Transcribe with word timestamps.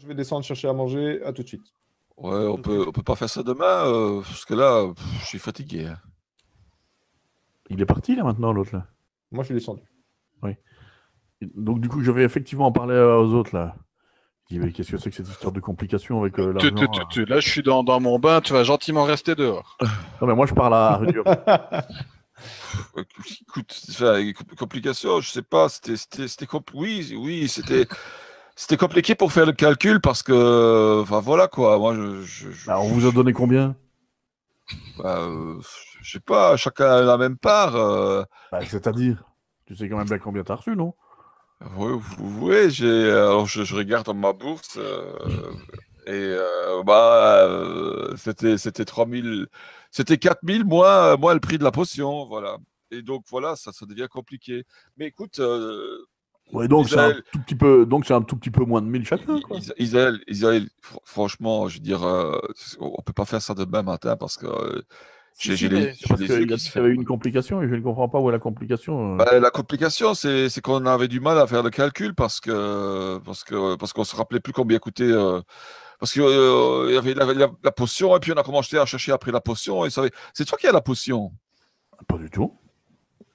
Je 0.00 0.06
vais 0.06 0.14
descendre 0.14 0.44
chercher 0.44 0.68
à 0.68 0.72
manger. 0.72 1.22
À 1.24 1.32
tout 1.32 1.42
de 1.42 1.48
suite. 1.48 1.64
Ouais, 2.16 2.46
on 2.46 2.56
peut, 2.58 2.84
on 2.88 2.92
peut 2.92 3.02
pas 3.02 3.16
faire 3.16 3.30
ça 3.30 3.42
demain, 3.42 3.86
euh, 3.86 4.20
parce 4.22 4.44
que 4.44 4.54
là, 4.54 4.86
pff, 4.94 5.04
je 5.22 5.26
suis 5.26 5.38
fatigué. 5.38 5.86
hein. 5.86 5.98
Il 7.70 7.80
est 7.80 7.86
parti 7.86 8.14
là 8.16 8.24
maintenant, 8.24 8.52
l'autre 8.52 8.74
là. 8.74 8.86
Moi, 9.30 9.42
je 9.42 9.46
suis 9.46 9.54
descendu. 9.54 9.82
Donc 11.54 11.80
du 11.80 11.88
coup, 11.88 12.02
je 12.02 12.10
vais 12.12 12.22
effectivement 12.24 12.66
en 12.66 12.72
parler 12.72 12.92
euh, 12.94 13.16
aux 13.16 13.32
autres 13.32 13.56
là. 13.56 13.74
Je 14.50 14.56
dis, 14.56 14.60
mais 14.60 14.72
Qu'est-ce 14.72 14.90
que 14.90 14.98
c'est 14.98 15.08
que 15.08 15.16
cette 15.16 15.28
histoire 15.28 15.52
de 15.52 15.60
complication 15.60 16.20
avec 16.20 16.38
euh, 16.38 16.52
Tu- 16.58 16.70
l'argent 16.70 16.92
tu- 16.92 16.98
là 17.00 17.06
tu- 17.08 17.24
tu- 17.24 17.24
Là, 17.24 17.40
je 17.40 17.48
suis 17.48 17.62
dans, 17.62 17.82
dans 17.82 17.98
mon 17.98 18.18
bain, 18.18 18.42
tu 18.42 18.52
vas 18.52 18.62
gentiment 18.62 19.04
rester 19.04 19.34
dehors. 19.34 19.78
Non 20.20 20.26
mais 20.26 20.34
moi 20.34 20.44
je 20.44 20.52
parle 20.52 20.74
à 20.74 20.96
Rudium. 20.98 21.24
Euh, 22.96 23.04
Écoute, 23.42 23.80
enfin, 23.90 24.32
com- 24.32 24.56
complication, 24.56 25.20
je 25.20 25.30
sais 25.30 25.42
pas, 25.42 25.68
c'était, 25.68 25.96
c'était, 25.96 26.26
c'était 26.28 26.46
compl- 26.46 26.72
oui, 26.74 27.14
oui, 27.16 27.48
c'était, 27.48 27.86
c'était 28.60 28.76
compliqué 28.76 29.14
pour 29.14 29.32
faire 29.32 29.46
le 29.46 29.52
calcul 29.52 30.00
parce 30.00 30.22
que, 30.22 31.00
enfin 31.00 31.20
voilà 31.20 31.48
quoi, 31.48 31.78
moi 31.78 31.94
je, 31.94 32.20
je, 32.22 32.50
je- 32.50 32.70
Alors, 32.70 32.84
on 32.84 32.88
vous 32.90 33.06
a 33.08 33.10
donné 33.10 33.32
combien? 33.32 33.74
Bah, 34.98 35.20
euh, 35.20 35.58
je 36.02 36.10
sais 36.12 36.20
pas, 36.20 36.58
chacun 36.58 36.90
a 36.90 37.00
la 37.00 37.16
même 37.16 37.38
part. 37.38 37.74
euh, 37.76 38.22
Bah, 38.52 38.60
C'est-à-dire 38.66 39.24
Tu 39.66 39.74
sais 39.76 39.88
quand 39.88 39.96
même 39.96 40.06
bien 40.08 40.18
combien 40.18 40.42
t'as 40.44 40.56
reçu, 40.56 40.76
non? 40.76 40.92
Oui, 41.76 41.92
vous- 41.98 42.48
oui, 42.48 42.70
j'ai, 42.70 43.10
alors 43.10 43.46
je, 43.46 43.64
je 43.64 43.74
regarde 43.74 44.04
dans 44.06 44.14
ma 44.14 44.32
bourse 44.34 44.76
euh, 44.78 45.52
et 46.06 46.10
euh, 46.12 46.82
bah, 46.82 47.46
c'était, 48.18 48.58
c'était 48.58 48.84
3000, 48.84 49.46
c'était 49.90 50.18
4000 50.18 50.64
moins, 50.64 51.16
moins 51.16 51.32
le 51.34 51.40
prix 51.40 51.56
de 51.58 51.64
la 51.64 51.70
potion, 51.70 52.26
voilà. 52.26 52.58
Et 52.90 53.02
donc 53.02 53.24
voilà, 53.30 53.56
ça, 53.56 53.72
ça 53.72 53.86
devient 53.86 54.08
compliqué. 54.10 54.64
Mais 54.96 55.06
écoute, 55.06 55.38
euh, 55.38 56.06
Ouais, 56.52 56.68
donc 56.68 56.88
c'est 56.88 56.96
un 56.98 57.20
tout 57.32 57.40
petit 57.40 57.54
peu, 57.54 57.86
donc 57.86 58.06
c'est 58.06 58.14
un 58.14 58.22
tout 58.22 58.36
petit 58.36 58.50
peu 58.50 58.64
moins 58.64 58.82
de 58.82 58.86
1000 58.86 59.06
chacun. 59.06 59.40
Quoi. 59.40 59.58
Fr- 60.82 60.98
franchement, 61.04 61.68
je 61.68 61.74
veux 61.74 61.80
dire, 61.80 62.02
euh, 62.04 62.38
on 62.80 63.02
peut 63.02 63.12
pas 63.12 63.24
faire 63.24 63.40
ça 63.42 63.54
demain 63.54 63.82
matin 63.82 64.16
parce 64.16 64.36
que 64.36 64.46
euh, 64.46 64.82
les, 65.58 65.86
Parce 66.08 66.20
qu'il 66.26 66.46
qu'il 66.72 66.80
y 66.82 66.84
avait 66.84 66.94
une 66.94 67.04
complication 67.04 67.62
et 67.62 67.68
je 67.68 67.74
ne 67.74 67.80
comprends 67.80 68.08
pas 68.08 68.18
où 68.20 68.28
est 68.28 68.32
la 68.32 68.38
complication. 68.40 69.14
euh. 69.14 69.16
Bah, 69.16 69.38
la 69.38 69.50
complication, 69.50 70.12
c'est, 70.14 70.48
qu'on 70.60 70.84
avait 70.86 71.08
du 71.08 71.20
mal 71.20 71.38
à 71.38 71.46
faire 71.46 71.62
le 71.62 71.70
calcul 71.70 72.14
parce 72.14 72.40
que 72.40 73.18
parce 73.24 73.44
que 73.44 73.76
parce 73.76 73.92
qu'on 73.92 74.04
se 74.04 74.16
rappelait 74.16 74.40
plus 74.40 74.52
combien 74.52 74.78
coûtait. 74.78 75.04
euh, 75.04 75.40
parce 76.00 76.12
que 76.12 76.20
euh, 76.20 76.86
il 76.88 76.94
y 76.94 76.98
avait 76.98 77.14
la, 77.14 77.26
la- 77.32 77.50
la 77.62 77.72
potion 77.72 78.16
et 78.16 78.20
puis 78.20 78.32
on 78.32 78.36
a 78.36 78.42
commencé 78.42 78.76
à 78.78 78.86
chercher 78.86 79.12
après 79.12 79.30
la 79.32 79.40
potion 79.40 79.84
et 79.84 79.90
ça 79.90 80.00
avait- 80.00 80.12
c'est 80.34 80.44
toi 80.46 80.58
qui 80.58 80.66
as 80.66 80.72
la 80.72 80.80
potion? 80.80 81.30
Pas 82.08 82.16
du 82.18 82.28
tout. 82.30 82.54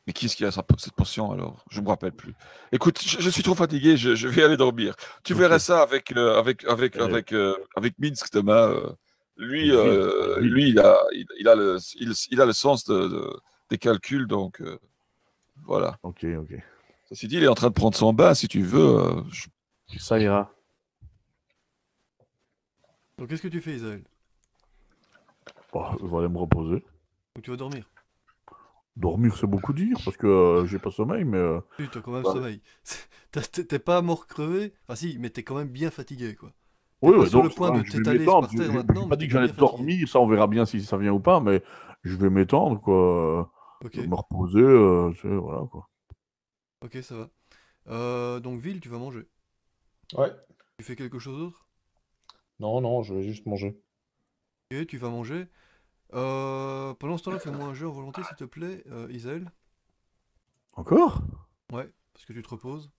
Mais 0.07 0.13
qui 0.13 0.27
est-ce 0.27 0.35
qui 0.35 0.45
a 0.45 0.51
cette 0.51 0.93
potion 0.95 1.31
alors? 1.31 1.63
Je 1.71 1.81
me 1.81 1.87
rappelle 1.87 2.11
plus. 2.11 2.33
Écoute, 2.71 3.01
je, 3.03 3.19
je 3.19 3.29
suis 3.29 3.41
trop 3.41 3.55
fatigué, 3.55 3.97
je, 3.97 4.13
je 4.15 4.27
vais 4.27 4.43
aller 4.43 4.57
dormir. 4.57 4.95
Tu 5.23 5.33
verras 5.33 5.57
ça 5.59 5.81
avec 5.81 6.15
euh, 6.15 6.37
avec 6.37 6.63
avec 6.65 6.95
Euh, 6.97 7.05
avec 7.05 7.33
euh, 7.33 7.55
avec 7.75 7.97
Minsk 7.97 8.31
demain. 8.31 8.69
euh. 8.69 8.89
lui, 9.37 9.71
euh, 9.71 10.39
lui, 10.39 10.69
il 10.69 10.79
a 10.79 10.97
il, 11.11 11.25
il 11.39 11.47
a 11.47 11.55
le 11.55 11.77
il, 11.95 12.13
il 12.31 12.39
a 12.41 12.45
le 12.45 12.53
sens 12.53 12.85
de, 12.85 13.07
de- 13.07 13.39
des 13.71 13.77
calculs 13.79 14.27
donc 14.27 14.61
euh, 14.61 14.77
voilà. 15.63 15.97
Ok, 16.03 16.23
ok. 16.23 16.53
Ceci 17.09 17.27
dit, 17.27 17.37
il 17.37 17.43
est 17.43 17.47
en 17.47 17.55
train 17.55 17.69
de 17.69 17.73
prendre 17.73 17.95
son 17.97 18.13
bain 18.13 18.33
si 18.35 18.47
tu 18.47 18.61
veux. 18.61 18.99
euh, 18.99 19.21
je- 19.31 19.47
Ça 19.99 20.19
ira. 20.19 20.51
Donc 23.17 23.29
qu'est-ce 23.29 23.41
que 23.41 23.47
tu 23.47 23.61
fais, 23.61 23.75
Isaël 23.75 24.03
Bon, 25.73 25.83
je 25.99 26.05
vais 26.05 26.17
aller 26.17 26.27
me 26.29 26.37
reposer. 26.37 26.83
Donc 27.35 27.43
tu 27.43 27.49
vas 27.51 27.57
dormir. 27.57 27.85
Dormir, 28.95 29.35
c'est 29.37 29.47
beaucoup 29.47 29.73
dire 29.73 30.01
parce 30.03 30.15
que 30.17 30.27
euh, 30.27 30.65
j'ai 30.65 30.79
pas 30.79 30.91
sommeil, 30.91 31.25
mais 31.25 31.37
euh, 31.37 31.59
Oui, 31.79 31.89
t'as 31.89 32.01
quand 32.01 32.11
même 32.11 32.25
Ouais. 32.25 32.33
sommeil. 32.33 32.61
T'es 33.31 33.79
pas 33.79 34.01
mort 34.01 34.27
crevé. 34.27 34.73
Enfin 34.83 34.95
si, 34.95 35.17
mais 35.19 35.29
t'es 35.29 35.43
quand 35.43 35.55
même 35.55 35.69
bien 35.69 35.91
fatigué, 35.91 36.35
quoi. 36.35 36.53
oui, 37.01 37.15
ouais, 37.17 37.29
sur 37.29 37.29
donc, 37.29 37.45
le 37.45 37.51
point 37.53 37.71
de 37.71 37.81
je 37.85 37.93
vais 37.93 38.03
t'étaler 38.03 38.05
m'étendre. 38.05 38.49
par 38.49 38.55
terre 38.55 38.73
Je- 38.73 38.79
je- 38.79 38.79
maintenant, 38.83 39.01
J'ai 39.01 39.07
mais 39.07 39.15
pas 39.15 39.15
dit 39.15 39.27
que 39.27 39.33
j'allais 39.33 39.49
dormir, 39.49 40.07
ça 40.07 40.19
on 40.19 40.27
verra 40.27 40.47
bien 40.47 40.65
si 40.65 40.81
ça 40.83 40.97
vient 40.97 41.11
ou 41.13 41.19
pas, 41.19 41.39
mais 41.39 41.61
je 42.03 42.15
vais 42.15 42.29
m'étendre 42.29 42.81
quoi, 42.81 43.51
Ok, 43.79 43.97
me 44.05 44.15
reposer, 44.15 44.59
euh, 44.61 45.11
tu 45.13 45.21
sais, 45.21 45.27
voilà 45.35 45.63
quoi. 45.71 45.89
ok, 46.81 46.97
ça 47.03 47.15
va. 47.17 47.29
Euh, 47.89 48.39
donc 48.41 48.61
Ville, 48.61 48.81
tu 48.81 48.89
vas 48.89 48.99
manger. 48.99 49.27
Ouais. 50.13 50.35
Tu 50.77 50.85
fais 50.85 50.95
quelque 50.95 51.19
chose 51.19 51.37
d'autre? 51.37 51.67
Non, 52.59 52.81
non, 52.81 53.01
je 53.01 53.13
vais 53.13 53.23
juste 53.23 53.45
manger. 53.45 53.81
Ok, 54.71 54.85
tu 54.87 54.97
vas 54.97 55.09
manger. 55.09 55.47
Euh, 56.15 56.93
pendant 56.93 57.17
ce 57.17 57.23
temps-là, 57.23 57.39
fais-moi 57.39 57.65
un 57.65 57.73
jeu 57.73 57.87
en 57.87 57.91
volonté, 57.91 58.23
s'il 58.23 58.37
te 58.37 58.45
plaît, 58.45 58.83
euh, 58.89 59.07
Isaël. 59.11 59.51
Encore? 60.73 61.21
Ouais, 61.71 61.89
parce 62.13 62.25
que 62.25 62.33
tu 62.33 62.41
te 62.41 62.49
reposes. 62.49 62.89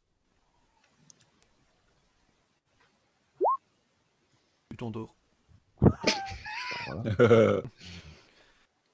Tu 4.71 4.77
t'endors. 4.77 5.15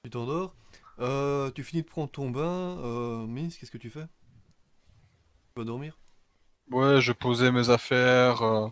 Tu 0.03 0.09
t'endors. 0.09 0.55
Euh, 0.99 1.51
tu 1.51 1.63
finis 1.63 1.81
de 1.81 1.87
prendre 1.87 2.09
ton 2.09 2.29
bain. 2.29 2.77
Euh, 2.79 3.25
Mince, 3.27 3.57
qu'est-ce 3.57 3.71
que 3.71 3.77
tu 3.77 3.89
fais? 3.89 4.05
Tu 4.05 5.59
vas 5.59 5.65
dormir? 5.65 5.97
Ouais, 6.71 7.01
je 7.01 7.11
posais 7.11 7.51
mes 7.51 7.69
affaires. 7.69 8.41
euh. 8.41 8.67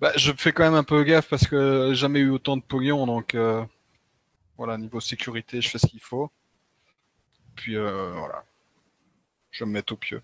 Bah, 0.00 0.12
je 0.16 0.32
fais 0.32 0.52
quand 0.52 0.64
même 0.64 0.74
un 0.74 0.84
peu 0.84 1.04
gaffe 1.04 1.28
parce 1.28 1.46
que 1.46 1.88
j'ai 1.90 1.94
jamais 1.94 2.18
eu 2.20 2.30
autant 2.30 2.56
de 2.56 2.62
pognon, 2.62 3.06
donc 3.06 3.34
euh, 3.34 3.64
voilà, 4.56 4.78
niveau 4.78 5.00
sécurité, 5.00 5.60
je 5.60 5.68
fais 5.68 5.78
ce 5.78 5.86
qu'il 5.86 6.00
faut. 6.00 6.30
Puis 7.54 7.76
euh, 7.76 8.12
voilà, 8.12 8.44
je 9.50 9.64
me 9.64 9.72
mets 9.72 9.92
au 9.92 9.96
pieu. 9.96 10.22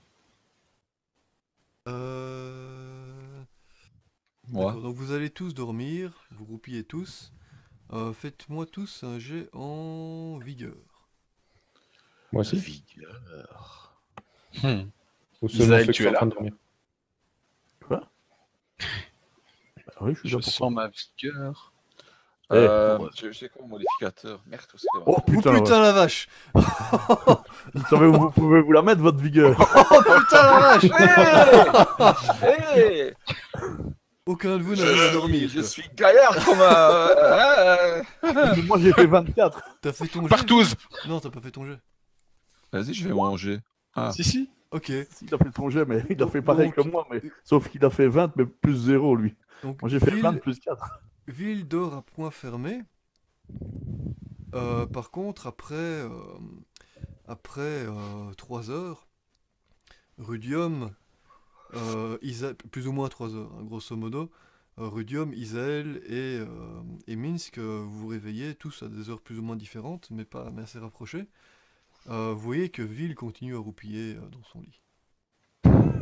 Euh... 1.88 3.42
Donc 4.48 4.96
vous 4.96 5.12
allez 5.12 5.30
tous 5.30 5.54
dormir, 5.54 6.12
vous 6.30 6.44
roupillez 6.44 6.84
tous. 6.84 7.32
Euh, 7.92 8.12
Faites-moi 8.12 8.66
tous 8.66 9.02
un 9.04 9.18
jet 9.18 9.48
en 9.52 10.38
vigueur. 10.38 10.76
Moi 12.32 12.40
aussi. 12.42 12.56
Vigueur. 12.56 14.02
Ou 15.42 15.48
seulement 15.48 15.78
ceux 15.78 15.92
tu 15.92 15.92
qui 15.92 16.02
sont 16.02 16.08
en 16.08 16.12
là. 16.12 16.18
train 16.18 16.26
de 16.26 16.30
dormir. 16.32 16.52
Bah 19.86 19.92
oui, 20.00 20.14
je 20.14 20.20
suis 20.20 20.28
Je 20.28 20.40
sens 20.40 20.72
ma 20.72 20.88
vigueur. 20.88 21.71
Eh, 22.52 22.56
Euh, 22.56 22.98
ouais. 22.98 23.08
je- 23.16 23.32
J'ai 23.32 23.48
quoi 23.48 23.62
mon 23.62 23.68
modificateur 23.68 24.42
Merde, 24.46 24.62
c'est 24.76 24.86
vrai. 24.94 25.02
Oh 25.06 25.14
Oh 25.16 25.20
putain, 25.22 25.54
putain 25.54 25.80
la 25.80 25.92
vache. 25.92 26.28
Vous 26.54 27.82
savez 27.88 28.06
où 28.06 28.12
vous 28.12 28.30
pouvez 28.30 28.60
vous 28.60 28.72
la 28.72 28.82
mettre, 28.82 29.00
votre 29.00 29.18
vigueur 29.18 29.56
Oh 29.90 30.02
putain 30.02 30.42
la 30.42 30.78
vache 30.78 30.84
Hey 32.42 33.14
Aucun 34.26 34.56
de 34.56 34.62
vous 34.62 34.76
je, 34.76 34.82
n'arrive 34.84 35.00
à 35.02 35.06
suis- 35.08 35.12
dormir. 35.16 35.50
je 35.52 35.60
suis 35.62 35.82
gaillard 35.96 36.44
comme 36.44 36.60
un. 36.60 38.02
Moi 38.66 38.78
j'ai 38.78 38.92
fait 38.92 39.06
24. 39.06 39.60
T'as 39.80 39.92
fait 39.92 40.06
ton 40.06 40.22
jet 40.22 40.28
Partouze 40.28 40.76
Non, 41.08 41.18
t'as 41.18 41.30
pas 41.30 41.40
fait 41.40 41.50
ton 41.50 41.64
jet. 41.64 41.78
Vas-y, 42.72 42.94
je 42.94 43.08
vais 43.08 43.14
manger. 43.14 43.58
Ah. 43.96 44.12
Si, 44.12 44.22
si. 44.22 44.48
Ok. 44.70 44.90
Il 44.90 45.34
a 45.34 45.38
fait 45.38 45.50
ton 45.50 45.68
jet, 45.70 45.84
mais 45.84 46.04
il 46.08 46.22
a 46.22 46.26
fait 46.28 46.40
pareil 46.40 46.68
Donc- 46.68 46.76
que 46.86 46.90
moi, 46.90 47.04
mais 47.10 47.20
sauf 47.44 47.68
qu'il 47.68 47.84
a 47.84 47.90
fait 47.90 48.06
20, 48.06 48.30
mais 48.36 48.46
plus 48.46 48.76
0 48.76 49.16
lui. 49.16 49.34
Donc 49.64 49.82
Moi 49.82 49.88
j'ai 49.90 49.98
fait 49.98 50.12
Ville- 50.12 50.22
20 50.22 50.34
plus 50.40 50.60
4. 50.60 51.00
Ville 51.28 51.66
dort 51.66 51.94
à 51.94 52.02
point 52.02 52.30
fermé. 52.30 52.82
Euh, 54.54 54.86
par 54.86 55.10
contre, 55.10 55.46
après, 55.46 55.74
euh, 55.74 56.10
après 57.26 57.86
3 58.36 58.70
heures, 58.70 59.06
Rudium, 60.18 60.90
euh, 61.74 62.18
plus 62.70 62.86
ou 62.86 62.92
moins 62.92 63.08
3 63.08 63.34
heures, 63.34 63.52
hein, 63.58 63.64
grosso 63.64 63.96
modo, 63.96 64.30
euh, 64.78 64.88
Rudium, 64.88 65.32
Isaël 65.34 66.02
et, 66.06 66.38
euh, 66.40 66.82
et 67.06 67.16
Minsk, 67.16 67.58
euh, 67.58 67.82
vous 67.84 68.00
vous 68.00 68.06
réveillez 68.08 68.54
tous 68.54 68.82
à 68.82 68.88
des 68.88 69.10
heures 69.10 69.20
plus 69.20 69.38
ou 69.38 69.42
moins 69.42 69.56
différentes, 69.56 70.10
mais 70.10 70.24
pas 70.24 70.50
assez 70.58 70.78
rapprochées. 70.78 71.26
Euh, 72.08 72.32
vous 72.32 72.40
voyez 72.40 72.70
que 72.70 72.82
Ville 72.82 73.14
continue 73.14 73.54
à 73.54 73.58
roupiller 73.58 74.16
euh, 74.16 74.28
dans 74.28 74.42
son 74.44 74.60
lit. 74.60 74.80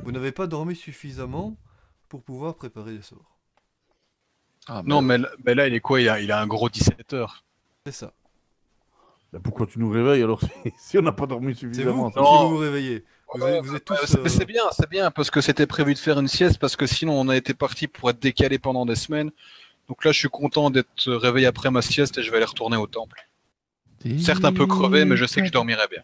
Vous 0.04 0.12
n'avez 0.12 0.32
pas 0.32 0.46
dormi 0.46 0.74
suffisamment 0.74 1.56
pour 2.08 2.22
pouvoir 2.22 2.54
préparer 2.54 2.92
les 2.92 3.02
sorts. 3.02 3.39
Ah, 4.66 4.82
Non, 4.84 5.02
merde. 5.02 5.22
mais, 5.22 5.28
là- 5.28 5.34
mais 5.44 5.54
là, 5.54 5.66
il 5.68 5.74
est 5.74 5.80
quoi? 5.80 6.00
Il 6.00 6.08
a, 6.08 6.20
il 6.20 6.30
a 6.32 6.40
un 6.40 6.46
gros 6.46 6.68
17 6.68 7.12
heures. 7.14 7.44
C'est 7.86 7.92
ça. 7.92 8.12
Bah, 9.32 9.38
pourquoi 9.42 9.66
tu 9.66 9.78
nous 9.78 9.90
réveilles 9.90 10.22
alors 10.22 10.40
si, 10.78 10.98
on 10.98 11.02
n'a 11.02 11.12
pas 11.12 11.26
dormi 11.26 11.54
C'est 11.54 11.66
vous 11.66 11.72
suffisamment 11.74 12.10
qui 12.10 12.18
Non. 12.18 12.48
vous 12.50 12.56
réveillez. 12.58 13.04
Vous, 13.34 13.46
êtes- 13.46 13.64
vous 13.64 13.74
êtes 13.76 13.84
tous. 13.84 13.94
Euh, 13.94 14.06
c'est- 14.06 14.18
euh, 14.18 14.28
C'est 14.28 14.44
bien, 14.44 14.62
c'est 14.72 14.88
bien, 14.90 15.10
parce 15.10 15.30
que 15.30 15.40
c'était 15.40 15.66
prévu 15.66 15.94
de 15.94 15.98
faire 15.98 16.18
une 16.18 16.26
sieste, 16.28 16.58
parce 16.58 16.74
que 16.76 16.86
sinon 16.86 17.12
on 17.20 17.28
a 17.28 17.36
été 17.36 17.54
parti 17.54 17.86
pour 17.86 18.10
être 18.10 18.18
décalé 18.20 18.58
pendant 18.58 18.84
des 18.86 18.96
semaines. 18.96 19.30
Donc 19.88 20.04
là, 20.04 20.12
je 20.12 20.18
suis 20.18 20.28
content 20.28 20.70
d'être 20.70 21.12
réveillé 21.12 21.46
après 21.46 21.70
ma 21.70 21.80
sieste 21.82 22.18
et 22.18 22.22
je 22.22 22.30
vais 22.30 22.36
aller 22.36 22.44
retourner 22.46 22.76
au 22.76 22.86
temple. 22.86 23.28
Certes 24.18 24.44
un 24.44 24.52
peu 24.52 24.66
crevé, 24.66 25.04
mais 25.04 25.16
je 25.16 25.24
sais 25.26 25.40
que 25.40 25.46
je 25.46 25.52
dormirai 25.52 25.86
bien. 25.90 26.02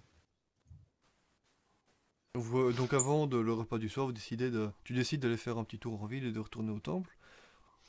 vous- 2.35 2.71
donc 2.73 2.93
avant 2.93 3.27
de 3.27 3.39
le 3.39 3.53
repas 3.55 3.79
du 3.79 3.89
soir, 3.89 4.07
vous 4.07 4.13
décidez 4.13 4.51
de, 4.51 4.69
tu 4.85 4.93
décides 4.93 5.21
d'aller 5.21 5.37
faire 5.39 5.57
un 5.59 5.65
petit 5.65 5.79
tour 5.79 6.03
en 6.03 6.07
ville 6.07 6.27
et 6.27 6.33
de 6.33 6.39
retourner 6.41 6.71
au 6.71 6.79
temple? 6.81 7.16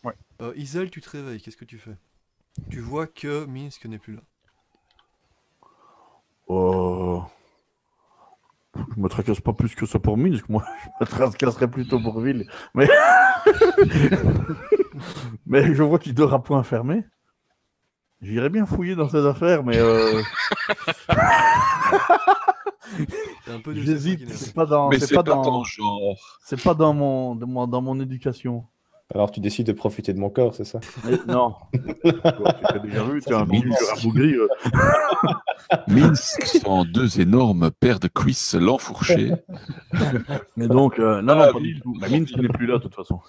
Ouais. 0.04 0.14
Euh, 0.42 0.54
Isel, 0.56 0.92
tu 0.92 1.02
te 1.02 1.10
réveilles. 1.10 1.42
Qu'est-ce 1.42 1.58
que 1.58 1.66
tu 1.66 1.78
fais? 1.78 1.98
Tu 2.70 2.80
vois 2.80 3.08
que 3.08 3.46
Minsk 3.46 3.86
n'est 3.86 4.00
plus 4.00 4.16
là. 4.16 4.22
Euh... 6.50 7.20
Je 8.76 9.02
me 9.02 9.10
tracasse 9.10 9.42
pas 9.42 9.54
plus 9.54 9.76
que 9.76 9.86
ça 9.86 10.00
pour 10.00 10.18
Minsk, 10.18 10.48
moi 10.50 10.64
je 10.84 11.06
me 11.06 11.10
tracasserais 11.10 11.70
plutôt 11.70 12.00
pour 12.00 12.22
Ville. 12.22 12.50
Mais 12.74 12.88
Mais 15.46 15.74
je 15.74 15.84
vois 15.84 16.00
qu'il 16.00 16.14
dort 16.14 16.34
à 16.34 16.44
point 16.44 16.64
fermé. 16.64 17.04
J'irais 18.22 18.50
bien 18.50 18.66
fouiller 18.66 18.96
dans 18.96 19.10
ses 19.10 19.26
affaires, 19.26 19.64
mais 19.64 19.78
euh, 19.78 20.22
j'hésite. 23.74 24.28
C'est 24.30 24.56
pas 24.56 24.66
dans, 24.66 24.90
c'est 24.92 25.02
c'est 25.02 25.16
pas 25.16 25.24
pas 25.24 25.36
dans, 25.36 25.44
ton 25.44 25.64
genre. 25.64 26.18
c'est 26.44 26.62
pas 26.62 26.74
dans 26.74 26.96
mon, 26.96 27.36
dans 27.36 27.46
mon, 27.46 27.68
dans 27.68 27.82
mon 27.82 28.00
éducation. 28.00 28.66
Alors 29.14 29.32
tu 29.32 29.40
décides 29.40 29.68
de 29.68 29.72
profiter 29.72 30.14
de 30.14 30.20
mon 30.20 30.30
corps, 30.30 30.54
c'est 30.54 30.66
ça? 30.66 30.80
Mais 31.06 31.18
non. 31.28 31.56
tu 31.74 32.12
as 32.66 32.80
déjà 32.80 33.04
vu, 33.04 33.22
tu 33.22 33.34
as 33.34 33.38
un 33.38 33.46
c'est 33.46 33.52
bougri, 33.52 33.72
un 33.72 34.02
bougri, 34.04 34.34
euh, 34.36 34.48
Minsk 35.88 36.44
sont 36.46 36.84
deux 36.84 37.22
énormes 37.22 37.72
paires 37.72 38.02
de 38.02 38.10
cuisses 38.10 38.54
l'enfourchées. 38.54 39.32
Mais 40.58 40.68
donc, 40.68 41.00
euh, 41.00 41.22
non, 41.22 41.36
non, 41.36 41.42
Ah 41.44 41.54
pas 41.54 41.58
oui, 41.60 41.76
du 41.76 41.80
tout. 41.80 41.94
Bah, 42.00 42.08
oui. 42.10 42.20
Minsk 42.20 42.38
n'est 42.38 42.50
plus 42.50 42.66
là, 42.66 42.80
de 42.80 42.84
toute 42.84 42.96
façon. 42.96 43.22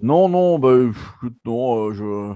Non, 0.00 0.28
non, 0.28 0.58
bah, 0.58 0.76
pff, 0.76 1.30
non, 1.46 1.88
euh, 1.88 1.94
je, 1.94 2.34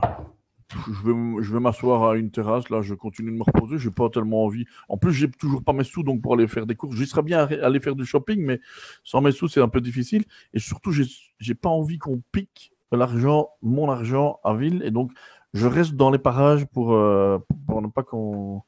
je 0.87 1.07
vais, 1.07 1.43
je 1.43 1.57
m'asseoir 1.57 2.11
à 2.11 2.17
une 2.17 2.31
terrasse, 2.31 2.69
là, 2.71 2.83
je 2.83 2.95
continue 2.95 3.31
de 3.31 3.37
me 3.37 3.43
reposer, 3.43 3.79
j'ai 3.79 3.91
pas 3.91 4.09
tellement 4.11 4.45
envie. 4.45 4.65
En 4.89 4.97
plus, 4.97 5.13
j'ai 5.13 5.31
toujours 5.31 5.63
pas 5.63 5.73
mes 5.73 5.85
sous, 5.85 6.03
donc 6.03 6.21
pour 6.23 6.35
aller 6.35 6.49
faire 6.49 6.67
des 6.67 6.75
courses, 6.75 6.97
j'y 6.97 7.07
serais 7.07 7.23
bien 7.23 7.41
à 7.41 7.67
aller 7.67 7.81
faire 7.81 7.95
du 7.95 8.05
shopping, 8.05 8.43
mais 8.43 8.61
sans 9.05 9.21
mes 9.21 9.33
sous, 9.33 9.49
c'est 9.49 9.61
un 9.61 9.69
peu 9.69 9.81
difficile. 9.81 10.25
Et 10.53 10.59
surtout, 10.59 10.93
j'ai 10.93 11.55
pas 11.55 11.69
envie 11.69 11.99
qu'on 11.99 12.23
pique 12.33 12.73
l'argent, 12.93 13.51
mon 13.63 13.91
argent 13.91 14.41
à 14.45 14.55
ville, 14.55 14.83
et 14.85 14.91
donc, 14.91 15.13
je 15.55 15.67
reste 15.67 15.95
dans 15.95 16.11
les 16.11 16.19
parages 16.19 16.65
pour, 16.67 16.93
euh, 16.95 17.39
pour 17.67 17.83
ne 17.83 17.89
pas 17.89 18.03
qu'on 18.03 18.65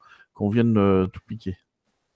vienne 0.51 0.77
euh, 0.77 1.07
tout 1.07 1.21
piquer. 1.27 1.57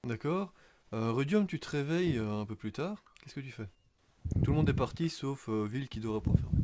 D'accord. 0.06 0.52
Euh, 0.92 1.12
Rudium, 1.12 1.46
tu 1.46 1.58
te 1.58 1.70
réveilles 1.70 2.18
un 2.18 2.44
peu 2.44 2.54
plus 2.54 2.72
tard. 2.72 3.02
Qu'est-ce 3.20 3.34
que 3.34 3.40
tu 3.40 3.50
fais? 3.50 3.68
Tout 4.42 4.50
le 4.50 4.56
monde 4.56 4.68
est 4.68 4.74
parti 4.74 5.08
sauf 5.08 5.48
Ville 5.48 5.88
qui 5.88 6.00
point 6.00 6.20
fermé. 6.20 6.57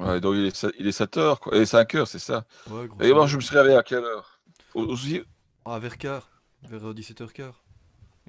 Ouais, 0.00 0.20
donc 0.20 0.34
il 0.36 0.46
est, 0.46 0.56
se- 0.56 0.72
il 0.78 0.86
est 0.86 0.92
7 0.92 1.16
heures, 1.18 1.40
quoi. 1.40 1.56
Et 1.56 1.66
5 1.66 1.94
heures, 1.94 2.08
c'est 2.08 2.18
ça. 2.18 2.44
Ouais, 2.66 2.86
grosso 2.88 3.04
Et 3.04 3.12
moi, 3.12 3.26
je 3.26 3.36
me 3.36 3.40
suis 3.40 3.56
réveillé 3.56 3.76
à 3.76 3.82
quelle 3.82 4.04
heure? 4.04 4.40
Au- 4.74 4.84
Aussi 4.86 5.22
Ah, 5.64 5.78
vers 5.78 5.96
quart, 5.98 6.28
vers 6.68 6.84
euh, 6.88 6.94
17h15. 6.94 7.54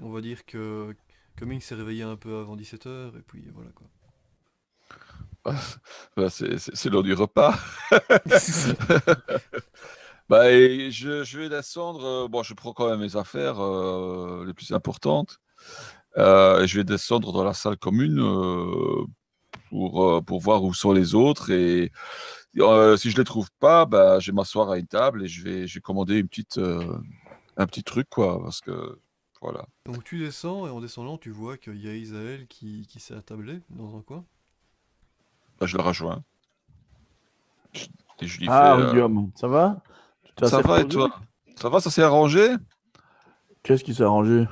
On 0.02 0.10
va 0.10 0.20
dire 0.20 0.44
que 0.46 0.94
Cummings 1.36 1.60
s'est 1.60 1.74
réveillé 1.74 2.02
un 2.04 2.16
peu 2.16 2.36
avant 2.38 2.56
17h, 2.56 3.16
et 3.16 3.22
puis 3.22 3.44
voilà 3.54 3.70
quoi. 3.72 3.86
Bah, 6.16 6.28
c'est 6.30 6.86
l'heure 6.90 7.02
du 7.02 7.14
repas. 7.14 7.54
Bah, 10.28 10.50
et 10.50 10.90
je, 10.90 11.24
je 11.24 11.38
vais 11.38 11.48
descendre. 11.48 12.04
euh, 12.04 12.28
bon, 12.28 12.42
je 12.42 12.54
prends 12.54 12.72
quand 12.72 12.88
même 12.90 13.00
mes 13.00 13.16
affaires 13.16 13.60
euh, 13.62 14.44
les 14.46 14.54
plus 14.54 14.72
importantes. 14.72 15.38
Euh, 16.18 16.66
je 16.66 16.78
vais 16.78 16.84
descendre 16.84 17.32
dans 17.32 17.44
la 17.44 17.54
salle 17.54 17.76
commune 17.78 18.20
euh, 18.20 19.04
pour, 19.72 20.04
euh, 20.04 20.20
pour 20.20 20.38
voir 20.40 20.62
où 20.62 20.74
sont 20.74 20.92
les 20.92 21.14
autres. 21.14 21.50
Et 21.50 21.90
euh, 22.58 22.96
si 22.98 23.10
je 23.10 23.16
les 23.16 23.24
trouve 23.24 23.50
pas, 23.58 23.86
bah, 23.86 24.20
je 24.20 24.30
vais 24.30 24.34
m'asseoir 24.34 24.70
à 24.70 24.76
une 24.78 24.86
table 24.86 25.24
et 25.24 25.28
je 25.28 25.42
vais, 25.42 25.66
je 25.66 25.74
vais 25.76 25.80
commander 25.80 26.18
une 26.18 26.28
petite, 26.28 26.58
euh, 26.58 26.98
un 27.56 27.66
petit 27.66 27.82
truc, 27.82 28.06
quoi. 28.10 28.38
Parce 28.42 28.60
que, 28.60 28.98
voilà. 29.40 29.64
Donc 29.86 30.04
tu 30.04 30.18
descends, 30.18 30.66
et 30.66 30.70
en 30.70 30.80
descendant, 30.80 31.16
tu 31.16 31.30
vois 31.30 31.56
qu'il 31.56 31.82
y 31.82 31.88
a 31.88 31.94
Isaël 31.94 32.46
qui, 32.48 32.86
qui 32.86 33.00
s'est 33.00 33.14
attablé 33.14 33.60
dans 33.70 33.96
un 33.96 34.02
coin? 34.02 34.24
Bah, 35.58 35.66
je 35.66 35.76
le 35.76 35.82
rejoins. 35.82 36.22
Je- 37.72 37.86
Et 38.20 38.26
je 38.26 38.40
lui 38.40 38.48
Ah, 38.48 38.60
fais, 38.60 38.66
euh, 38.82 38.90
Guillaume, 38.90 39.30
ça 39.34 39.48
va? 39.48 39.80
Ça 40.44 40.60
va 40.60 40.80
et 40.80 40.86
toi? 40.86 41.08
Ça 41.56 41.68
va, 41.70 41.80
ça 41.80 41.90
s'est 41.90 42.02
arrangé? 42.02 42.46
Qu'est-ce 43.62 43.84
qui 43.84 43.94
s'est 43.94 44.02
arrangé? 44.02 44.44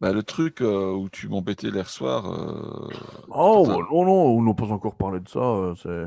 Bah, 0.00 0.12
le 0.12 0.22
truc 0.22 0.60
euh, 0.60 0.92
où 0.92 1.08
tu 1.08 1.28
m'embêtais 1.28 1.68
hier 1.68 1.88
soir. 1.88 2.26
euh, 2.30 3.26
Oh, 3.30 3.66
Putain. 3.66 3.78
non, 3.90 4.04
non, 4.04 4.12
on 4.38 4.42
n'a 4.42 4.54
pas 4.54 4.66
encore 4.72 4.96
parlé 4.96 5.20
de 5.20 5.28
ça. 5.28 5.40
euh, 5.40 5.74
c'est... 5.76 6.04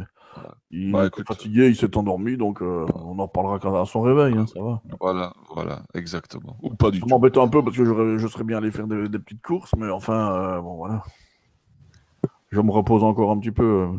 Il 0.71 0.91
Bah, 0.91 1.03
était 1.03 1.07
écoute. 1.07 1.27
fatigué, 1.27 1.67
il 1.69 1.75
s'est 1.75 1.97
endormi, 1.97 2.37
donc 2.37 2.61
euh, 2.61 2.87
on 2.95 3.19
en 3.19 3.27
parlera 3.27 3.59
quand 3.59 3.79
à 3.81 3.85
son 3.85 4.01
réveil, 4.01 4.37
hein, 4.37 4.45
ça 4.47 4.61
va. 4.61 4.81
Voilà, 4.99 5.33
voilà, 5.49 5.83
exactement. 5.93 6.57
Ou 6.61 6.69
pas 6.75 6.91
du 6.91 6.99
Ça 6.99 7.05
tout. 7.05 7.07
m'embête 7.07 7.37
un 7.37 7.47
peu 7.47 7.63
parce 7.63 7.75
que 7.77 7.85
j'aurais- 7.85 8.19
je 8.19 8.27
serais 8.27 8.43
bien 8.43 8.57
allé 8.57 8.71
faire 8.71 8.87
des, 8.87 9.09
des 9.09 9.19
petites 9.19 9.41
courses, 9.41 9.73
mais 9.77 9.89
enfin, 9.89 10.57
euh, 10.57 10.61
bon 10.61 10.75
voilà. 10.77 11.03
Je 12.51 12.61
me 12.61 12.71
repose 12.71 13.03
encore 13.03 13.31
un 13.31 13.39
petit 13.39 13.51
peu. 13.51 13.63
euh. 13.63 13.97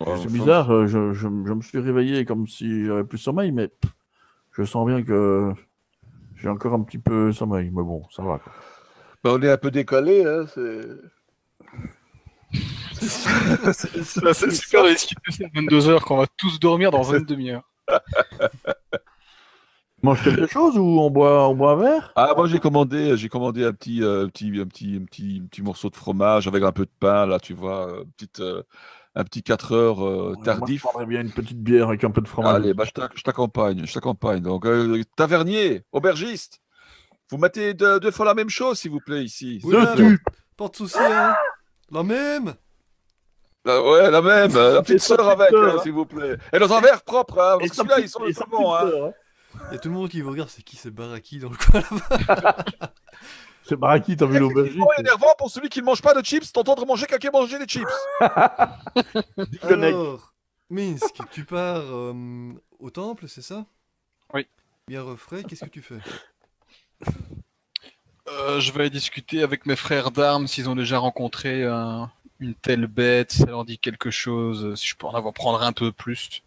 Ouais, 0.00 0.16
c'est 0.16 0.28
enfin, 0.28 0.30
bizarre, 0.30 0.70
euh, 0.72 0.86
je, 0.86 1.12
je- 1.12 1.28
je 1.46 1.52
me 1.52 1.62
suis 1.62 1.78
réveillé 1.80 2.24
comme 2.24 2.46
si 2.46 2.84
j'avais 2.84 3.04
plus 3.04 3.18
sommeil, 3.18 3.52
mais 3.52 3.68
pff, 3.68 3.92
je 4.52 4.64
sens 4.64 4.86
bien 4.86 5.02
que 5.04 5.52
j'ai 6.36 6.48
encore 6.50 6.74
un 6.74 6.82
petit 6.84 6.98
peu 6.98 7.32
sommeil, 7.32 7.70
mais 7.72 7.82
bon, 7.82 8.04
ça 8.10 8.22
va. 8.24 8.38
quoi. 8.40 8.52
Bah, 9.24 9.30
on 9.34 9.42
est 9.42 9.50
un 9.50 9.56
peu 9.56 9.70
décalé, 9.70 10.24
hein, 10.24 10.46
c'est. 10.54 10.86
Ça, 13.00 13.72
C'est 14.34 14.50
super 14.52 14.84
risqué 14.84 15.14
à 15.44 15.48
22h 15.60 16.00
qu'on 16.02 16.18
va 16.18 16.26
tous 16.36 16.60
dormir 16.60 16.90
dans 16.90 17.02
une 17.14 17.24
demi-heure. 17.24 17.62
Mange 20.02 20.22
quelque 20.22 20.46
chose 20.46 20.76
ou 20.76 21.00
on 21.00 21.10
boit, 21.10 21.48
on 21.48 21.54
boit 21.54 21.72
un 21.72 21.76
verre? 21.76 22.12
Ah, 22.14 22.34
moi 22.36 22.46
j'ai 22.46 22.58
commandé, 22.60 23.16
j'ai 23.16 23.30
commandé 23.30 23.64
un 23.64 23.72
petit, 23.72 24.02
euh, 24.02 24.26
petit, 24.26 24.52
un 24.60 24.66
petit, 24.66 24.98
un 25.00 25.04
petit, 25.06 25.40
un 25.42 25.46
petit 25.46 25.62
morceau 25.62 25.88
de 25.88 25.96
fromage 25.96 26.46
avec 26.46 26.62
un 26.62 26.72
peu 26.72 26.84
de 26.84 26.90
pain, 27.00 27.24
là, 27.24 27.40
tu 27.40 27.54
vois, 27.54 27.88
euh, 27.90 28.04
petite, 28.16 28.40
euh, 28.40 28.62
un 29.14 29.24
petit 29.24 29.42
4 29.42 29.72
heures 29.72 30.04
euh, 30.06 30.32
Moi, 30.34 30.36
je 30.40 30.44
tardif. 30.44 30.82
prendrais 30.82 31.06
bien 31.06 31.22
une 31.22 31.30
petite 31.32 31.62
bière 31.62 31.88
avec 31.88 32.04
un 32.04 32.10
peu 32.10 32.20
de 32.20 32.28
fromage. 32.28 32.54
Allez, 32.54 32.74
bah, 32.74 32.84
je 32.84 32.90
t'ac- 32.90 33.12
je 33.16 33.22
t'accompagne, 33.22 33.86
je 33.86 33.94
t'accompagne. 33.94 34.40
Donc, 34.42 34.66
euh, 34.66 35.02
tavernier, 35.16 35.84
aubergiste, 35.92 36.60
vous 37.30 37.38
mettez 37.38 37.74
deux, 37.74 38.00
deux 38.00 38.10
fois 38.10 38.26
la 38.26 38.34
même 38.34 38.50
chose, 38.50 38.78
s'il 38.78 38.90
vous 38.90 39.00
plaît, 39.00 39.24
ici. 39.24 39.60
Oui, 39.64 39.72
Deux 39.72 40.10
là, 40.10 40.16
Pas 40.56 40.68
de 40.68 40.76
soucis, 40.76 40.98
hein 41.00 41.34
La 41.90 42.02
même 42.02 42.54
La- 43.64 43.82
ouais, 43.82 44.10
la 44.10 44.22
même, 44.22 44.52
la 44.54 44.82
petite 44.82 45.00
sœur 45.00 45.28
avec, 45.28 45.52
hein, 45.52 45.72
hein. 45.76 45.80
s'il 45.82 45.92
vous 45.92 46.06
plaît. 46.06 46.36
Et 46.52 46.58
dans 46.58 46.72
un 46.72 46.80
verre 46.80 47.02
propre, 47.02 47.38
hein, 47.40 47.56
Et 47.60 47.66
parce 47.66 47.70
que 47.70 47.76
celui-là, 47.76 48.00
ils 48.00 48.08
sont, 48.08 48.20
sont 48.20 48.24
petite 48.26 48.48
bons. 48.50 48.74
Hein. 48.74 48.90
hein. 49.06 49.12
Il 49.70 49.74
y 49.74 49.76
a 49.76 49.78
tout 49.78 49.88
le 49.88 49.94
monde 49.94 50.08
qui 50.08 50.20
vous 50.20 50.30
regarde, 50.30 50.48
c'est 50.50 50.62
qui 50.62 50.76
c'est 50.76 50.90
Baraki 50.90 51.38
dans 51.38 51.48
le 51.50 51.56
coin 51.56 51.80
là-bas? 51.80 52.64
C'est 53.66 53.76
Baraki, 53.76 54.14
t'as 54.14 54.26
vu 54.26 54.34
C'est 54.34 54.40
l'aubergiste 54.40 54.76
vraiment 54.76 54.92
énervant 54.98 55.34
pour 55.38 55.50
celui 55.50 55.70
qui 55.70 55.80
ne 55.80 55.86
mange 55.86 56.02
pas 56.02 56.12
de 56.12 56.22
chips, 56.22 56.52
t'entendre 56.52 56.84
manger 56.84 57.06
quelqu'un 57.06 57.30
manger 57.30 57.58
des 57.58 57.64
chips. 57.64 57.88
Alors, 59.62 60.34
Minsk, 60.68 61.16
tu 61.30 61.44
pars 61.46 61.80
euh, 61.90 62.52
au 62.78 62.90
temple, 62.90 63.26
c'est 63.26 63.40
ça? 63.40 63.64
Oui. 64.34 64.46
Bien 64.86 65.00
refrais, 65.02 65.44
qu'est-ce 65.44 65.64
que 65.64 65.70
tu 65.70 65.80
fais? 65.80 65.96
Euh, 68.28 68.60
je 68.60 68.72
vais 68.72 68.90
discuter 68.90 69.42
avec 69.42 69.64
mes 69.66 69.76
frères 69.76 70.10
d'armes 70.10 70.46
s'ils 70.46 70.68
ont 70.68 70.74
déjà 70.76 70.98
rencontré 70.98 71.64
un- 71.64 72.10
une 72.40 72.54
telle 72.54 72.86
bête, 72.86 73.32
si 73.32 73.38
ça 73.38 73.46
leur 73.46 73.64
dit 73.64 73.78
quelque 73.78 74.10
chose, 74.10 74.64
euh, 74.64 74.76
si 74.76 74.86
je 74.86 74.96
peux 74.96 75.06
en 75.06 75.14
avoir 75.14 75.32
prendre 75.34 75.62
un 75.62 75.72
peu 75.72 75.92
plus. 75.92 76.42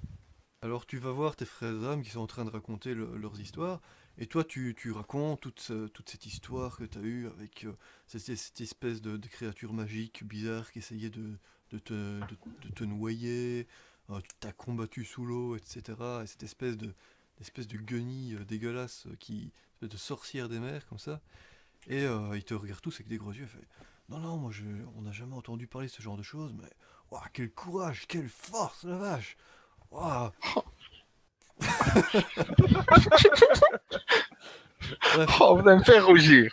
Alors 0.61 0.85
tu 0.85 0.97
vas 0.97 1.11
voir 1.11 1.35
tes 1.35 1.45
frères 1.45 1.73
d'âmes 1.79 2.03
qui 2.03 2.09
sont 2.11 2.19
en 2.21 2.27
train 2.27 2.45
de 2.45 2.49
raconter 2.49 2.93
le- 2.93 3.17
leurs 3.17 3.39
histoires, 3.39 3.81
et 4.17 4.27
toi 4.27 4.43
tu, 4.43 4.75
tu 4.77 4.91
racontes 4.91 5.41
toute, 5.41 5.71
toute 5.93 6.09
cette 6.09 6.25
histoire 6.25 6.77
que 6.77 6.83
tu 6.85 6.97
as 6.97 7.01
eue 7.01 7.27
avec 7.27 7.65
euh, 7.65 7.73
cette, 8.07 8.29
espèce 8.61 9.01
de, 9.01 9.17
créature 9.27 9.73
magique 9.73 10.23
bizarre 10.25 10.71
qui 10.71 10.79
essayait 10.79 11.09
de, 11.09 11.37
de, 11.71 11.79
te, 11.79 11.93
de- 11.93 12.69
te 12.75 12.83
noyer, 12.83 13.67
euh, 14.09 14.19
tu 14.21 14.29
t'as 14.39 14.51
combattu 14.51 15.05
sous 15.05 15.25
l'eau, 15.25 15.55
etc. 15.55 16.21
Et 16.23 16.27
cette 16.27 16.43
espèce 16.43 16.77
de, 16.77 16.93
espèce 17.41 17.67
de 17.67 17.77
guenille 17.77 18.35
euh, 18.35 18.45
dégueulasse 18.45 19.05
euh, 19.07 19.15
qui, 19.19 19.51
espèce 19.77 19.89
de 19.89 19.97
sorcière 19.97 20.49
des 20.49 20.59
mers 20.59 20.85
comme 20.87 20.97
ça. 20.99 21.21
Et 21.87 22.03
euh, 22.03 22.35
ils 22.35 22.43
te 22.43 22.53
regardent 22.53 22.81
tous 22.81 22.95
avec 22.95 23.07
des 23.07 23.17
gros 23.17 23.31
yeux, 23.31 23.45
fait 23.45 23.65
Non, 24.09 24.17
non, 24.19 24.37
moi 24.37 24.51
je, 24.51 24.63
on 24.97 25.01
n'a 25.03 25.11
jamais 25.11 25.35
entendu 25.35 25.67
parler 25.67 25.87
de 25.87 25.91
ce 25.91 26.01
genre 26.01 26.17
de 26.17 26.23
choses, 26.23 26.53
mais 26.59 26.67
Ouah, 27.11 27.23
quel 27.31 27.51
courage, 27.51 28.05
quelle 28.07 28.27
force, 28.27 28.83
la 28.83 28.97
vache. 28.97 29.37
Bref, 29.91 30.31
Oh, 35.39 35.57
vous 35.59 35.67
allez 35.67 35.79
me 35.79 35.83
faire 35.83 36.05
rougir. 36.05 36.51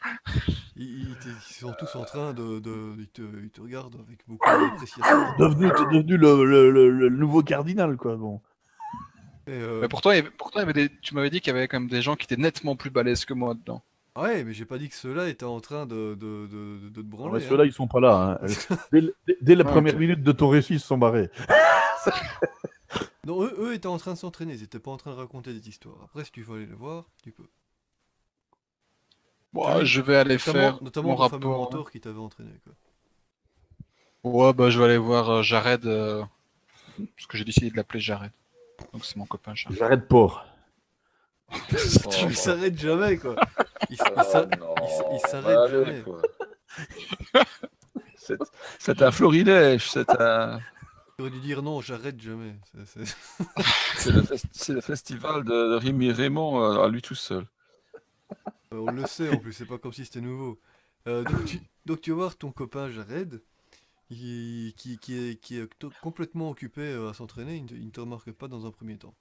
ils, 0.76 1.08
ils 1.08 1.16
te- 1.18 1.28
ils 1.28 1.54
sont 1.54 1.74
tous 1.78 1.94
en 1.96 2.04
train 2.04 2.32
de. 2.32 2.58
de- 2.58 2.94
ils, 2.98 3.08
te, 3.08 3.22
ils 3.42 3.50
te 3.50 3.60
regardent 3.60 3.96
avec 4.06 4.20
beaucoup 4.26 4.48
d'appréciation. 4.48 5.36
Devenu, 5.38 5.68
devenu 5.68 6.16
le, 6.16 6.44
le- 6.44 6.70
le- 6.70 6.90
le 6.90 7.08
nouveau 7.10 7.42
cardinal, 7.42 7.96
quoi. 7.96 8.16
Bon. 8.16 8.40
Et, 9.46 9.50
euh, 9.52 9.80
Mais 9.82 9.88
pourtant, 9.88 10.10
il 10.10 10.16
y 10.16 10.18
avait- 10.20 10.30
pourtant 10.30 10.58
il 10.60 10.62
y 10.62 10.64
avait 10.64 10.72
des... 10.72 10.90
tu 11.02 11.14
m'avais 11.14 11.30
dit 11.30 11.40
qu'il 11.40 11.52
y 11.52 11.56
avait 11.56 11.68
quand 11.68 11.78
même 11.80 11.88
des 11.88 12.00
gens 12.02 12.16
qui 12.16 12.24
étaient 12.24 12.36
nettement 12.40 12.76
plus 12.76 12.90
balèzes 12.90 13.24
que 13.24 13.34
moi 13.34 13.54
dedans. 13.54 13.82
Ouais, 14.16 14.44
mais 14.44 14.54
j'ai 14.54 14.64
pas 14.64 14.78
dit 14.78 14.88
que 14.88 14.94
ceux-là 14.94 15.28
étaient 15.28 15.44
en 15.44 15.60
train 15.60 15.86
de, 15.86 16.14
de, 16.14 16.46
de, 16.46 16.78
de, 16.78 16.88
de 16.88 16.94
te 16.94 17.00
Non, 17.00 17.04
branler. 17.08 17.38
mais 17.40 17.44
hein. 17.44 17.48
Ceux-là, 17.48 17.64
ils 17.64 17.72
sont 17.72 17.88
pas 17.88 18.00
là. 18.00 18.38
hein. 18.42 18.46
Dès, 18.92 19.00
le- 19.00 19.14
dès- 19.26 19.36
dès 19.40 19.54
les 19.56 19.62
Ah, 19.66 19.70
premières 19.70 19.94
ok. 19.94 20.00
minutes 20.00 20.22
de 20.22 20.32
ton 20.32 20.48
récit, 20.48 20.74
ils 20.74 20.80
se 20.80 20.86
sont 20.86 20.98
barrés. 20.98 21.30
Non, 23.26 23.42
eux, 23.42 23.54
eux 23.58 23.74
étaient 23.74 23.86
en 23.86 23.96
train 23.96 24.12
de 24.12 24.18
s'entraîner, 24.18 24.52
ils 24.52 24.62
étaient 24.62 24.78
pas 24.78 24.90
en 24.90 24.98
train 24.98 25.10
de 25.10 25.16
raconter 25.16 25.54
des 25.54 25.66
histoires. 25.68 25.96
Après, 26.04 26.24
si 26.24 26.30
tu 26.30 26.42
veux 26.42 26.56
aller 26.56 26.66
les 26.66 26.74
voir, 26.74 27.06
tu 27.22 27.32
peux. 27.32 27.46
Bon, 29.54 29.78
Oui. 29.78 29.86
je 29.86 30.00
vais 30.02 30.16
aller 30.16 30.34
Notamment, 30.34 30.60
faire 30.60 30.82
notamment 30.82 31.08
mon 31.10 31.16
fameux 31.16 31.46
rapport. 31.48 31.58
mentor 31.58 31.90
qui 31.90 32.00
t'avait 32.00 32.18
entraîné. 32.18 32.50
Quoi. 32.62 32.72
Ouais, 34.30 34.52
bah 34.52 34.68
je 34.68 34.78
vais 34.78 34.84
aller 34.84 34.98
voir 34.98 35.30
euh, 35.30 35.42
Jared, 35.42 35.86
euh, 35.86 36.22
parce 37.16 37.26
que 37.26 37.38
j'ai 37.38 37.44
décidé 37.44 37.70
de 37.70 37.76
l'appeler 37.76 38.00
Jared. 38.00 38.32
Donc 38.92 39.04
c'est 39.04 39.16
mon 39.16 39.26
copain 39.26 39.54
Jared. 39.54 39.76
J'arrête 39.78 40.08
port. 40.08 40.44
tu 41.68 42.24
il 42.26 42.36
s'arrête 42.36 42.78
jamais, 42.78 43.18
quoi. 43.18 43.36
Il, 43.90 43.96
il 43.98 45.20
s'arrête 45.28 45.70
jamais. 45.70 46.02
quoi. 46.02 46.22
C'est- 48.16 48.38
C'est 48.78 49.02
un 49.02 49.10
florilège, 49.10 49.90
c'est 49.90 50.08
un. 50.18 50.58
J'aurais 51.18 51.30
dû 51.30 51.40
dire 51.40 51.62
non, 51.62 51.80
j'arrête 51.82 52.18
jamais. 52.20 52.56
C'est- 52.86 53.04
c'est- 53.04 53.16
C'est 54.52 54.72
le, 54.72 54.80
festival 54.80 55.44
de, 55.44 55.50
de 55.50 55.74
Rémi 55.76 56.10
Raymond 56.10 56.62
euh, 56.62 56.82
à 56.84 56.88
lui 56.88 57.02
tout 57.02 57.14
seul. 57.14 57.44
Euh, 58.72 58.78
On 58.78 58.90
le 58.90 59.06
sait 59.06 59.28
en 59.28 59.36
plus, 59.36 59.52
c'est 59.52 59.66
pas 59.66 59.78
comme 59.78 59.92
si 59.92 60.04
c'était 60.06 60.20
nouveau. 60.22 60.58
Euh, 61.06 61.22
donc, 61.22 61.44
tu, 61.44 61.60
donc 61.84 62.00
tu 62.00 62.10
vas 62.10 62.16
voir 62.16 62.36
ton 62.36 62.50
copain 62.50 62.90
Jared, 62.90 63.42
qui, 64.08 64.74
qui, 64.76 64.98
qui 64.98 65.14
est, 65.16 65.40
qui 65.40 65.58
est 65.58 65.68
to- 65.78 65.92
complètement 66.02 66.50
occupé 66.50 66.82
euh, 66.82 67.10
à 67.10 67.14
s'entraîner, 67.14 67.56
il 67.56 67.64
ne, 67.64 67.68
te- 67.68 67.74
il 67.74 67.86
ne 67.86 67.90
te 67.90 68.00
remarque 68.00 68.32
pas 68.32 68.48
dans 68.48 68.66
un 68.66 68.70
premier 68.70 68.96
temps. 68.98 69.14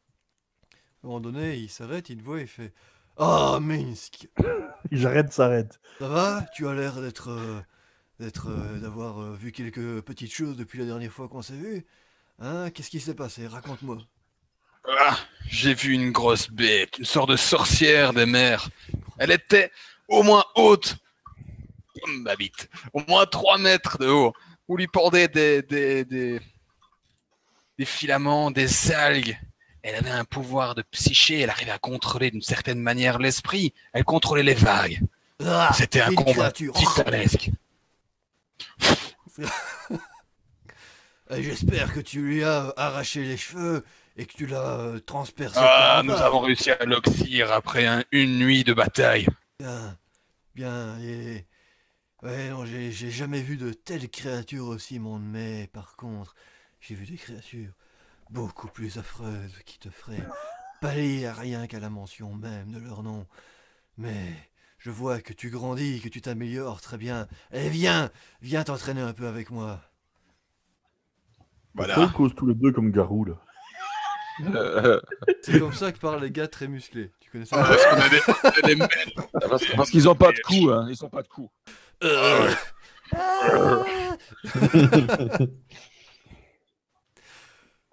À 1.03 1.05
un 1.05 1.07
moment 1.09 1.19
donné, 1.19 1.57
il 1.57 1.69
s'arrête, 1.69 2.09
il 2.09 2.17
te 2.17 2.23
voit, 2.23 2.41
il 2.41 2.47
fait 2.47 2.73
Ah, 3.17 3.59
Minsk, 3.61 4.27
J'arrête, 4.91 5.31
s'arrête. 5.33 5.79
ça 5.99 6.07
va? 6.07 6.45
Tu 6.55 6.67
as 6.67 6.73
l'air 6.73 7.01
d'être. 7.01 7.29
euh, 7.29 7.61
d'être. 8.19 8.47
euh, 8.49 8.79
d'avoir 8.79 9.19
euh, 9.19 9.35
vu 9.35 9.51
quelques 9.51 10.01
petites 10.01 10.33
choses 10.33 10.57
depuis 10.57 10.79
la 10.79 10.85
dernière 10.85 11.11
fois 11.11 11.27
qu'on 11.27 11.41
s'est 11.41 11.55
vu. 11.57 11.85
Hein 12.39 12.69
Qu'est-ce 12.71 12.89
qui 12.89 12.99
s'est 12.99 13.15
passé? 13.15 13.47
Raconte-moi. 13.47 13.97
Ah, 14.99 15.17
j'ai 15.47 15.73
vu 15.73 15.93
une 15.93 16.11
grosse 16.11 16.49
bête, 16.49 16.97
une 16.99 17.05
sorte 17.05 17.29
de 17.29 17.37
sorcière 17.37 18.13
des 18.13 18.25
mers. 18.25 18.69
Elle 19.17 19.31
était 19.31 19.71
au 20.09 20.23
moins 20.23 20.43
haute, 20.55 20.97
comme 22.01 22.23
ma 22.23 22.35
bite, 22.35 22.69
au 22.93 23.01
moins 23.07 23.25
3 23.25 23.57
mètres 23.57 23.97
de 23.97 24.07
haut. 24.07 24.33
On 24.70 24.75
lui 24.75 24.88
pendait 24.88 25.27
des, 25.27 25.62
des, 25.62 26.05
des, 26.05 26.39
des 27.77 27.86
filaments, 27.86 28.50
des 28.51 28.91
algues. 28.91 29.38
Elle 29.82 29.96
avait 29.96 30.10
un 30.12 30.24
pouvoir 30.25 30.75
de 30.75 30.82
psyché, 30.84 31.41
elle 31.41 31.50
arrivait 31.50 31.72
à 31.72 31.77
contrôler 31.79 32.32
d'une 32.32 32.41
certaine 32.41 32.79
manière 32.79 33.20
l'esprit. 33.20 33.74
Elle 33.91 34.05
contrôlait 34.05 34.43
les 34.43 34.53
vagues. 34.53 35.01
Ah, 35.46 35.72
C'était 35.75 36.00
un 36.01 36.13
combat 36.13 36.51
titanesque. 36.51 37.50
J'espère 41.32 41.93
que 41.93 42.00
tu 42.00 42.22
lui 42.22 42.43
as 42.43 42.74
arraché 42.77 43.24
les 43.24 43.38
cheveux 43.38 43.84
et 44.17 44.25
que 44.25 44.34
tu 44.34 44.46
l'as 44.46 44.77
euh, 44.79 45.00
transpercé. 45.00 45.60
Ah, 45.60 46.01
nous 46.03 46.13
avons 46.13 46.41
réussi 46.41 46.70
à 46.72 46.86
l'oxyre 46.86 47.51
après 47.51 47.88
un- 47.88 48.03
une 48.12 48.38
nuit 48.39 48.63
de 48.63 48.74
bataille. 48.74 49.25
Bien, 49.60 49.98
bien, 50.53 51.00
et... 51.01 51.46
Ouais, 52.23 52.49
non, 52.49 52.65
j'ai 52.65 52.91
j'ai 52.91 53.11
jamais 53.11 53.41
vu 53.41 53.57
de 53.57 53.73
telles 53.73 54.09
créatures 54.09 54.67
aussi, 54.67 54.97
mon 54.97 55.19
mais 55.19 55.69
par 55.73 55.97
contre, 55.97 56.35
j'ai 56.79 56.95
vu 56.95 57.05
des 57.05 57.17
créatures 57.17 57.73
beaucoup 58.29 58.69
plus 58.69 58.97
affreuses 58.97 59.59
qui 59.65 59.77
te 59.77 59.89
feraient 59.89 60.25
pâlir 60.81 61.35
rien 61.35 61.67
qu'à 61.67 61.79
la 61.81 61.89
mention 61.89 62.33
même 62.33 62.71
de 62.71 62.79
leur 62.79 63.03
nom. 63.03 63.27
Mais 63.97 64.33
je 64.77 64.89
vois 64.89 65.19
que 65.21 65.33
tu 65.33 65.49
grandis, 65.49 65.99
que 66.01 66.07
tu 66.07 66.21
t'améliores 66.21 66.81
très 66.81 66.97
bien. 66.97 67.27
Eh 67.51 67.67
viens, 67.69 68.09
viens 68.41 68.63
t'entraîner 68.63 69.01
un 69.01 69.13
peu 69.13 69.27
avec 69.27 69.51
moi. 69.51 69.81
Voilà. 71.75 71.95
ils 71.99 72.11
causent 72.13 72.35
tous 72.35 72.47
les 72.47 72.55
deux 72.55 72.71
comme 72.71 72.91
garou, 72.91 73.25
là? 73.25 73.35
Euh, 74.55 75.01
C'est 75.41 75.59
comme 75.59 75.73
ça 75.73 75.91
que 75.91 75.99
parlent 75.99 76.21
les 76.23 76.31
gars 76.31 76.47
très 76.47 76.67
musclés. 76.67 77.11
Connais 77.33 77.45
ça 77.45 77.57
Parce 77.57 77.83
qu'on 77.83 77.95
a 77.99 78.09
des, 78.09 78.19
on 78.27 78.47
a 78.47 78.61
des 78.67 78.75
mêles. 78.75 78.89
parce 79.49 79.65
parce 79.75 79.89
qu'ils 79.89 80.03
n'ont 80.03 80.13
pas 80.13 80.31
de 80.31 80.39
coups, 80.39 80.71
hein. 80.71 80.85
Ils 80.87 81.03
ont 81.03 81.09
pas 81.09 81.23
de 81.23 81.27
coups. 81.27 81.49
Euh. 82.03 82.53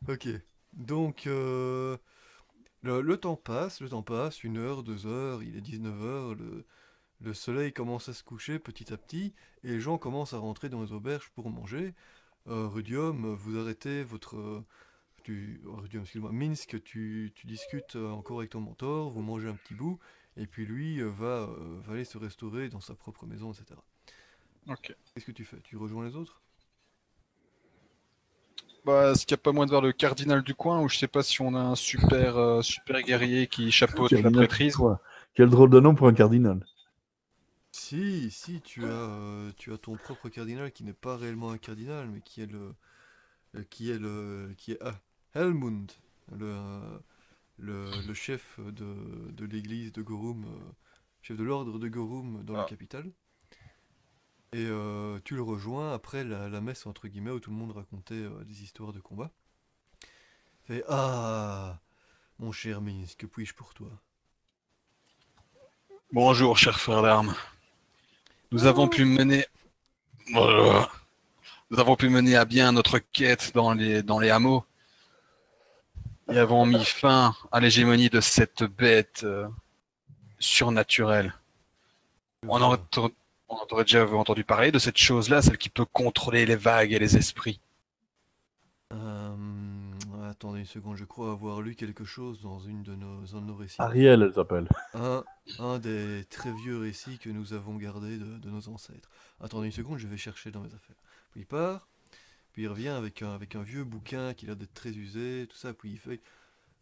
Ok, 0.09 0.29
donc 0.75 1.27
euh, 1.27 1.97
le, 2.83 3.01
le 3.01 3.17
temps 3.17 3.37
passe, 3.37 3.81
le 3.81 3.89
temps 3.89 4.03
passe, 4.03 4.45
une 4.45 4.59
heure, 4.59 4.83
deux 4.83 5.07
heures, 5.07 5.43
il 5.43 5.57
est 5.57 5.61
19h, 5.61 6.37
le, 6.37 6.67
le 7.21 7.35
soleil 7.35 7.73
commence 7.73 8.11
à 8.11 8.13
se 8.13 8.23
coucher 8.23 8.59
petit 8.59 8.93
à 8.93 8.99
petit, 8.99 9.35
et 9.65 9.69
les 9.69 9.81
gens 9.81 9.97
commencent 9.97 10.35
à 10.35 10.39
rentrer 10.39 10.69
dans 10.69 10.83
les 10.83 10.93
auberges 10.93 11.31
pour 11.35 11.49
manger. 11.49 11.95
Euh, 12.49 12.67
Rudium, 12.69 13.35
vous 13.35 13.59
arrêtez 13.59 14.03
votre... 14.03 14.65
Tu, 15.31 15.61
oh, 15.69 15.79
excuse-moi, 15.93 16.33
Minsk, 16.33 16.83
tu, 16.83 17.33
tu 17.37 17.47
discutes 17.47 17.95
euh, 17.95 18.11
encore 18.11 18.39
avec 18.39 18.51
ton 18.51 18.61
mentor, 18.61 19.11
vous 19.11 19.23
mangez 19.23 19.47
un 19.47 19.55
petit 19.55 19.75
bout, 19.75 20.01
et 20.37 20.49
puis 20.49 20.67
lui 20.67 21.01
euh, 21.01 21.09
va, 21.09 21.49
euh, 21.49 21.81
va 21.85 21.95
aller 21.95 22.05
se 22.05 22.19
restaurer 22.19 22.69
dans 22.69 22.81
sa 22.81 22.97
propre 22.97 23.27
maison, 23.27 23.53
etc. 23.53 23.79
Ok. 24.69 24.93
Qu'est-ce 25.15 25.25
que 25.25 25.31
tu 25.31 25.45
fais? 25.45 25.59
Tu 25.63 25.77
rejoins 25.77 26.05
les 26.05 26.17
autres? 26.17 26.43
Bah, 28.85 29.13
est-ce 29.13 29.25
qu'il 29.25 29.37
n'y 29.37 29.41
a 29.41 29.43
pas 29.43 29.53
moyen 29.53 29.67
de 29.67 29.71
voir 29.71 29.83
le 29.83 29.93
cardinal 29.93 30.43
du 30.43 30.55
coin 30.55 30.81
ou 30.81 30.89
je 30.89 30.97
sais 30.97 31.07
pas 31.07 31.23
si 31.23 31.41
on 31.43 31.55
a 31.55 31.61
un 31.61 31.77
super, 31.77 32.37
euh, 32.37 32.63
super 32.63 33.01
guerrier 33.03 33.47
qui 33.47 33.71
chapeaute 33.71 34.11
la 34.11 34.31
prêtrise 34.33 34.75
quoi. 34.75 35.01
Quel 35.35 35.49
drôle 35.49 35.71
de 35.71 35.79
nom 35.79 35.95
pour 35.95 36.09
un 36.09 36.15
cardinal. 36.15 36.67
Si, 37.71 38.33
si, 38.33 38.61
tu 38.63 38.85
as, 38.85 38.89
euh, 38.89 39.53
tu 39.57 39.73
as 39.73 39.79
ton 39.79 39.97
propre 39.97 40.29
cardinal 40.29 40.73
qui 40.73 40.83
n'est 40.83 40.93
pas 40.93 41.17
réellement 41.17 41.51
un 41.53 41.59
cardinal, 41.59 42.09
mais 42.09 42.21
qui 42.21 42.43
est 42.43 42.51
le, 42.51 42.75
euh, 43.57 43.63
qui 43.71 43.91
est 43.91 43.99
le, 43.99 44.55
qui 44.57 44.73
est 44.73 44.79
ah, 44.81 44.95
Helmund, 45.35 45.93
le, 46.37 47.01
le, 47.59 48.01
le 48.03 48.15
chef 48.15 48.61
de, 48.61 49.31
de 49.33 49.45
l'église 49.45 49.93
de 49.93 50.03
Gorum, 50.03 50.45
euh, 50.45 50.73
chef 51.23 51.37
de 51.37 51.45
l'ordre 51.45 51.79
de 51.79 51.89
Gorum 51.89 52.43
dans 52.45 52.57
la 52.57 52.63
Ah. 52.63 52.65
capitale. 52.65 53.13
Et 54.53 54.65
euh, 54.67 55.19
tu 55.25 55.35
le 55.35 55.43
rejoins 55.43 55.93
après 55.93 56.23
la, 56.25 56.49
la 56.49 56.61
messe 56.61 56.87
entre 56.87 57.09
guillemets 57.09 57.31
où 57.33 57.41
tout 57.41 57.51
le 57.51 57.57
monde 57.57 57.73
racontait 57.73 58.15
euh, 58.15 58.45
des 58.45 58.63
histoires 58.63 58.93
de 58.93 59.01
combat. 59.01 59.33
Fait 60.63 60.83
ah, 60.89 61.81
mon 62.39 62.53
cher 62.53 62.81
Minsk, 62.81 63.19
que 63.19 63.27
puis-je 63.27 63.55
pour 63.55 63.75
toi? 63.75 63.91
Bonjour, 66.13 66.57
cher 66.57 66.79
frère 66.79 67.03
d'armes. 67.03 67.35
Nous 68.53 68.67
avons 68.67 68.87
pu 68.87 69.05
mener. 69.05 69.45
Nous 71.71 71.79
avons 71.79 71.97
pu 71.97 72.09
mener 72.09 72.37
à 72.37 72.45
bien 72.45 72.73
notre 72.73 72.99
quête 72.99 73.53
dans 73.55 73.73
les, 73.75 74.03
dans 74.03 74.19
les 74.21 74.31
hameaux. 74.31 74.65
Et 76.31 76.39
avons 76.39 76.65
mis 76.65 76.85
fin 76.85 77.35
à 77.51 77.59
l'hégémonie 77.59 78.09
de 78.09 78.21
cette 78.21 78.63
bête 78.63 79.23
euh, 79.25 79.49
surnaturelle. 80.39 81.35
On 82.47 82.63
aurait, 82.63 82.79
on 83.49 83.59
aurait 83.71 83.85
déjà 83.85 84.07
entendu 84.07 84.45
parler 84.45 84.71
de 84.71 84.79
cette 84.79 84.97
chose-là, 84.97 85.43
celle 85.43 85.59
qui 85.59 85.71
peut 85.71 85.85
contrôler 85.85 86.47
les 86.47 86.55
vagues 86.55 86.93
et 86.93 87.01
les 87.01 87.17
esprits. 87.17 87.61
Euh, 88.93 89.35
attendez 90.31 90.61
une 90.61 90.67
seconde, 90.67 90.97
je 90.97 91.05
crois 91.05 91.33
avoir 91.33 91.61
lu 91.63 91.75
quelque 91.75 92.05
chose 92.05 92.41
dans 92.41 92.61
une 92.61 92.85
de 92.85 92.95
nos, 92.95 93.37
un 93.37 93.41
de 93.41 93.47
nos 93.47 93.57
récits. 93.57 93.77
Ariel, 93.81 94.23
elle 94.23 94.33
s'appelle. 94.33 94.69
Un, 94.95 95.25
un 95.59 95.79
des 95.81 96.25
très 96.31 96.53
vieux 96.53 96.79
récits 96.79 97.19
que 97.19 97.29
nous 97.29 97.53
avons 97.55 97.75
gardés 97.75 98.17
de, 98.17 98.39
de 98.39 98.51
nos 98.51 98.69
ancêtres. 98.69 99.11
Attendez 99.41 99.67
une 99.67 99.73
seconde, 99.73 99.99
je 99.99 100.07
vais 100.07 100.17
chercher 100.17 100.53
dans 100.53 100.61
mes 100.61 100.73
affaires. 100.75 100.97
Puis 101.33 101.41
il 101.41 101.47
part, 101.47 101.89
puis 102.61 102.67
il 102.67 102.69
revient 102.69 102.89
avec 102.89 103.23
un, 103.23 103.33
avec 103.33 103.57
un 103.57 103.63
vieux 103.63 103.85
bouquin 103.85 104.35
qui 104.35 104.45
a 104.45 104.49
l'air 104.49 104.57
d'être 104.57 104.75
très 104.75 104.91
usé, 104.91 105.47
tout 105.49 105.57
ça, 105.57 105.73
puis 105.73 105.93
il 105.93 105.99
fait... 105.99 106.21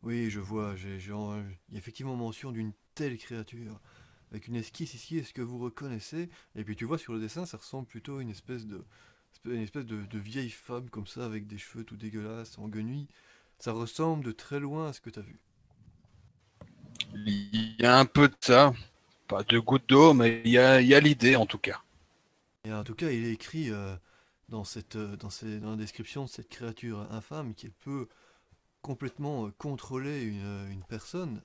Oui, 0.02 0.28
je 0.28 0.40
vois, 0.40 0.75
j'ai, 0.75 0.97
il 0.97 1.06
y 1.06 1.76
a 1.76 1.78
effectivement 1.78 2.16
mention 2.16 2.50
d'une 2.50 2.73
telle 2.97 3.16
créature. 3.16 3.78
Avec 4.32 4.49
une 4.49 4.56
esquisse 4.56 4.94
ici, 4.94 5.18
est-ce 5.18 5.32
que 5.32 5.40
vous 5.40 5.61
reconnaissez? 5.61 6.30
Et 6.56 6.64
puis 6.64 6.75
tu 6.75 6.85
vois 6.85 6.99
sur 6.99 7.12
le 7.12 7.20
dessin, 7.20 7.47
ça 7.47 7.58
ressemble 7.58 7.87
plutôt 7.87 8.18
à 8.18 8.23
une 8.23 8.30
espèce 8.30 8.66
de, 8.66 8.85
une 9.44 9.62
espèce 9.62 9.87
de, 9.87 10.04
de 10.04 10.18
vieille 10.18 10.50
femme 10.50 10.90
comme 10.90 11.06
ça, 11.06 11.25
avec 11.25 11.47
des 11.47 11.58
cheveux 11.58 11.85
tout 11.85 11.97
dégueulasses, 11.97 12.58
en 12.58 12.66
guenilles. 12.66 13.06
Ça 13.61 13.70
ressemble 13.70 14.25
de 14.25 14.32
très 14.32 14.58
loin 14.58 14.88
à 14.88 14.92
ce 14.92 15.00
que 15.00 15.11
tu 15.11 15.20
as 15.20 15.23
vu. 15.23 15.38
Il 17.14 17.76
y 17.78 17.85
a 17.85 17.97
un 17.97 18.04
peu 18.04 18.26
de 18.26 18.37
ça. 18.40 18.75
Pas 19.28 19.44
de 19.44 19.61
gouttes 19.61 19.88
d'eau, 19.88 20.12
mais 20.12 20.42
il 20.44 20.50
y 20.50 20.58
a, 20.58 20.73
a 20.73 21.00
l'idée 21.00 21.37
en 21.37 21.47
tout 21.47 21.58
cas. 21.58 21.80
Et 22.64 22.73
en 22.73 22.82
tout 22.82 22.97
cas, 22.97 23.11
il 23.11 23.25
est 23.25 23.32
écrit 23.32 23.70
euh, 23.70 23.94
dans, 24.48 24.64
cette, 24.64 24.96
euh, 24.96 25.16
dans, 25.16 25.30
ces- 25.30 25.60
dans 25.60 25.70
la 25.72 25.76
description 25.76 26.24
de 26.24 26.28
cette 26.28 26.48
créature 26.48 27.00
infâme 27.12 27.54
qu'elle 27.54 27.72
peut 27.72 28.08
complètement 28.82 29.46
euh, 29.48 29.52
contrôler 29.58 30.22
une, 30.22 30.44
euh, 30.44 30.70
une 30.70 30.84
personne. 30.84 31.42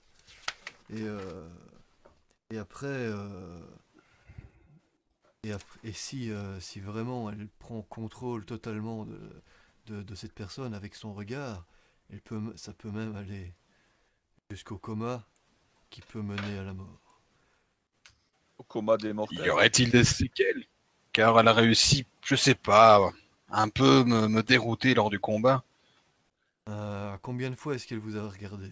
Et, 0.89 1.01
euh, 1.03 1.50
et 2.50 2.57
après, 2.57 2.88
euh, 2.88 3.60
et, 5.43 5.51
après- 5.51 5.79
et 5.83 5.93
si, 5.93 6.31
euh, 6.31 6.60
si 6.60 6.79
vraiment 6.79 7.29
elle 7.29 7.48
prend 7.60 7.81
contrôle 7.83 8.45
totalement 8.45 9.05
de, 9.05 9.19
de, 9.88 10.03
de 10.03 10.15
cette 10.15 10.33
personne 10.33 10.74
avec 10.74 10.95
son 10.95 11.13
regard, 11.13 11.65
elle 12.10 12.22
peut, 12.22 12.41
ça 12.55 12.74
peut 12.74 12.91
même 12.91 13.15
aller 13.15 13.53
jusqu'au 14.50 14.77
coma 14.77 15.27
qui 15.91 16.01
peut 16.01 16.22
mener 16.24 16.57
à 16.60 16.63
la 16.63 16.74
mort. 16.74 17.22
Au 18.57 18.63
coma 18.63 18.98
des 18.98 19.13
Y 19.31 19.50
mortels. 19.50 19.50
aurait-il 19.50 19.91
des 19.91 20.05
séquelles 20.05 20.65
Car 21.13 21.39
elle 21.39 21.48
a 21.48 21.53
réussi, 21.53 22.05
je 22.24 22.36
sais 22.36 22.55
pas, 22.55 23.00
un 23.50 23.70
peu 23.70 24.03
me, 24.03 24.27
me 24.27 24.43
dérouter 24.43 24.93
lors 24.93 25.10
du 25.10 25.20
combat. 25.20 25.63
Euh, 26.70 27.17
combien 27.22 27.50
de 27.50 27.55
fois 27.55 27.75
est-ce 27.75 27.88
qu'elle 27.88 28.00
vous 28.00 28.17
a 28.17 28.29
regardé? 28.29 28.72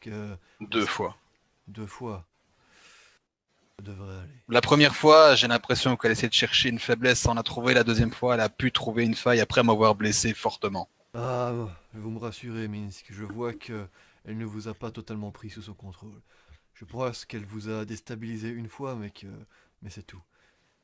Que 0.00 0.36
Deux 0.60 0.86
fois. 0.86 1.16
deux 1.66 1.86
fois 1.86 2.26
Ça 3.78 3.82
devrait 3.84 4.18
aller. 4.18 4.42
La 4.48 4.60
première 4.60 4.94
fois, 4.94 5.34
j'ai 5.34 5.48
l'impression 5.48 5.96
qu'elle 5.96 6.12
essayait 6.12 6.28
de 6.28 6.34
chercher 6.34 6.68
une 6.68 6.78
faiblesse 6.78 7.20
sans 7.20 7.32
la 7.32 7.42
trouver. 7.42 7.72
La 7.72 7.84
deuxième 7.84 8.12
fois, 8.12 8.34
elle 8.34 8.40
a 8.40 8.50
pu 8.50 8.70
trouver 8.70 9.04
une 9.04 9.14
faille 9.14 9.40
après 9.40 9.62
m'avoir 9.62 9.94
blessé 9.94 10.34
fortement. 10.34 10.90
Ah, 11.14 11.52
vous 11.94 12.10
me 12.10 12.18
rassurez, 12.18 12.68
Minsk. 12.68 13.06
Je 13.10 13.24
vois 13.24 13.52
que 13.54 13.86
elle 14.24 14.38
ne 14.38 14.44
vous 14.44 14.68
a 14.68 14.74
pas 14.74 14.90
totalement 14.90 15.30
pris 15.32 15.50
sous 15.50 15.62
son 15.62 15.74
contrôle. 15.74 16.20
Je 16.74 16.84
pense 16.84 17.24
qu'elle 17.24 17.44
vous 17.44 17.68
a 17.68 17.84
déstabilisé 17.84 18.48
une 18.48 18.68
fois, 18.68 18.94
mais 18.96 19.10
que, 19.10 19.26
mais 19.82 19.90
c'est 19.90 20.02
tout. 20.06 20.22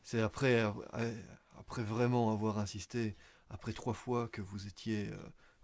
C'est 0.07 0.21
après, 0.21 0.63
euh, 0.63 1.13
après 1.59 1.83
vraiment 1.83 2.33
avoir 2.33 2.61
insisté, 2.61 3.17
après 3.51 3.73
trois 3.73 3.93
fois 3.93 4.29
que 4.29 4.41
vous 4.41 4.69
étiez 4.69 5.09
euh, 5.09 5.17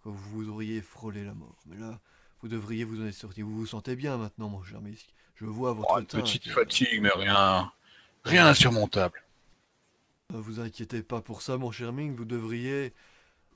quand 0.03 0.11
vous 0.11 0.49
auriez 0.49 0.83
frôlé 0.83 1.25
la 1.25 1.33
mort. 1.33 1.63
Mais 1.67 1.77
là, 1.77 2.01
vous 2.41 2.49
devriez 2.49 2.83
vous 2.83 3.01
en 3.01 3.07
être 3.07 3.15
sorti. 3.15 3.43
Vous 3.43 3.55
vous 3.55 3.67
sentez 3.67 3.95
bien 3.95 4.17
maintenant, 4.17 4.49
mon 4.49 4.61
cher 4.65 4.81
Misk. 4.81 5.15
Je 5.37 5.45
vois 5.45 5.75
votre 5.75 5.93
Oh, 5.95 6.01
une 6.01 6.07
teint 6.07 6.19
petite 6.19 6.49
fatigue, 6.49 7.01
mais 7.01 7.13
rien. 7.15 7.71
Rien 8.25 8.47
d'insurmontable. 8.47 9.23
Ne 10.31 10.39
vous 10.39 10.59
inquiétez 10.59 11.05
pas 11.05 11.21
pour 11.21 11.41
ça, 11.41 11.57
mon 11.57 11.71
cher 11.71 11.93
Ming. 11.93 12.17
Vous 12.17 12.25
devriez, 12.25 12.95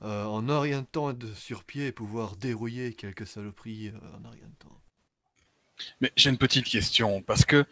euh, 0.03 0.23
en 0.23 0.47
un 0.47 0.61
rien 0.61 0.83
de 0.83 0.87
temps, 0.87 1.09
être 1.09 1.35
sur 1.35 1.65
pied 1.65 1.87
et 1.87 1.91
pouvoir 1.91 2.37
dérouiller 2.37 2.93
quelques 2.93 3.27
saloperies 3.27 3.89
euh, 3.89 4.17
en 4.17 4.23
un 4.23 4.31
rien 4.31 4.47
de 4.47 4.55
temps. 4.57 4.81
Mais 5.99 6.13
j'ai 6.15 6.29
une 6.29 6.37
petite 6.37 6.65
question, 6.65 7.21
parce 7.21 7.43
que 7.43 7.65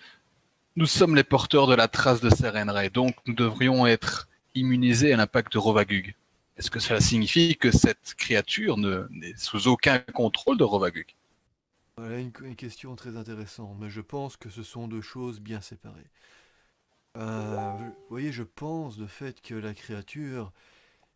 nous 0.77 0.85
sommes 0.85 1.15
les 1.15 1.23
porteurs 1.23 1.67
de 1.67 1.75
la 1.75 1.87
trace 1.87 2.21
de 2.21 2.29
Serenray, 2.29 2.89
donc 2.89 3.15
nous 3.25 3.33
devrions 3.33 3.85
être 3.87 4.27
immunisés 4.55 5.13
à 5.13 5.17
l'impact 5.17 5.53
de 5.53 5.57
Rovagug. 5.57 6.15
Est-ce 6.57 6.71
que 6.71 6.79
cela 6.79 7.01
signifie 7.01 7.57
que 7.57 7.71
cette 7.71 8.13
créature 8.17 8.77
ne- 8.77 9.07
n'est 9.11 9.35
sous 9.35 9.67
aucun 9.67 9.99
contrôle 9.99 10.57
de 10.57 10.63
Rovagug? 10.63 11.05
Voilà 11.97 12.19
une, 12.19 12.31
une 12.43 12.55
question 12.55 12.95
très 12.95 13.17
intéressante, 13.17 13.75
mais 13.81 13.89
je 13.89 13.99
pense 13.99 14.37
que 14.37 14.49
ce 14.49 14.63
sont 14.63 14.87
deux 14.87 15.01
choses 15.01 15.41
bien 15.41 15.59
séparées. 15.59 16.09
Euh, 17.17 17.77
vous 17.77 17.93
voyez, 18.09 18.31
je 18.31 18.43
pense 18.43 18.97
de 18.97 19.07
fait 19.07 19.41
que 19.41 19.55
la 19.55 19.73
créature 19.73 20.51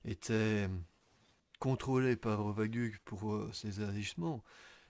était 0.06 0.70
contrôlée 1.60 2.16
par 2.18 2.44
Rovagug 2.44 2.98
pour 3.06 3.34
euh, 3.34 3.52
ses 3.54 3.82
agissements, 3.82 4.44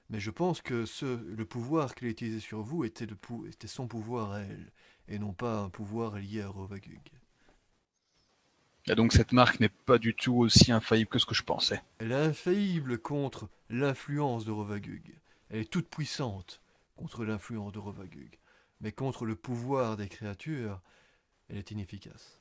mais 0.10 0.20
je 0.20 0.32
pense 0.32 0.62
que 0.62 0.86
ce, 0.86 1.06
le 1.06 1.46
pouvoir 1.46 1.96
qu'il 1.96 2.08
a 2.08 2.12
utilisé 2.12 2.40
sur 2.40 2.62
vous 2.62 2.84
était, 2.84 3.06
le 3.06 3.16
pou- 3.16 3.46
était 3.48 3.68
son 3.68 3.88
pouvoir 3.88 4.32
à 4.32 4.42
elle, 4.42 4.72
et 5.08 5.20
non 5.20 5.34
pas 5.34 5.60
un 5.60 5.70
pouvoir 5.70 6.18
lié 6.18 6.42
à 6.42 6.50
Rovagug. 6.50 7.00
Et 8.88 8.96
donc 8.96 9.14
cette 9.14 9.32
marque 9.34 9.60
n'est 9.60 9.70
pas 9.70 9.98
du 10.00 10.16
tout 10.16 10.36
aussi 10.36 10.72
infaillible 10.72 11.10
que 11.10 11.20
ce 11.20 11.26
que 11.26 11.36
je 11.36 11.44
pensais. 11.44 11.82
Elle 12.00 12.12
est 12.12 12.16
infaillible 12.16 12.98
contre 13.00 13.50
l'influence 13.70 14.46
de 14.46 14.52
Rovagug. 14.52 15.16
Elle 15.50 15.62
est 15.62 15.72
toute 15.72 15.90
puissante 15.90 16.62
contre 16.96 17.24
l'influence 17.24 17.72
de 17.72 17.80
Rovagug. 17.80 18.38
Mais 18.82 18.92
contre 18.92 19.26
le 19.26 19.36
pouvoir 19.36 19.96
des 19.98 20.10
créatures, 20.10 20.82
elle 21.50 21.58
est 21.58 21.72
inefficace. 21.72 22.40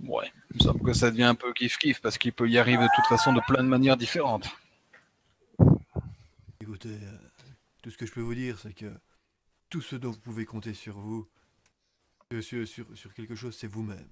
Ouais, 0.00 0.30
il 0.50 0.56
me 0.56 0.62
semble 0.62 0.82
que 0.82 0.92
ça 0.94 1.10
devient 1.10 1.24
un 1.24 1.34
peu 1.34 1.52
kiff-kiff, 1.52 2.00
parce 2.00 2.16
qu'il 2.18 2.32
peut 2.32 2.48
y 2.48 2.58
arriver 2.58 2.84
de 2.84 2.88
toute 2.94 3.06
façon 3.06 3.32
de 3.34 3.40
plein 3.46 3.62
de 3.62 3.68
manières 3.68 3.96
différentes. 3.98 4.48
Écoutez, 6.66 6.98
euh, 7.00 7.18
tout 7.82 7.90
ce 7.90 7.96
que 7.96 8.06
je 8.06 8.12
peux 8.12 8.20
vous 8.20 8.34
dire, 8.34 8.58
c'est 8.58 8.72
que 8.74 8.92
tout 9.70 9.80
ce 9.80 9.94
dont 9.94 10.10
vous 10.10 10.18
pouvez 10.18 10.44
compter 10.44 10.74
sur 10.74 10.98
vous, 10.98 11.28
euh, 12.32 12.42
sur, 12.42 12.66
sur, 12.66 12.86
sur 12.96 13.14
quelque 13.14 13.36
chose, 13.36 13.56
c'est 13.56 13.68
vous-même. 13.68 14.08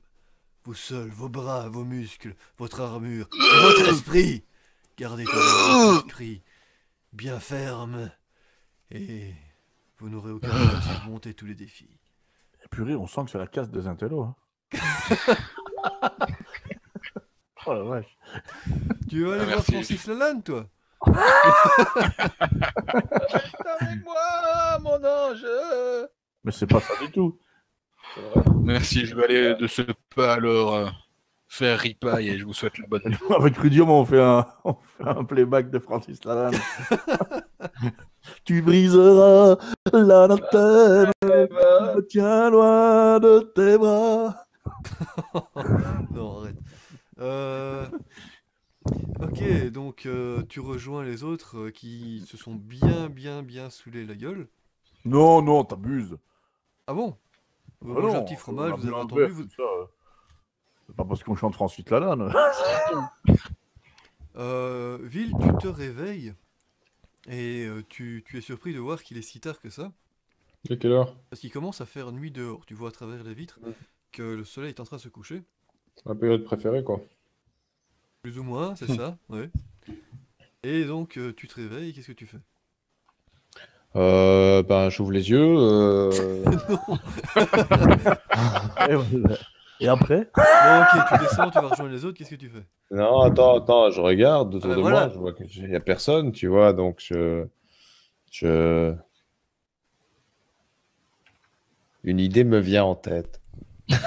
Vous 0.62 0.75
seul, 0.75 1.08
vos 1.08 1.28
bras, 1.28 1.68
vos 1.68 1.84
muscles, 1.84 2.37
votre 2.56 2.80
armure, 2.80 3.28
votre 3.32 3.88
esprit. 3.88 4.44
Gardez 4.96 5.25
votre 5.25 5.96
esprit 6.06 6.42
bien 7.12 7.40
ferme, 7.40 8.11
et 8.90 9.34
vous 9.99 10.08
n'aurez 10.08 10.30
aucun 10.30 10.52
mal 10.52 10.76
à 10.76 10.80
surmonter 10.82 11.34
tous 11.34 11.46
les 11.46 11.56
défis. 11.56 11.99
Et 12.64 12.68
purée, 12.68 12.94
on 12.94 13.08
sent 13.08 13.25
que 13.25 13.30
c'est 13.32 13.38
la 13.38 13.49
casse 13.49 13.68
des 13.70 13.88
intellos. 13.88 14.23
hein. 14.23 14.37
oh 17.66 17.75
la 17.75 17.82
vache. 17.82 18.16
Tu 19.08 19.25
veux 19.25 19.32
aller 19.32 19.42
Ah, 19.42 19.44
voir 19.44 19.56
merci. 19.56 19.73
Francis 19.73 20.06
Lalanne, 20.06 20.42
toi? 20.44 20.70
Reste 23.32 23.66
avec 23.80 24.04
moi, 24.04 24.78
mon 24.80 25.04
ange. 25.04 25.46
Mais 26.44 26.52
c'est 26.52 26.66
pas 26.66 26.80
ça 26.80 26.94
du 27.00 27.11
tout. 27.11 27.38
Merci, 28.62 29.06
je 29.06 29.14
vais 29.16 29.25
aller 29.25 29.54
de 29.54 29.66
ce 29.66 29.82
pas 30.14 30.34
alors 30.34 30.75
euh, 30.75 30.87
faire 31.49 31.78
ripaille 31.78 32.30
et 32.30 32.38
je 32.38 32.44
vous 32.44 32.52
souhaite 32.52 32.78
la 32.78 32.87
bonne 32.87 33.02
nuit. 33.04 33.16
Avec 33.38 33.56
Rudium, 33.56 33.90
on 33.90 34.04
fait 34.04 34.20
un, 34.20 34.46
on 34.64 34.75
fait 34.75 35.08
un 35.08 35.25
playback 35.25 35.70
de 35.70 35.78
Francis 35.78 36.25
Lalanne. 36.25 36.58
tu 38.44 38.62
briseras 38.62 39.57
l'anathème, 39.92 41.12
me 41.22 42.00
tiens 42.09 42.50
loin 42.50 43.18
de 43.20 43.40
tes 43.55 43.78
bras. 43.78 44.46
Non, 46.12 46.40
arrête. 46.40 46.57
Euh, 47.20 47.87
Ok, 49.20 49.42
donc 49.73 50.07
euh, 50.07 50.42
tu 50.49 50.61
rejoins 50.61 51.03
les 51.05 51.25
autres 51.25 51.59
euh, 51.66 51.70
qui 51.70 52.25
se 52.27 52.37
sont 52.37 52.55
bien, 52.55 53.09
bien, 53.09 53.42
bien 53.42 53.70
saoulés 53.70 54.07
la 54.07 54.14
gueule. 54.14 54.49
Non, 55.07 55.40
non, 55.40 55.64
t'abuses. 55.64 56.18
Ah 56.87 56.94
bon? 56.94 57.18
Vous 57.81 57.94
Ah 57.94 58.01
mangez 58.01 58.16
un 58.16 58.23
non, 58.23 58.25
petit 58.25 58.37
fromage, 58.37 58.75
on 58.75 58.75
a 58.75 58.77
vous 58.77 58.88
avez 58.88 59.01
un 59.01 59.05
entendu 59.05 59.14
verre, 59.14 59.33
vous- 59.33 59.47
tout 59.47 59.49
ça, 59.57 59.62
euh. 59.62 59.87
C'est 60.87 60.97
pas 60.97 61.05
parce 61.05 61.23
qu'on 61.23 61.35
chante 61.35 61.55
Francis 61.55 61.88
Lalanne. 61.90 62.33
Euh, 64.37 64.99
Ville, 65.03 65.33
tu 65.40 65.57
te 65.59 65.66
réveilles 65.66 66.35
et 67.29 67.66
euh, 67.66 67.85
tu, 67.88 68.25
tu 68.27 68.38
es 68.38 68.42
surpris 68.42 68.75
de 68.75 68.81
voir 68.81 69.03
qu'il 69.03 69.18
est 69.18 69.23
si 69.23 69.40
tard 69.40 69.61
que 69.61 69.70
ça. 69.70 69.92
De 70.68 70.75
quelle 70.75 70.92
heure? 70.92 71.16
Parce 71.29 71.40
qu'il 71.40 71.51
commence 71.53 71.83
à 71.83 71.87
faire 71.87 72.12
nuit 72.12 72.31
dehors. 72.31 72.64
Tu 72.64 72.73
vois 72.73 72.88
à 72.88 72.92
travers 72.92 73.25
les 73.25 73.35
vitres 73.35 73.61
que 74.12 74.23
le 74.23 74.44
soleil 74.44 74.70
est 74.70 74.81
en 74.81 74.85
train 74.85 74.97
de 74.97 75.03
se 75.03 75.09
coucher. 75.11 75.44
Ma 76.07 76.14
période 76.14 76.44
préférée, 76.44 76.83
quoi. 76.83 77.03
Plus 78.24 78.38
ou 78.38 78.42
moins, 78.42 78.74
c'est 78.74 78.90
ça, 78.90 79.18
ouais. 79.28 79.50
Et 80.62 80.87
donc 80.87 81.18
euh, 81.18 81.34
tu 81.37 81.46
te 81.46 81.56
réveilles, 81.56 81.92
qu'est-ce 81.92 82.06
que 82.06 82.12
tu 82.12 82.24
fais? 82.26 82.38
Euh, 83.96 84.62
ben, 84.62 84.88
j'ouvre 84.88 85.12
les 85.12 85.28
yeux. 85.28 85.44
euh, 85.58 86.10
Et, 88.88 88.94
voilà. 88.94 89.37
Et 89.78 89.88
après? 89.88 90.30
Bon, 90.34 90.42
ok, 90.42 91.04
tu 91.06 91.18
descends, 91.18 91.50
tu 91.50 91.58
vas 91.58 91.68
rejoindre 91.68 91.92
les 91.92 92.06
autres, 92.06 92.16
qu'est-ce 92.16 92.30
que 92.30 92.37
tu 92.37 92.48
fais? 92.48 92.64
Non, 92.90 93.20
attends, 93.20 93.58
attends, 93.58 93.90
je 93.90 94.00
regarde 94.00 94.54
autour 94.54 94.70
Ah, 94.70 94.76
de 94.76 94.80
voilà. 94.80 95.00
moi, 95.00 95.08
je 95.10 95.18
vois 95.18 95.34
qu'il 95.34 95.68
n'y 95.68 95.76
a 95.76 95.80
personne, 95.80 96.32
tu 96.32 96.46
vois, 96.46 96.72
donc 96.72 97.04
je... 97.06 97.44
je... 98.32 98.94
Une 102.04 102.20
idée 102.20 102.44
me 102.44 102.58
vient 102.58 102.84
en 102.84 102.94
tête. 102.94 103.42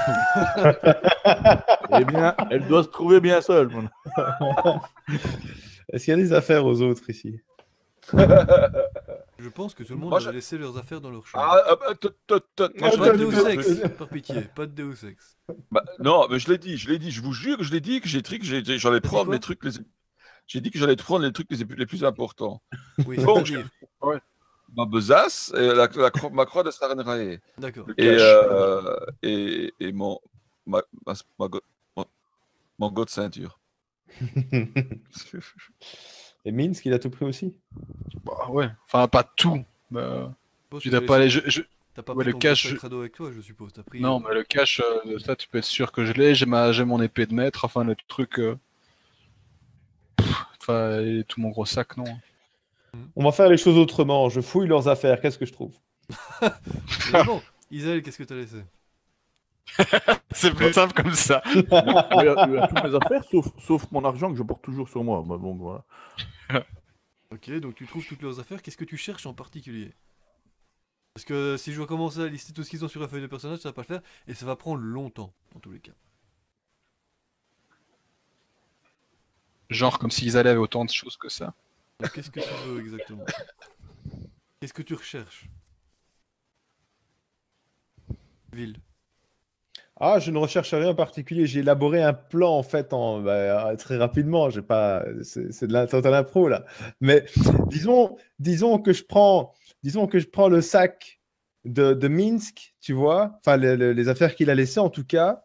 Eh 2.00 2.06
bien, 2.06 2.36
elle 2.52 2.68
doit 2.68 2.84
se 2.84 2.90
trouver 2.90 3.20
bien 3.20 3.42
seule. 3.42 3.70
mon- 3.70 3.90
Est-ce 5.94 6.06
qu'il 6.06 6.12
y 6.12 6.14
a 6.14 6.18
des 6.22 6.34
affaires 6.34 6.66
aux 6.66 6.82
autres 6.82 7.10
ici 7.10 7.40
Je 8.14 9.50
pense 9.50 9.74
que 9.74 9.84
tout 9.84 9.94
le 9.94 10.00
monde 10.00 10.10
Moi, 10.10 10.18
a 10.20 10.22
je- 10.22 10.30
laissé 10.32 10.58
leurs 10.58 10.78
affaires 10.78 11.02
dans 11.02 11.10
leur 11.12 11.26
chambre. 11.26 11.46
Ah, 11.48 11.62
ah, 11.72 11.76
bah, 11.80 11.94
t- 11.96 12.10
t- 12.10 12.40
t- 12.56 12.80
moi, 12.80 12.90
je 12.92 12.98
pas 12.98 13.10
de 13.12 13.18
l'ai 13.18 13.32
Deus 13.32 13.48
Ex, 13.50 13.90
par 13.98 14.08
pitié, 14.10 14.42
pas 14.56 14.66
de 14.66 14.72
Deus 14.72 15.06
Ex. 15.08 15.38
Bah, 15.72 15.84
non, 16.00 16.28
mais 16.30 16.40
je 16.40 16.50
l'ai 16.50 16.58
dit, 16.58 16.78
je 16.78 16.90
l'ai 16.90 17.00
dit, 17.00 17.12
je 17.12 17.22
vous 17.22 17.34
jure 17.34 17.58
que 17.58 17.64
je 17.64 17.72
l'ai 17.72 17.82
dit, 17.82 18.02
que 18.02 18.08
j'ai 18.08 18.22
dit 18.22 18.40
que 18.40 18.46
j'ai- 18.46 18.64
j'allais 18.78 19.02
prendre 19.02 19.26
quoi 19.26 19.34
les 19.36 19.40
trucs 19.40 19.64
les... 19.64 19.72
J'ai 20.48 20.62
dit 20.62 20.72
que 20.72 20.80
j'allais 20.80 20.96
prendre 20.96 21.26
les 21.26 21.32
trucs 21.34 21.52
les, 21.52 21.58
les 21.78 21.86
plus 21.86 22.04
importants. 22.06 22.62
Oui, 23.06 23.18
Bon, 23.18 23.36
c'est-à-dire. 23.36 23.68
Ma 24.76 24.86
besace 24.86 25.52
et 25.56 25.68
la, 25.68 25.88
la 25.88 26.10
cro- 26.12 26.30
ma 26.30 26.46
croix 26.46 26.64
de 26.64 26.72
Sarenrae. 26.72 27.40
D'accord. 27.58 27.88
Et, 27.98 28.16
euh, 28.20 28.96
et, 29.24 29.74
et 29.80 29.92
mon, 29.92 30.20
ma, 30.66 30.82
ma, 31.06 31.14
ma 31.40 31.48
go- 31.48 31.62
mon, 31.96 32.06
mon 32.80 32.92
go 32.92 33.06
de 33.06 33.10
ceinture. 33.10 33.60
Et 36.46 36.52
Minsk, 36.52 36.86
il 36.86 36.94
a 36.94 37.00
tout 37.00 37.10
pris 37.10 37.26
aussi? 37.26 37.56
Bah 38.24 38.50
ouais, 38.50 38.70
enfin 38.86 39.08
pas 39.08 39.24
tout. 39.24 39.64
Bah, 39.92 40.34
Bon, 40.70 40.80
tu 40.80 40.90
n'as 40.90 41.02
pas 41.02 41.20
les. 41.20 41.30
je- 41.30 41.42
je- 41.46 41.62
T'as 41.96 42.04
pas 42.04 42.14
Ouais, 42.14 42.24
pris 42.24 42.28
le 42.28 42.34
ton 42.34 42.40
cash, 42.40 42.76
crado 42.76 43.00
avec 43.00 43.14
toi, 43.14 43.32
je 43.36 43.42
suppose. 43.42 43.74
T'as 43.74 43.84
pris. 43.84 44.02
Non, 44.02 44.20
euh, 44.20 44.28
mais 44.28 44.34
le 44.36 44.44
cash, 44.44 44.82
euh, 44.82 45.18
ça 45.20 45.36
tu 45.36 45.48
peux 45.48 45.58
être 45.58 45.64
sûr 45.66 45.92
que 45.92 46.06
je 46.06 46.14
l'ai. 46.14 46.36
J'ai 46.36 46.46
ma... 46.46 46.72
j'ai 46.72 46.86
mon 46.86 47.02
épée 47.02 47.26
de 47.26 47.34
maître, 47.34 47.66
enfin 47.66 47.84
le 47.84 47.96
truc. 48.08 48.40
euh, 48.40 48.56
pff, 50.18 50.46
Enfin, 50.62 51.00
et 51.02 51.24
tout 51.28 51.42
mon 51.42 51.50
gros 51.50 51.66
sac, 51.66 51.98
non. 51.98 52.06
On 53.16 53.24
va 53.24 53.32
faire 53.32 53.50
les 53.50 53.58
choses 53.58 53.78
autrement, 53.78 54.30
je 54.30 54.42
fouille 54.42 54.68
leurs 54.68 54.88
affaires, 54.88 55.22
qu'est-ce 55.22 55.38
que 55.38 55.46
je 55.46 55.54
trouve 55.54 55.76
bon, 57.26 57.42
Isaël, 57.70 58.02
qu'est-ce 58.02 58.18
que 58.18 58.24
t'as 58.24 58.36
laissé 58.36 58.64
C'est 60.32 60.54
plus 60.54 60.72
simple 60.74 60.94
comme 60.94 61.14
ça. 61.14 61.42
Il 61.46 61.68
y 61.70 61.76
a, 61.76 62.48
il 62.48 62.54
y 62.54 62.58
a 62.58 62.68
toutes 62.68 62.84
mes 62.84 62.96
affaires, 62.96 63.24
sauf, 63.30 63.48
sauf 63.60 63.92
mon 63.92 64.06
argent 64.06 64.32
que 64.32 64.38
je 64.38 64.44
porte 64.44 64.62
toujours 64.62 64.88
sur 64.88 65.04
moi. 65.04 65.24
Bah, 65.26 65.38
bon, 65.38 65.56
voilà. 65.56 65.86
Ok, 67.30 67.52
donc 67.60 67.76
tu 67.76 67.86
trouves 67.86 68.06
toutes 68.08 68.22
leurs 68.22 68.40
affaires. 68.40 68.62
Qu'est-ce 68.62 68.78
que 68.78 68.86
tu 68.86 68.96
cherches 68.96 69.26
en 69.26 69.34
particulier 69.34 69.94
Parce 71.14 71.26
que 71.26 71.58
si 71.58 71.74
je 71.74 71.78
dois 71.78 71.86
commencer 71.86 72.22
à 72.22 72.28
lister 72.28 72.54
tout 72.54 72.64
ce 72.64 72.70
qu'ils 72.70 72.86
ont 72.86 72.88
sur 72.88 73.02
la 73.02 73.10
feuille 73.10 73.22
de 73.22 73.28
personnage, 73.28 73.60
ça 73.60 73.68
va 73.68 73.74
pas 73.74 73.82
le 73.82 73.88
faire 73.88 74.02
et 74.28 74.34
ça 74.34 74.46
va 74.46 74.56
prendre 74.56 74.82
longtemps, 74.82 75.34
dans 75.54 75.60
tous 75.60 75.72
les 75.72 75.82
cas. 75.82 75.92
Genre 79.70 80.00
comme 80.00 80.10
s'ils 80.10 80.38
allaient 80.38 80.52
avec 80.52 80.62
autant 80.62 80.86
de 80.86 80.90
choses 80.90 81.18
que 81.18 81.28
ça. 81.28 81.54
Qu'est-ce 82.14 82.30
que 82.30 82.40
tu 82.40 82.68
veux 82.68 82.80
exactement? 82.80 83.26
Qu'est-ce 84.60 84.74
que 84.74 84.84
tu 84.84 84.94
recherches? 84.94 85.50
Ville. 88.54 88.78
Ah, 90.00 90.20
je 90.20 90.30
ne 90.30 90.38
recherche 90.38 90.74
rien 90.74 90.90
en 90.90 90.96
particulier. 90.96 91.48
J'ai 91.48 91.62
élaboré 91.62 92.04
un 92.04 92.14
plan 92.14 92.52
en 92.52 92.64
fait 92.64 92.92
bah, 92.92 93.76
très 93.78 93.98
rapidement. 93.98 94.52
J'ai 94.52 94.62
pas, 94.62 95.04
c'est 95.24 95.66
de 95.66 95.74
la 95.74 95.88
totale 95.88 96.14
impro 96.14 96.48
là. 96.48 96.66
Mais 97.02 97.26
disons, 97.68 98.16
disons 98.38 98.78
que 98.78 98.94
je 98.94 99.04
prends, 99.04 99.54
disons 99.82 100.06
que 100.06 100.20
je 100.20 100.28
prends 100.28 100.50
le 100.50 100.62
sac 100.62 101.20
de, 101.66 101.94
de 101.94 102.08
Minsk, 102.08 102.76
tu 102.80 102.94
vois, 102.94 103.40
enfin 103.40 103.58
les, 103.58 104.08
affaires 104.08 104.36
qu'il 104.36 104.52
a 104.52 104.56
laissées 104.56 104.80
en 104.80 104.92
tout 104.92 105.06
cas. 105.06 105.44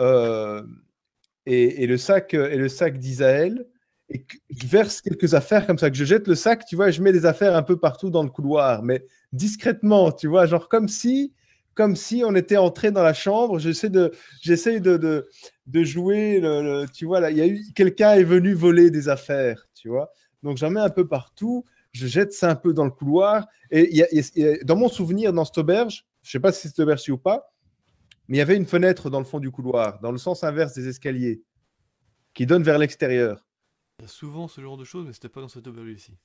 Euh, 0.00 0.62
et, 1.44 1.82
et 1.84 1.86
le 1.86 1.98
sac 1.98 2.32
et 2.32 2.56
le 2.56 2.70
sac 2.70 2.98
d'Isaël 2.98 3.66
et 4.10 4.26
je 4.50 4.66
verse 4.66 5.00
quelques 5.00 5.34
affaires 5.34 5.66
comme 5.66 5.78
ça, 5.78 5.90
que 5.90 5.96
je 5.96 6.04
jette 6.04 6.28
le 6.28 6.34
sac, 6.34 6.64
tu 6.66 6.76
vois, 6.76 6.88
et 6.88 6.92
je 6.92 7.02
mets 7.02 7.12
des 7.12 7.26
affaires 7.26 7.56
un 7.56 7.62
peu 7.62 7.78
partout 7.78 8.10
dans 8.10 8.22
le 8.22 8.28
couloir, 8.30 8.82
mais 8.82 9.04
discrètement, 9.32 10.12
tu 10.12 10.28
vois, 10.28 10.46
genre 10.46 10.68
comme 10.68 10.88
si, 10.88 11.32
comme 11.74 11.96
si 11.96 12.22
on 12.24 12.34
était 12.34 12.56
entré 12.56 12.90
dans 12.92 13.02
la 13.02 13.14
chambre. 13.14 13.58
J'essaie 13.58 13.90
de, 13.90 14.12
j'essaie 14.42 14.80
de, 14.80 14.96
de, 15.66 15.82
jouer, 15.84 16.38
le, 16.40 16.86
tu 16.92 17.06
vois, 17.06 17.20
là, 17.20 17.30
il 17.30 17.38
y 17.38 17.40
a 17.40 17.46
eu 17.46 17.62
quelqu'un 17.74 18.12
est 18.14 18.24
venu 18.24 18.52
voler 18.54 18.90
des 18.90 19.08
affaires, 19.08 19.66
tu 19.74 19.88
vois. 19.88 20.12
Donc 20.42 20.58
j'en 20.58 20.70
mets 20.70 20.80
un 20.80 20.90
peu 20.90 21.08
partout, 21.08 21.64
je 21.92 22.06
jette 22.06 22.32
ça 22.32 22.50
un 22.50 22.54
peu 22.56 22.72
dans 22.74 22.84
le 22.84 22.90
couloir, 22.90 23.46
et 23.70 23.94
y 23.96 24.02
a- 24.02 24.08
y 24.12 24.44
a- 24.44 24.62
dans 24.64 24.76
mon 24.76 24.88
souvenir, 24.88 25.32
dans 25.32 25.44
cette 25.44 25.58
auberge, 25.58 26.06
je 26.22 26.30
sais 26.30 26.40
pas 26.40 26.52
si 26.52 26.62
c'est 26.62 26.68
cette 26.68 26.80
auberge 26.80 27.08
ou 27.08 27.18
pas, 27.18 27.50
mais 28.28 28.36
il 28.36 28.40
y 28.40 28.42
avait 28.42 28.56
une 28.56 28.66
fenêtre 28.66 29.10
dans 29.10 29.18
le 29.18 29.24
fond 29.24 29.40
du 29.40 29.50
couloir, 29.50 30.00
dans 30.00 30.12
le 30.12 30.18
sens 30.18 30.44
inverse 30.44 30.74
des 30.74 30.88
escaliers, 30.88 31.42
qui 32.34 32.46
donne 32.46 32.62
vers 32.62 32.78
l'extérieur. 32.78 33.43
Il 34.00 34.02
y 34.02 34.04
a 34.06 34.08
souvent 34.08 34.48
ce 34.48 34.60
genre 34.60 34.76
de 34.76 34.84
choses, 34.84 35.06
mais 35.06 35.12
c'était 35.12 35.28
pas 35.28 35.40
dans 35.40 35.48
cette 35.48 35.66
auberge 35.66 35.90
ici. 35.90 36.16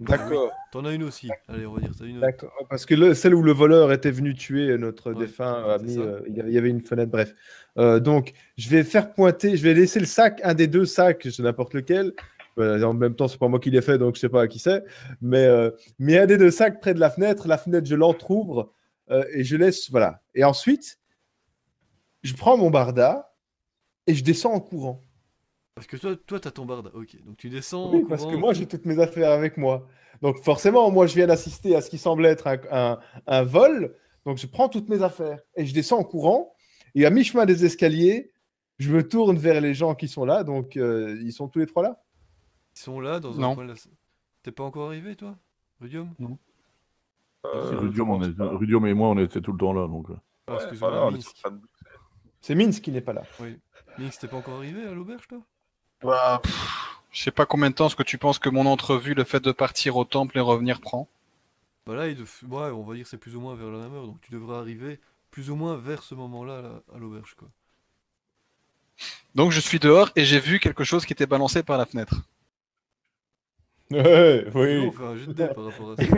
D'accord. 0.00 0.50
T'en 0.72 0.84
as 0.84 0.92
une 0.92 1.04
aussi. 1.04 1.30
Allez, 1.46 1.66
on 1.66 1.72
va 1.74 1.80
dire, 1.80 1.92
t'as 1.96 2.04
une. 2.06 2.18
D'accord. 2.18 2.52
Parce 2.68 2.84
que 2.84 2.96
le- 2.96 3.14
celle 3.14 3.32
où 3.36 3.42
le 3.42 3.52
voleur 3.52 3.92
était 3.92 4.10
venu 4.10 4.34
tuer 4.34 4.76
notre 4.76 5.12
Ouais, 5.12 5.20
défunt 5.20 5.70
ami, 5.70 5.96
euh, 5.98 6.20
il 6.26 6.34
y 6.36 6.58
avait- 6.58 6.68
une 6.70 6.80
fenêtre, 6.80 7.12
bref. 7.12 7.32
Euh, 7.78 8.00
donc, 8.00 8.32
je 8.56 8.68
vais 8.68 8.82
faire 8.82 9.14
pointer, 9.14 9.56
je 9.56 9.62
vais 9.62 9.72
laisser 9.74 10.00
le 10.00 10.06
sac, 10.06 10.40
un 10.42 10.54
des 10.54 10.66
deux 10.66 10.84
sacs, 10.84 11.28
c'est 11.30 11.42
n'importe 11.44 11.74
lequel. 11.74 12.12
Euh, 12.58 12.82
en 12.82 12.92
même 12.94 13.14
temps, 13.14 13.28
c'est 13.28 13.38
pas 13.38 13.46
moi 13.46 13.60
qui 13.60 13.70
l'ai 13.70 13.82
fait, 13.82 13.96
donc 13.98 14.16
je 14.16 14.20
sais 14.20 14.28
pas 14.28 14.42
à 14.42 14.48
qui 14.48 14.58
c'est. 14.58 14.84
Mais, 15.20 15.44
euh, 15.44 15.70
mais 16.00 16.18
un 16.18 16.26
des 16.26 16.38
deux 16.38 16.50
sacs 16.50 16.80
près 16.80 16.94
de 16.94 17.00
la 17.00 17.10
fenêtre, 17.10 17.46
la 17.46 17.58
fenêtre, 17.58 17.86
je 17.86 17.94
l'entrouvre 17.94 18.72
euh, 19.10 19.24
et 19.32 19.44
je 19.44 19.56
laisse, 19.56 19.90
voilà. 19.90 20.22
Et 20.34 20.42
ensuite, 20.42 20.98
je 22.24 22.34
prends 22.34 22.56
mon 22.56 22.70
barda 22.70 23.32
et 24.08 24.14
je 24.14 24.24
descends 24.24 24.52
en 24.54 24.60
courant. 24.60 25.02
Parce 25.74 25.88
que 25.88 25.96
toi, 25.96 26.14
toi, 26.16 26.38
t'as 26.38 26.52
ton 26.52 26.64
barda. 26.66 26.90
Ok, 26.94 27.16
donc 27.24 27.36
tu 27.36 27.50
descends. 27.50 27.92
Oui, 27.92 28.04
parce 28.08 28.24
que 28.26 28.36
moi, 28.36 28.52
j'ai 28.52 28.66
toutes 28.66 28.84
mes 28.86 29.00
affaires 29.00 29.32
avec 29.32 29.56
moi. 29.56 29.88
Donc, 30.22 30.38
forcément, 30.44 30.88
moi, 30.92 31.06
je 31.08 31.14
viens 31.16 31.26
d'assister 31.26 31.74
à 31.74 31.80
ce 31.80 31.90
qui 31.90 31.98
semble 31.98 32.24
être 32.26 32.46
un, 32.46 32.58
un- 32.70 32.98
un 33.26 33.42
vol. 33.42 33.96
Donc, 34.24 34.38
je 34.38 34.46
prends 34.46 34.68
toutes 34.68 34.88
mes 34.88 35.02
affaires 35.02 35.40
et 35.56 35.66
je 35.66 35.74
descends 35.74 35.98
en 35.98 36.04
courant. 36.04 36.54
Et 36.94 37.04
à 37.04 37.10
mi-chemin 37.10 37.44
des 37.44 37.64
escaliers, 37.64 38.30
je 38.78 38.92
me 38.94 39.06
tourne 39.06 39.36
vers 39.36 39.60
les 39.60 39.74
gens 39.74 39.96
qui 39.96 40.06
sont 40.06 40.24
là. 40.24 40.44
Donc, 40.44 40.76
euh, 40.76 41.18
ils 41.22 41.32
sont 41.32 41.48
tous 41.48 41.58
les 41.58 41.66
trois 41.66 41.82
là 41.82 42.00
Ils 42.76 42.80
sont 42.80 43.00
là 43.00 43.18
dans 43.18 43.36
un 43.36 43.40
Non. 43.42 43.54
coin. 43.56 43.66
T'es 44.44 44.52
pas 44.52 44.62
encore 44.62 44.86
arrivé, 44.88 45.16
toi 45.16 45.36
Rudium? 45.80 46.14
Euh, 47.46 47.68
Si 47.68 47.74
Rudium, 47.74 48.10
on 48.10 48.22
est- 48.22 48.90
et 48.90 48.94
moi, 48.94 49.08
on 49.08 49.18
était 49.18 49.40
tout 49.40 49.52
le 49.52 49.58
temps 49.58 49.72
là. 49.72 49.88
Donc... 49.88 50.08
euh. 50.10 50.14
Ah, 50.46 50.52
Ouais, 50.52 50.56
excuse-moi, 50.58 50.90
voilà, 50.90 51.10
Minsk. 51.10 51.36
de- 51.44 51.60
C'est 52.40 52.54
Minsk 52.54 52.82
qui 52.82 52.92
n'est 52.92 53.00
pas 53.00 53.12
là. 53.12 53.22
Oui. 53.40 53.58
Minsk, 53.98 54.20
t'es 54.20 54.28
pas 54.28 54.36
encore 54.36 54.58
arrivé 54.58 54.86
à 54.86 54.92
l'auberge, 54.94 55.26
toi? 55.26 55.40
Bah, 56.02 56.38
pff, 56.40 57.00
je 57.10 57.20
sais 57.24 57.32
pas 57.32 57.46
combien 57.46 57.68
de 57.68 57.74
temps 57.74 57.88
est-ce 57.88 57.96
que 57.96 58.04
tu 58.04 58.16
penses 58.16 58.38
que 58.38 58.48
mon 58.48 58.64
entrevue, 58.66 59.14
le 59.14 59.24
fait 59.24 59.40
de 59.40 59.50
partir 59.50 59.96
au 59.96 60.04
temple 60.04 60.38
et 60.38 60.40
revenir 60.40 60.80
prend. 60.80 61.08
Bah 61.86 61.94
là, 61.94 62.08
il 62.08 62.16
dev- 62.16 62.42
ouais, 62.50 62.70
on 62.70 62.82
va 62.82 62.94
dire 62.94 63.04
que 63.04 63.08
c'est 63.10 63.18
plus 63.18 63.36
ou 63.36 63.40
moins 63.40 63.54
vers 63.54 63.70
la 63.70 63.78
même 63.78 63.94
heure, 63.94 64.06
donc 64.06 64.20
tu 64.20 64.30
devrais 64.32 64.56
arriver 64.56 65.00
plus 65.30 65.50
ou 65.50 65.56
moins 65.56 65.76
vers 65.76 66.02
ce 66.02 66.14
moment-là 66.14 66.60
là, 66.62 66.82
à 66.94 66.98
l'auberge, 66.98 67.34
quoi. 67.34 67.50
Donc 69.36 69.52
je 69.52 69.60
suis 69.60 69.78
dehors 69.78 70.10
et 70.16 70.24
j'ai 70.24 70.40
vu 70.40 70.58
quelque 70.58 70.82
chose 70.82 71.06
qui 71.06 71.12
était 71.12 71.26
balancé 71.26 71.62
par 71.62 71.78
la 71.78 71.86
fenêtre. 71.86 72.22
Ouais, 73.90 74.46
oui. 74.54 74.92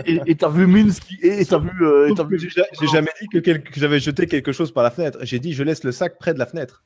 Et 0.06 0.22
et 0.26 0.36
t'as 0.36 0.48
vu 0.48 0.66
Minsk 0.66 1.04
et 1.22 1.44
t'as 1.46 1.58
vu. 1.58 1.70
euh, 1.86 2.08
et 2.08 2.14
t'as 2.14 2.24
Sauf 2.24 2.28
que 2.28 2.38
vu... 2.38 2.38
J'ai 2.38 2.62
j'ai 2.72 2.86
jamais 2.88 3.10
dit 3.20 3.28
que, 3.28 3.38
quel- 3.38 3.62
que 3.62 3.78
j'avais 3.80 4.00
jeté 4.00 4.26
quelque 4.28 4.52
chose 4.52 4.72
par 4.72 4.82
la 4.84 4.90
fenêtre. 4.90 5.18
J'ai 5.22 5.38
dit 5.40 5.52
je 5.52 5.62
laisse 5.62 5.84
le 5.84 5.92
sac 5.92 6.18
près 6.18 6.34
de 6.34 6.38
la 6.38 6.46
fenêtre. 6.46 6.84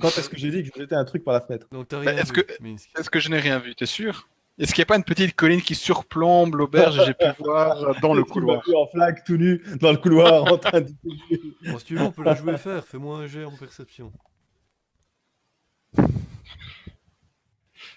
Quand 0.00 0.08
est-ce 0.08 0.28
que 0.28 0.36
j'ai 0.36 0.50
dit 0.50 0.62
que 0.62 0.70
je 0.74 0.80
jetais 0.82 0.94
un 0.94 1.04
truc 1.04 1.24
par 1.24 1.34
la 1.34 1.40
fenêtre 1.40 1.66
Donc 1.72 1.88
t'as 1.88 2.02
Bah, 2.02 2.12
est-ce 2.14 2.32
que- 2.32 3.20
je 3.20 3.28
n'ai 3.30 3.38
rien 3.40 3.58
vu 3.58 3.74
T'es 3.74 3.86
sûr? 3.86 4.28
Est-ce 4.58 4.72
qu'il 4.74 4.80
n'y 4.80 4.86
a 4.86 4.86
pas 4.86 4.96
une 4.96 5.04
petite 5.04 5.34
colline 5.34 5.60
qui 5.60 5.74
surplombe 5.74 6.54
l'auberge 6.54 7.04
j'ai 7.04 7.12
pu 7.14 7.26
voir 7.40 8.00
dans 8.00 8.14
le 8.14 8.22
Tu 8.24 8.30
couloir? 8.30 8.62
vu 8.66 8.74
en 8.74 8.86
flag 8.86 9.22
tout 9.24 9.36
nu 9.36 9.62
dans 9.80 9.90
le 9.92 9.98
couloir 9.98 10.44
en 10.50 10.56
train 10.58 10.80
de. 10.80 10.88
Bon, 11.70 11.78
si 11.78 11.84
tu 11.84 11.96
veux, 11.96 12.02
on 12.02 12.10
peut 12.12 12.22
la 12.22 12.34
jouer 12.34 12.56
faire. 12.56 12.84
Fais-moi 12.86 13.18
un 13.18 13.26
jet 13.26 13.44
en 13.44 13.54
perception. 13.56 14.12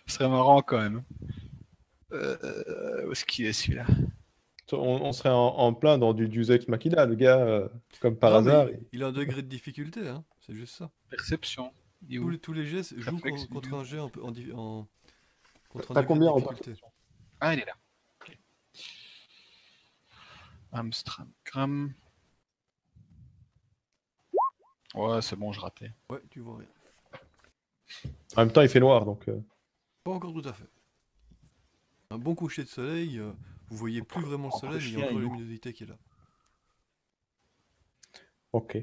Ce 0.08 0.15
serait 0.15 0.28
marrant 0.30 0.62
quand 0.62 0.80
même. 0.80 1.04
Euh, 2.12 3.06
où 3.08 3.12
est-ce 3.12 3.23
qu'il 3.25 3.45
est 3.45 3.54
celui-là? 3.54 3.86
On, 4.71 4.78
on 4.78 5.12
serait 5.13 5.30
en, 5.30 5.36
en 5.47 5.73
plein 5.73 5.97
dans 5.97 6.13
du 6.13 6.28
Deus 6.28 6.52
Ex 6.52 6.67
Machina, 6.67 7.06
le 7.06 7.15
gars, 7.15 7.39
euh, 7.39 7.67
comme 8.02 8.15
par 8.17 8.32
Non, 8.32 8.38
hasard. 8.38 8.69
il, 8.69 8.80
il 8.93 9.04
a 9.04 9.08
un 9.08 9.12
degré 9.12 9.41
de 9.41 9.47
difficulté, 9.47 10.08
hein. 10.08 10.23
C'est 10.45 10.54
juste 10.54 10.75
ça. 10.75 10.89
Perception. 11.10 11.71
Tous 12.08 12.30
les, 12.30 12.40
tous 12.40 12.54
les 12.54 12.66
jets 12.66 12.84
jouent 12.98 13.20
contre 13.20 13.74
un 13.74 13.84
jet 13.84 14.00
en, 14.00 14.10
en, 14.56 14.88
contre 15.70 15.94
T'as 15.94 16.04
combien 16.04 16.30
en 16.32 16.40
difficulté. 16.40 16.74
Ah, 17.40 17.54
il 17.54 17.60
est 17.60 17.66
là. 17.66 17.74
Ok. 18.22 18.38
Amstramgram. 20.72 21.94
Ouais, 24.96 25.22
c'est 25.22 25.36
bon, 25.36 25.52
je 25.52 25.60
ratais. 25.60 25.92
Ouais, 26.10 26.22
tu 26.30 26.40
vois 26.40 26.58
rien. 26.60 26.68
En 28.36 28.42
même 28.46 28.52
temps, 28.52 28.62
il 28.62 28.70
fait 28.70 28.80
noir, 28.80 29.06
donc. 29.06 29.28
euh, 29.28 29.40
Pas 30.04 30.12
encore 30.12 30.34
tout 30.34 30.48
à 30.48 30.54
fait. 30.54 30.70
Un 32.12 32.18
bon 32.18 32.34
coucher 32.34 32.64
de 32.64 32.70
soleil, 32.70 33.20
euh, 33.20 33.32
vous 33.68 33.78
voyez 33.78 34.02
plus 34.02 34.24
vraiment 34.24 34.50
le 34.54 34.60
soleil, 34.60 34.80
mais 34.82 34.88
il 34.88 35.00
y 35.00 35.02
a 35.02 35.06
encore 35.06 35.18
la 35.20 35.24
luminosité 35.26 35.74
qui 35.74 35.84
est 35.84 35.88
là. 35.88 35.98
Ok. 38.52 38.78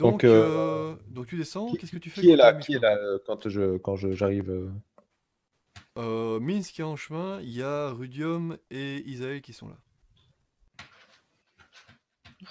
Donc, 0.00 0.12
Donc, 0.12 0.24
euh, 0.24 0.30
euh, 0.30 0.96
donc 1.08 1.26
tu 1.28 1.36
descends, 1.36 1.72
qu'est-ce 1.72 1.92
que 1.92 1.98
tu 1.98 2.10
fais 2.10 2.20
Qui 2.20 2.30
est 2.30 2.36
là 2.36 2.52
Qui 2.52 2.74
est 2.74 2.78
là 2.80 2.96
euh, 2.96 3.18
quand 3.26 3.48
je 3.48 3.76
quand 3.78 3.94
je- 3.96 4.12
j'arrive 4.12 4.50
euh? 4.50 4.68
Euh, 5.98 6.40
Minsk 6.40 6.80
est 6.80 6.82
en 6.82 6.96
chemin, 6.96 7.40
il 7.40 7.50
y 7.50 7.62
a 7.62 7.90
Rudium 7.90 8.58
et 8.70 9.08
Isaël 9.08 9.40
qui 9.40 9.52
sont 9.52 9.68
là. 9.68 9.76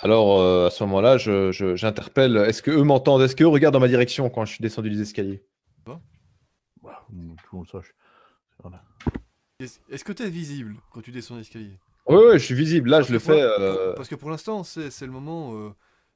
Alors 0.01 0.39
euh, 0.39 0.67
à 0.67 0.69
ce 0.69 0.83
moment-là, 0.85 1.17
je- 1.17 1.51
je- 1.51 1.75
j'interpelle. 1.75 2.37
Est-ce 2.37 2.61
que 2.61 2.71
eux 2.71 2.83
m'entendent? 2.83 3.21
Est-ce 3.21 3.35
qu'eux 3.35 3.47
regardent 3.47 3.73
dans 3.73 3.79
ma 3.79 3.87
direction 3.89 4.29
quand 4.29 4.45
je 4.45 4.53
suis 4.53 4.61
descendu 4.61 4.89
des 4.89 5.01
escaliers? 5.01 5.43
Bah, 6.81 7.05
tout 7.09 7.13
le 7.15 7.57
monde 7.57 7.67
sache. 7.69 7.93
Voilà. 8.61 8.81
Est-ce 9.59 10.03
que 10.03 10.11
tu 10.13 10.23
es 10.23 10.29
visible 10.29 10.75
quand 10.91 11.01
tu 11.01 11.11
descends 11.11 11.35
l'escalier 11.37 11.77
Oui, 12.07 12.17
oui, 12.17 12.33
je 12.33 12.43
suis 12.45 12.55
visible. 12.55 12.89
Là, 12.89 12.97
Parce 12.97 13.07
je 13.09 13.13
le 13.13 13.19
pour 13.19 13.33
fais. 13.33 13.41
euh, 13.41 13.93
Parce 13.95 14.09
que 14.09 14.15
pour 14.15 14.29
l'instant, 14.29 14.63
c'est 14.63 14.89
c'est 14.91 15.05
le 15.05 15.11
moment, 15.11 15.53
euh, 15.55 15.69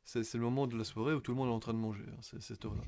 c'est 0.07 0.33
le 0.35 0.39
moment 0.41 0.67
de 0.67 0.77
la 0.77 0.83
soirée 0.83 1.13
où 1.13 1.19
tout 1.19 1.31
le 1.31 1.37
monde 1.37 1.49
est 1.49 1.53
en 1.53 1.59
train 1.59 1.73
de 1.73 1.79
manger. 1.79 2.03
hein, 2.07 2.17
c'est 2.21 2.41
cette 2.41 2.63
heure-là. 2.65 2.81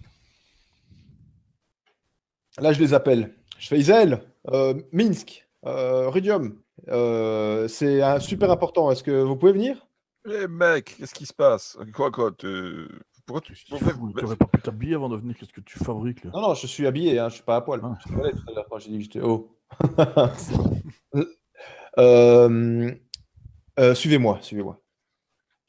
Là, 2.60 2.74
je 2.74 2.80
les 2.80 2.94
appelle. 2.94 3.36
Je 3.58 3.68
fais 3.68 3.78
Isaël, 3.78 4.22
euh, 4.50 4.74
Minsk, 4.92 5.48
euh, 5.66 6.10
Rudium. 6.10 6.60
euh, 6.88 7.68
c'est 7.68 8.02
super 8.22 8.50
important. 8.52 8.90
Est-ce 8.92 9.04
que 9.04 9.12
vous 9.22 9.36
pouvez 9.36 9.52
venir? 9.54 9.86
Eh 10.30 10.48
mec, 10.48 10.96
qu'est-ce 10.98 11.14
qui 11.14 11.26
se 11.26 11.34
passe? 11.34 11.78
Quoi, 11.94 12.12
quoi 12.12 12.32
tu- 12.38 12.88
Pourquoi 13.26 13.42
tu. 13.42 13.54
Tu 13.54 13.74
aurais 13.74 14.36
pas 14.36 14.46
pu 14.48 14.62
t'habiller 14.62 14.96
avant 14.96 15.10
de 15.10 15.16
venir 15.18 15.36
Qu'est-ce 15.38 15.54
que 15.54 15.62
tu 15.62 15.78
fabriques 15.80 16.24
là? 16.26 16.32
Non, 16.34 16.42
non, 16.42 16.54
je 16.56 16.68
suis 16.68 16.88
habillé. 16.88 17.20
Hein, 17.20 17.30
je 17.30 17.36
suis 17.36 17.44
pas 17.44 17.58
à 17.58 17.62
poil. 17.62 17.80
Ah. 17.84 17.98
Je 18.08 18.14
parlais 18.14 18.32
tout 18.32 18.44
à 18.50 18.54
l'heure 18.54 18.66
quand 18.70 18.80
j'ai 18.80 18.90
dit 18.92 18.98
que 18.98 19.04
j'étais 19.04 19.22
haut. 19.22 19.56
Euh, 21.98 22.92
euh, 23.80 23.96
suivez-moi, 23.96 24.38
suivez-moi. 24.42 24.80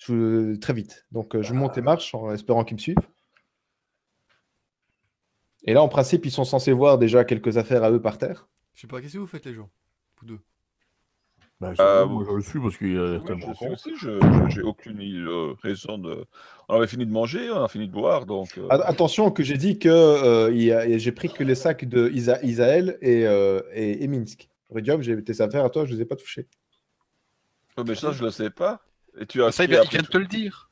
Je- 0.00 0.56
Très 0.56 0.72
vite. 0.72 1.06
Donc, 1.12 1.34
euh, 1.36 1.42
je 1.42 1.52
monte 1.54 1.76
les 1.76 1.82
marches 1.82 2.14
en 2.14 2.32
espérant 2.32 2.64
qu'ils 2.64 2.76
me 2.76 2.80
suivent. 2.80 2.96
Et 5.64 5.74
là, 5.74 5.82
en 5.82 5.88
principe, 5.88 6.24
ils 6.26 6.30
sont 6.30 6.44
censés 6.44 6.72
voir 6.72 6.98
déjà 6.98 7.24
quelques 7.24 7.56
affaires 7.58 7.84
à 7.84 7.90
eux 7.90 8.00
par 8.00 8.16
terre. 8.18 8.48
Je 8.74 8.80
sais 8.82 8.86
pas, 8.86 9.00
qu'est-ce 9.00 9.14
que 9.14 9.18
vous 9.18 9.26
faites 9.26 9.44
les 9.44 9.54
gens 9.54 9.68
Vous 10.18 10.26
deux? 10.26 10.38
bah, 11.60 11.72
Euh, 11.78 12.06
Moi 12.06 12.24
je 12.26 12.32
le 12.34 12.40
suis 12.42 12.58
parce 12.58 12.78
qu'il 12.78 12.94
y 12.94 12.98
a 12.98 13.20
tellement 13.20 13.52
con. 13.52 13.72
aussi, 13.72 13.92
je 13.94 14.62
aucune 14.62 15.02
euh, 15.02 15.52
raison 15.62 15.98
de. 15.98 16.24
On 16.70 16.76
avait 16.76 16.86
fini 16.86 17.04
de 17.04 17.12
manger, 17.12 17.50
on 17.50 17.62
a 17.62 17.68
fini 17.68 17.86
de 17.88 17.92
boire, 17.92 18.24
donc. 18.24 18.56
euh, 18.56 18.68
Attention 18.70 19.30
que 19.30 19.42
j'ai 19.42 19.58
dit 19.58 19.78
que 19.78 19.88
euh, 19.90 20.98
j'ai 20.98 21.12
pris 21.12 21.28
que 21.28 21.44
les 21.44 21.54
sacs 21.54 21.84
de 21.84 22.08
Isa- 22.08 22.42
Isaël 22.42 22.96
et, 23.02 23.26
euh, 23.26 23.60
et, 23.74 24.02
et 24.02 24.08
Minsk. 24.08 24.48
Rudium, 24.70 25.02
j'ai 25.02 25.22
tes 25.22 25.42
affaires 25.42 25.64
à 25.66 25.68
toi, 25.70 25.84
je 25.84 25.94
les 25.94 26.00
ai 26.00 26.04
pas 26.06 26.16
touchées. 26.16 26.48
oh, 27.76 27.84
mais 27.84 27.94
ça, 27.96 28.12
je 28.12 28.24
le 28.24 28.30
sais 28.30 28.48
pas. 28.50 28.80
Et 29.18 29.26
tu 29.26 29.42
as. 29.42 29.52
Ça, 29.52 29.64
il 29.64 29.70
vient, 29.70 29.78
il 29.78 29.82
après 29.82 29.98
vient 29.98 30.02
de 30.02 30.08
te 30.08 30.18
le 30.18 30.26
dire. 30.26 30.70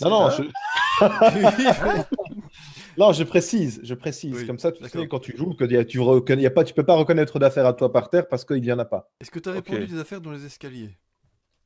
Non, 0.00 0.10
non, 0.10 0.30
je... 0.30 0.42
non, 2.98 3.12
je 3.12 3.24
précise, 3.24 3.80
je 3.82 3.94
précise. 3.94 4.34
Oui, 4.34 4.46
Comme 4.46 4.58
ça, 4.58 4.72
tu 4.72 4.84
sais 4.88 5.08
quand 5.08 5.18
tu 5.18 5.36
joues 5.36 5.54
que 5.54 5.64
y 5.64 5.76
a- 5.76 5.84
tu 5.84 6.00
reconnais, 6.00 6.42
y 6.42 6.46
a 6.46 6.50
pas, 6.50 6.64
tu 6.64 6.74
peux 6.74 6.84
pas 6.84 6.94
reconnaître 6.94 7.38
d'affaires 7.38 7.66
à 7.66 7.72
toi 7.72 7.92
par 7.92 8.10
terre 8.10 8.28
parce 8.28 8.44
qu'il 8.44 8.64
y 8.64 8.72
en 8.72 8.78
a 8.78 8.84
pas. 8.84 9.10
Est-ce 9.20 9.30
que 9.30 9.38
tu 9.38 9.48
as 9.48 9.52
Ok. 9.52 9.66
répandu 9.68 9.86
des 9.86 9.98
affaires 9.98 10.20
dans 10.20 10.32
les 10.32 10.44
escaliers? 10.44 10.96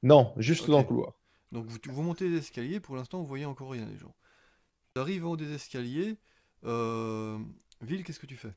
Non, 0.02 0.32
juste 0.36 0.68
dans 0.68 0.78
le 0.78 0.84
couloir. 0.84 1.12
Donc 1.52 1.66
vous, 1.66 1.76
vous 1.90 2.02
montez 2.02 2.28
les 2.28 2.38
escaliers, 2.38 2.80
pour 2.80 2.96
l'instant 2.96 3.18
vous 3.18 3.26
voyez 3.26 3.44
encore 3.44 3.70
rien 3.70 3.86
les 3.90 3.98
gens. 3.98 4.14
Tu 4.94 5.00
arrives 5.00 5.26
en 5.26 5.30
haut 5.32 5.36
des 5.36 5.52
escaliers. 5.54 6.16
Euh... 6.64 7.38
Ville, 7.82 8.04
qu'est-ce 8.04 8.20
que 8.20 8.26
tu 8.26 8.36
fais? 8.36 8.52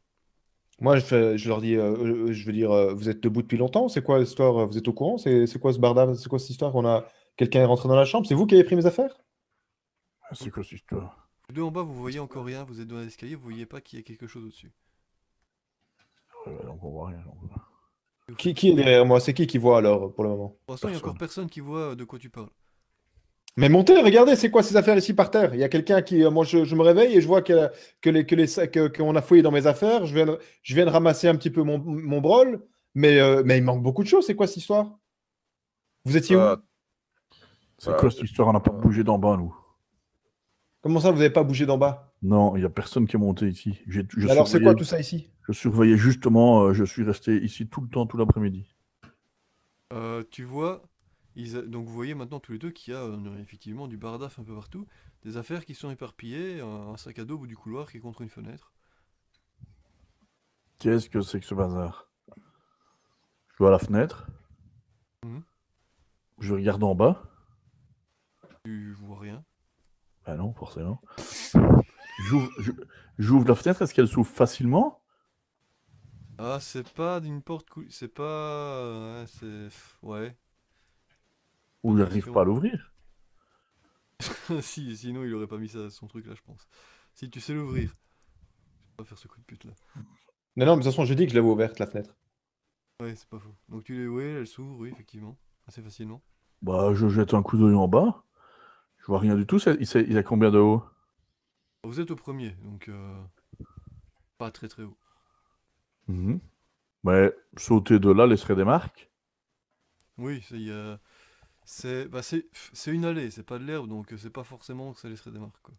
Moi, 0.80 0.98
je, 0.98 1.06
fais- 1.06 1.38
je 1.38 1.48
leur 1.50 1.62
dis, 1.62 1.76
euh, 1.76 1.96
euh, 2.28 2.32
je 2.34 2.46
veux 2.46 2.52
dire, 2.54 2.72
euh, 2.72 2.94
vous 2.94 3.10
êtes 3.10 3.22
debout 3.22 3.42
depuis 3.42 3.58
longtemps 3.58 3.88
C'est 3.90 4.02
quoi 4.04 4.20
l'histoire? 4.20 4.66
Vous 4.68 4.78
êtes 4.78 4.88
au 4.88 4.94
courant? 4.94 5.18
C'est 5.18 5.48
c'est 5.48 5.60
quoi 5.60 5.72
ce 5.74 5.80
bardage 5.80 6.16
C'est 6.16 6.28
quoi 6.30 6.38
cette 6.40 6.50
histoire? 6.50 6.76
On 6.76 6.86
a 6.86 7.06
quelqu'un 7.38 7.62
est 7.62 7.66
rentré 7.66 7.88
dans 7.90 7.96
la 7.96 8.06
chambre 8.06 8.28
C'est 8.28 8.36
vous 8.36 8.46
qui 8.46 8.56
avez 8.56 8.64
pris 8.64 8.76
mes 8.76 8.86
affaires? 8.86 9.16
C'est 10.34 10.50
quoi 10.50 10.64
cette 10.64 10.74
histoire? 10.74 11.30
Deux 11.54 11.62
en 11.62 11.72
bas, 11.72 11.84
vous 11.84 11.94
voyez 11.94 12.20
encore 12.20 12.46
rien, 12.46 12.64
vous 12.64 12.82
êtes 12.82 12.88
dans 12.88 12.98
l'escalier, 13.00 13.36
vous 13.36 13.44
voyez 13.44 13.66
pas 13.66 13.80
qu'il 13.82 14.00
y 14.00 14.02
a 14.02 14.04
quelque 14.04 14.26
chose 14.28 14.44
au-dessus. 14.46 14.72
Euh, 16.48 16.64
donc 16.64 16.84
on 16.84 16.90
voit 16.90 17.10
rien. 17.10 17.24
donc. 18.28 18.38
Qui, 18.38 18.54
qui 18.56 18.70
est 18.70 18.74
derrière 18.74 19.06
moi? 19.06 19.20
C'est 19.20 19.34
qui 19.36 19.46
qui 19.46 19.60
voit 19.60 19.78
alors 19.78 20.12
pour 20.14 20.24
le 20.24 20.32
moment? 20.32 20.58
Pour 20.66 20.74
l'instant, 20.74 20.88
il 20.90 20.94
y 20.94 20.96
a 20.96 20.98
encore 20.98 21.16
Personne. 21.18 21.48
qui 21.50 21.60
voit 21.60 21.92
euh, 21.92 21.96
de 21.96 22.04
quoi 22.04 22.18
tu 22.18 22.30
parles. 22.30 22.50
Mais 23.58 23.70
montez, 23.70 24.02
regardez, 24.02 24.36
c'est 24.36 24.50
quoi 24.52 24.64
ces 24.64 24.76
affaires 24.76 24.98
ici 24.98 25.14
par 25.14 25.30
terre? 25.32 25.54
Il 25.54 25.60
y 25.60 25.64
a 25.64 25.70
quelqu'un 25.70 26.02
qui. 26.02 26.24
euh, 26.24 26.32
Moi, 26.32 26.44
je, 26.44 26.66
je 26.66 26.76
me 26.76 26.82
réveille 26.82 27.16
et 27.16 27.22
je 27.22 27.28
vois 27.28 27.42
que, 27.44 27.70
que 28.02 28.10
les, 28.10 28.26
que 28.26 28.34
les, 28.36 28.48
sacs- 28.48 28.72
que- 28.72 28.88
qu'on 28.88 29.16
a 29.16 29.22
fouillé 29.22 29.44
dans 29.44 29.52
mes 29.52 29.68
affaires. 29.68 30.06
Je 30.08 30.14
viens, 30.16 30.26
de- 30.26 30.40
je 30.64 30.74
viens 30.76 30.86
de 30.86 30.90
ramasser 30.90 31.28
un 31.28 31.36
petit 31.36 31.52
peu 31.52 31.62
mon, 31.62 31.78
mon 31.78 32.20
brol, 32.20 32.66
mais, 32.96 33.20
euh, 33.20 33.44
mais 33.46 33.58
il 33.60 33.64
manque 33.64 33.84
beaucoup 33.84 34.04
de 34.04 34.08
choses. 34.10 34.26
C'est 34.26 34.36
quoi 34.36 34.48
cette 34.48 34.58
histoire? 34.58 34.98
Vous 36.04 36.18
étiez 36.18 36.36
Euh, 36.36 36.56
où 36.56 36.60
C'est 37.78 37.92
Euh, 37.92 38.00
quoi 38.00 38.12
cette 38.12 38.24
histoire? 38.24 38.48
On 38.50 38.54
n'a 38.54 38.60
pas 38.60 38.72
bougé 38.72 39.04
d'en 39.04 39.18
bas, 39.18 39.38
nous. 39.38 39.56
Comment 40.82 41.00
ça, 41.00 41.12
vous 41.12 41.18
n'avez 41.18 41.32
pas 41.32 41.44
bougé 41.44 41.66
d'en 41.66 41.78
bas? 41.78 42.14
Non, 42.22 42.56
il 42.56 42.60
n'y 42.60 42.66
a 42.66 42.70
personne 42.70 43.08
qui 43.08 43.16
est 43.16 43.20
monté 43.20 43.48
ici. 43.48 43.80
J'ai- 43.88 44.06
je 44.16 44.28
Alors, 44.28 44.48
c'est 44.48 44.62
quoi 44.62 44.76
tout 44.76 44.84
ça 44.84 45.00
ici? 45.00 45.30
Je 45.48 45.54
surveillais 45.54 45.98
justement, 45.98 46.64
euh, 46.64 46.74
je 46.74 46.84
suis 46.84 47.04
resté 47.04 47.44
ici 47.44 47.68
tout 47.68 47.82
le 47.82 47.88
temps, 47.88 48.06
tout 48.06 48.18
l'après-midi. 48.18 48.66
Euh, 49.94 50.24
tu 50.32 50.44
vois, 50.44 50.84
ils 51.36 51.58
a- 51.58 51.62
donc 51.64 51.86
vous 51.88 51.94
voyez 51.94 52.14
maintenant 52.16 52.40
tous 52.40 52.52
les 52.52 52.60
deux 52.60 52.72
qu'il 52.72 52.94
y 52.94 52.96
a 52.98 53.02
euh, 53.02 53.40
effectivement 53.42 53.88
du 53.88 53.98
bardaf 53.98 54.40
un 54.40 54.44
peu 54.44 54.54
partout, 54.54 54.88
des 55.24 55.38
affaires 55.38 55.66
qui 55.66 55.74
sont 55.76 55.90
éparpillées, 55.90 56.62
un, 56.62 56.90
un 56.94 56.98
sac 56.98 57.20
à 57.20 57.26
dos 57.26 57.36
au 57.36 57.40
bout 57.40 57.48
du 57.48 57.58
couloir 57.58 57.92
qui 57.92 57.98
est 57.98 58.02
contre 58.02 58.22
une 58.22 58.30
fenêtre. 58.30 58.72
Qu'est-ce 60.80 61.10
que 61.10 61.22
c'est 61.22 61.42
que 61.42 61.46
ce 61.46 61.54
bazar? 61.54 62.08
Je 63.58 63.64
vais 63.64 63.68
à 63.68 63.72
la 63.72 63.80
fenêtre. 63.80 64.28
Mhm. 65.26 65.44
Je 66.40 66.54
regarde 66.54 66.84
en 66.86 66.96
bas. 66.96 67.24
Tu 68.66 68.92
vois 68.92 69.18
rien? 69.20 69.46
Bah 70.26 70.36
non, 70.36 70.54
forcément. 70.54 71.02
J'ouvre 73.18 73.48
la 73.48 73.56
fenêtre, 73.56 73.82
est-ce 73.82 73.94
qu'elle 73.94 74.08
s'ouvre 74.08 74.30
facilement? 74.30 75.02
Ah, 76.38 76.60
c'est 76.62 76.90
pas 76.94 77.20
d'une 77.20 77.42
porte 77.42 77.70
cou- 77.70 77.86
c'est 77.90 78.08
pas 78.08 78.24
euh, 78.24 79.26
c'est 79.28 79.70
ouais. 80.02 80.38
Ou 81.84 81.96
j'arrive 81.98 82.30
pas 82.32 82.42
à 82.42 82.44
l'ouvrir? 82.44 82.92
Si, 84.62 84.96
sinon 84.98 85.24
il 85.26 85.34
aurait 85.34 85.48
pas 85.48 85.58
mis 85.58 85.70
ça 85.70 85.90
son 85.90 86.08
truc 86.08 86.26
là, 86.28 86.34
je 86.36 86.42
pense. 86.42 86.68
Si 87.14 87.30
tu 87.30 87.40
sais 87.42 87.54
l'ouvrir. 87.54 87.90
Je 87.90 87.94
vais 87.94 87.96
pas 88.98 89.06
faire 89.06 89.18
ce 89.20 89.28
coup 89.28 89.40
de 89.40 89.46
pute 89.46 89.64
là. 89.66 89.74
Non, 90.58 90.66
non, 90.66 90.76
mais 90.76 90.80
de 90.82 90.84
toute 90.84 90.92
façon, 90.92 91.06
je 91.06 91.14
dis 91.14 91.24
que 91.28 91.32
je 91.32 91.38
l'avais 91.38 91.48
ouverte, 91.48 91.80
la 91.80 91.88
fenêtre. 91.88 92.14
Ouais, 93.00 93.16
c'est 93.16 93.28
pas 93.30 93.40
faux. 93.40 93.56
Donc 93.70 93.84
tu 93.86 93.96
les 93.96 94.08
ouais, 94.08 94.26
elle 94.26 94.48
s'ouvre, 94.48 94.80
oui, 94.80 94.90
effectivement, 94.90 95.38
assez 95.68 95.82
facilement. 95.82 96.22
Bah, 96.62 96.94
je 96.94 97.08
jette 97.08 97.34
un 97.34 97.42
coup 97.42 97.56
d'œil 97.58 97.76
en 97.76 97.88
bas. 97.88 98.25
Je 99.06 99.08
vois 99.08 99.20
rien 99.20 99.38
du 99.38 99.46
tout. 99.46 99.58
Il, 99.80 99.88
sait- 99.88 100.06
il 100.10 100.18
a 100.18 100.24
combien 100.24 100.52
de 100.52 100.58
haut 100.60 100.84
Vous 101.86 102.02
êtes 102.02 102.12
au 102.12 102.18
premier, 102.18 102.52
donc 102.64 102.90
euh, 102.90 103.24
pas 104.38 104.52
très 104.52 104.68
très 104.70 104.84
haut. 104.84 104.98
Mhm. 106.08 106.40
Mais 107.06 107.34
sauter 107.58 108.00
de 108.00 108.12
là 108.12 108.28
laisserait 108.28 108.56
des 108.56 108.66
marques? 108.66 109.12
Oui, 110.18 110.44
c'est 110.50 110.58
c'est 111.66 112.08
bah, 112.08 112.24
c'est 112.24 112.48
c'est 112.74 112.92
une 112.94 113.06
allée, 113.06 113.32
c'est 113.32 113.44
pas 113.44 113.60
de 113.60 113.66
l'herbe, 113.66 113.90
donc 113.90 114.14
euh, 114.14 114.18
c'est 114.18 114.30
pas 114.30 114.44
forcément 114.44 114.94
que 114.94 115.00
ça 115.00 115.10
laisserait 115.10 115.32
des 115.32 115.40
marques 115.40 115.62
quoi. 115.62 115.76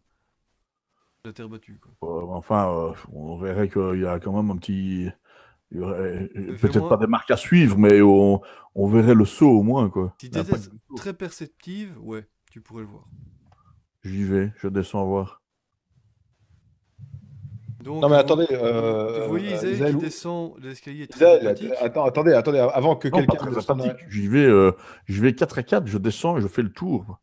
La 1.23 1.31
terre 1.31 1.47
battue 1.47 1.77
quoi. 1.79 1.93
Euh, 2.03 2.21
enfin, 2.29 2.69
euh, 2.71 2.93
on 3.11 3.37
verrait 3.37 3.69
qu'il 3.69 4.01
y 4.01 4.05
a 4.05 4.19
quand 4.19 4.33
même 4.33 4.51
un 4.51 4.57
petit. 4.57 5.09
il 5.71 5.77
y 5.79 5.81
aurait- 5.81 6.29
Fais-moi- 6.57 6.57
Peut-être 6.61 6.87
pas 6.87 6.97
des 6.97 7.07
marques 7.07 7.31
à 7.31 7.37
suivre, 7.37 7.77
mais 7.77 8.01
on, 8.01 8.41
on 8.75 8.87
verrait 8.89 9.15
le 9.15 9.25
saut 9.25 9.49
au 9.49 9.63
moins. 9.63 9.89
quoi. 9.89 10.15
De- 10.31 10.43
très 10.95 11.13
perceptive, 11.13 11.97
ouais, 12.03 12.27
tu 12.57 12.61
pourrais 12.63 12.81
le 12.81 12.87
voir. 12.87 13.03
J'y 14.03 14.23
vais, 14.23 14.51
je 14.57 14.67
descends 14.67 15.05
voir. 15.05 15.43
Donc, 17.83 18.01
Non, 18.01 18.09
mais 18.09 18.15
attendez, 18.15 18.47
vous- 18.49 18.55
euh, 18.55 19.21
vous 19.25 19.29
voyez 19.29 19.53
Isaël 19.53 19.73
Isaël, 19.75 19.89
qui 19.91 19.95
où- 19.97 19.99
descend 19.99 20.53
l'escalier 20.59 21.05
très 21.07 21.19
Isaël, 21.19 21.41
sympathique. 21.43 21.71
attends, 21.79 22.03
attendez, 22.05 22.33
attendez, 22.33 22.57
avant 22.57 22.95
que 22.95 23.09
Non, 23.09 23.23
pas 23.25 23.35
quelqu'un. 23.37 23.95
J'y 24.09 24.27
vais, 24.27 24.43
euh, 24.43 24.71
je 25.05 25.21
vais 25.21 25.35
4 25.35 25.59
à 25.59 25.63
4, 25.63 25.85
je 25.85 25.99
descends 25.99 26.35
et 26.37 26.41
je 26.41 26.47
fais 26.47 26.63
le 26.63 26.71
tour. 26.71 27.19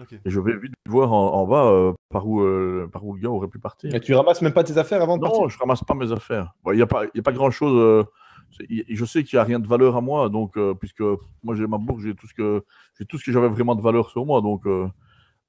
Ok. 0.00 0.14
Et 0.14 0.30
je 0.30 0.40
vais 0.40 0.56
vite 0.56 0.72
voir 0.88 1.12
en, 1.12 1.34
en 1.34 1.46
bas 1.46 1.66
euh, 1.66 1.92
par, 2.08 2.26
où, 2.26 2.40
euh, 2.40 2.88
par 2.90 3.04
où 3.04 3.14
le 3.14 3.20
gars 3.20 3.28
aurait 3.28 3.48
pu 3.48 3.58
partir. 3.58 3.90
Mais 3.92 4.00
tu 4.00 4.14
ramasses 4.14 4.40
même 4.40 4.54
pas 4.54 4.64
tes 4.64 4.78
affaires 4.78 5.02
avant 5.02 5.18
de 5.18 5.22
Non, 5.24 5.28
partir? 5.28 5.48
je 5.50 5.58
ramasse 5.58 5.84
pas 5.84 5.94
mes 5.94 6.12
affaires. 6.12 6.54
Il 6.68 6.76
n'y 6.76 6.82
a 6.82 6.86
pas, 6.86 7.04
y 7.14 7.18
a 7.18 7.22
pas 7.22 7.32
grand 7.32 7.50
chose. 7.50 8.06
Je 8.50 9.04
sais 9.04 9.24
qu'il 9.24 9.36
n'y 9.36 9.40
a 9.40 9.44
rien 9.44 9.58
de 9.58 9.66
valeur 9.66 9.96
à 9.96 10.00
moi, 10.00 10.28
donc 10.28 10.56
euh, 10.56 10.74
puisque 10.74 11.02
moi 11.42 11.54
j'ai 11.54 11.66
ma 11.66 11.78
bourse, 11.78 12.02
j'ai 12.02 12.14
tout 12.14 12.26
ce 12.26 12.34
que 12.34 12.64
j'ai 12.98 13.04
tout 13.04 13.18
ce 13.18 13.24
que 13.24 13.32
j'avais 13.32 13.48
vraiment 13.48 13.74
de 13.74 13.82
valeur 13.82 14.10
sur 14.10 14.24
moi, 14.26 14.40
donc 14.40 14.66
euh, 14.66 14.88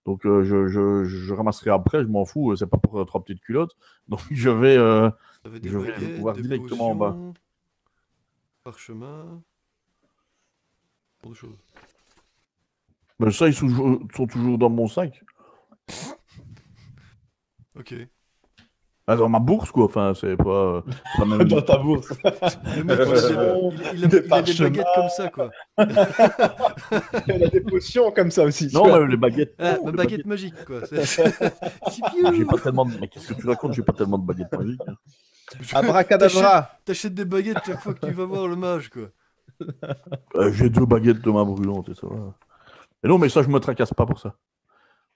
donc 0.05 0.25
euh, 0.25 0.43
je, 0.43 0.67
je, 0.67 1.05
je 1.05 1.33
ramasserai 1.33 1.69
après, 1.71 2.01
je 2.03 2.07
m'en 2.07 2.25
fous. 2.25 2.55
C'est 2.55 2.67
pas 2.67 2.77
pour 2.77 3.05
trois 3.05 3.23
petites 3.23 3.41
culottes, 3.41 3.75
donc 4.07 4.21
je 4.31 4.49
vais. 4.49 4.75
je 4.75 5.77
vais 5.77 5.91
baguettes, 5.91 6.19
voir 6.19 6.35
des 6.35 6.41
directement 6.43 6.89
en 6.91 6.95
bas. 6.95 7.17
Parchemin. 8.63 9.41
Pour 11.21 11.35
choses. 11.35 11.57
mais 13.19 13.31
ça, 13.31 13.47
ils 13.47 13.53
sont, 13.53 13.67
toujours- 13.67 13.99
sont 14.15 14.27
toujours 14.27 14.57
dans 14.57 14.69
mon 14.69 14.87
sac. 14.87 15.21
Ok. 17.77 17.93
Ah, 19.11 19.15
dans 19.15 19.27
ma 19.27 19.39
bourse, 19.39 19.71
quoi. 19.71 19.85
Enfin, 19.85 20.13
c'est 20.13 20.37
pas. 20.37 20.43
euh, 20.49 20.81
pas 21.17 21.25
même- 21.25 21.43
dans 21.47 21.61
ta 21.63 21.77
bourse. 21.77 22.09
Le 22.77 22.83
mec, 22.83 22.99
il, 22.99 23.37
a, 23.37 23.55
il- 23.57 23.99
il 24.01 24.01
des 24.01 24.01
il 24.01 24.03
a 24.05 24.07
des 24.07 24.21
parchemins. 24.21 24.69
baguettes 24.69 24.85
comme 24.93 25.09
ça, 25.09 25.29
quoi. 25.29 25.49
Elle 27.27 27.43
a 27.43 27.47
des 27.47 27.61
potions 27.61 28.11
comme 28.11 28.29
ça 28.31 28.43
aussi. 28.43 28.69
Non, 28.73 28.85
mais 28.99 29.07
les 29.07 29.17
baguettes. 29.17 29.55
Ah, 29.57 29.77
non, 29.77 29.85
ma 29.85 29.91
les 29.91 29.97
baguette 29.97 30.25
magique, 30.25 30.63
quoi. 30.65 30.81
J'ai 30.91 32.45
pas 32.45 32.57
tellement 32.59 32.85
de... 32.85 32.91
Mais 32.99 33.07
qu'est-ce 33.07 33.33
que 33.33 33.41
tu 33.41 33.47
racontes 33.47 33.73
J'ai 33.73 33.81
pas 33.81 33.93
tellement 33.93 34.17
de 34.19 34.25
baguettes 34.25 34.51
magiques. 34.53 34.81
hein. 34.87 34.93
Abracadabra. 35.73 36.69
T'achètes 36.85 37.13
des 37.15 37.25
baguettes 37.25 37.57
chaque 37.65 37.81
fois 37.81 37.93
que 37.95 38.05
tu 38.05 38.11
vas 38.13 38.25
voir 38.25 38.47
le 38.47 38.55
mage, 38.55 38.89
quoi. 38.89 39.09
Euh, 40.35 40.51
J'ai 40.53 40.69
deux 40.69 40.85
baguettes 40.85 41.21
de 41.21 41.31
ma 41.31 41.43
brûlante 41.43 41.89
et 41.89 41.95
ça 41.95 42.07
va. 42.07 42.35
Et 43.03 43.07
non, 43.07 43.17
mais 43.17 43.29
ça, 43.29 43.41
je 43.41 43.47
me 43.49 43.59
tracasse 43.59 43.93
pas 43.93 44.05
pour 44.05 44.19
ça. 44.19 44.35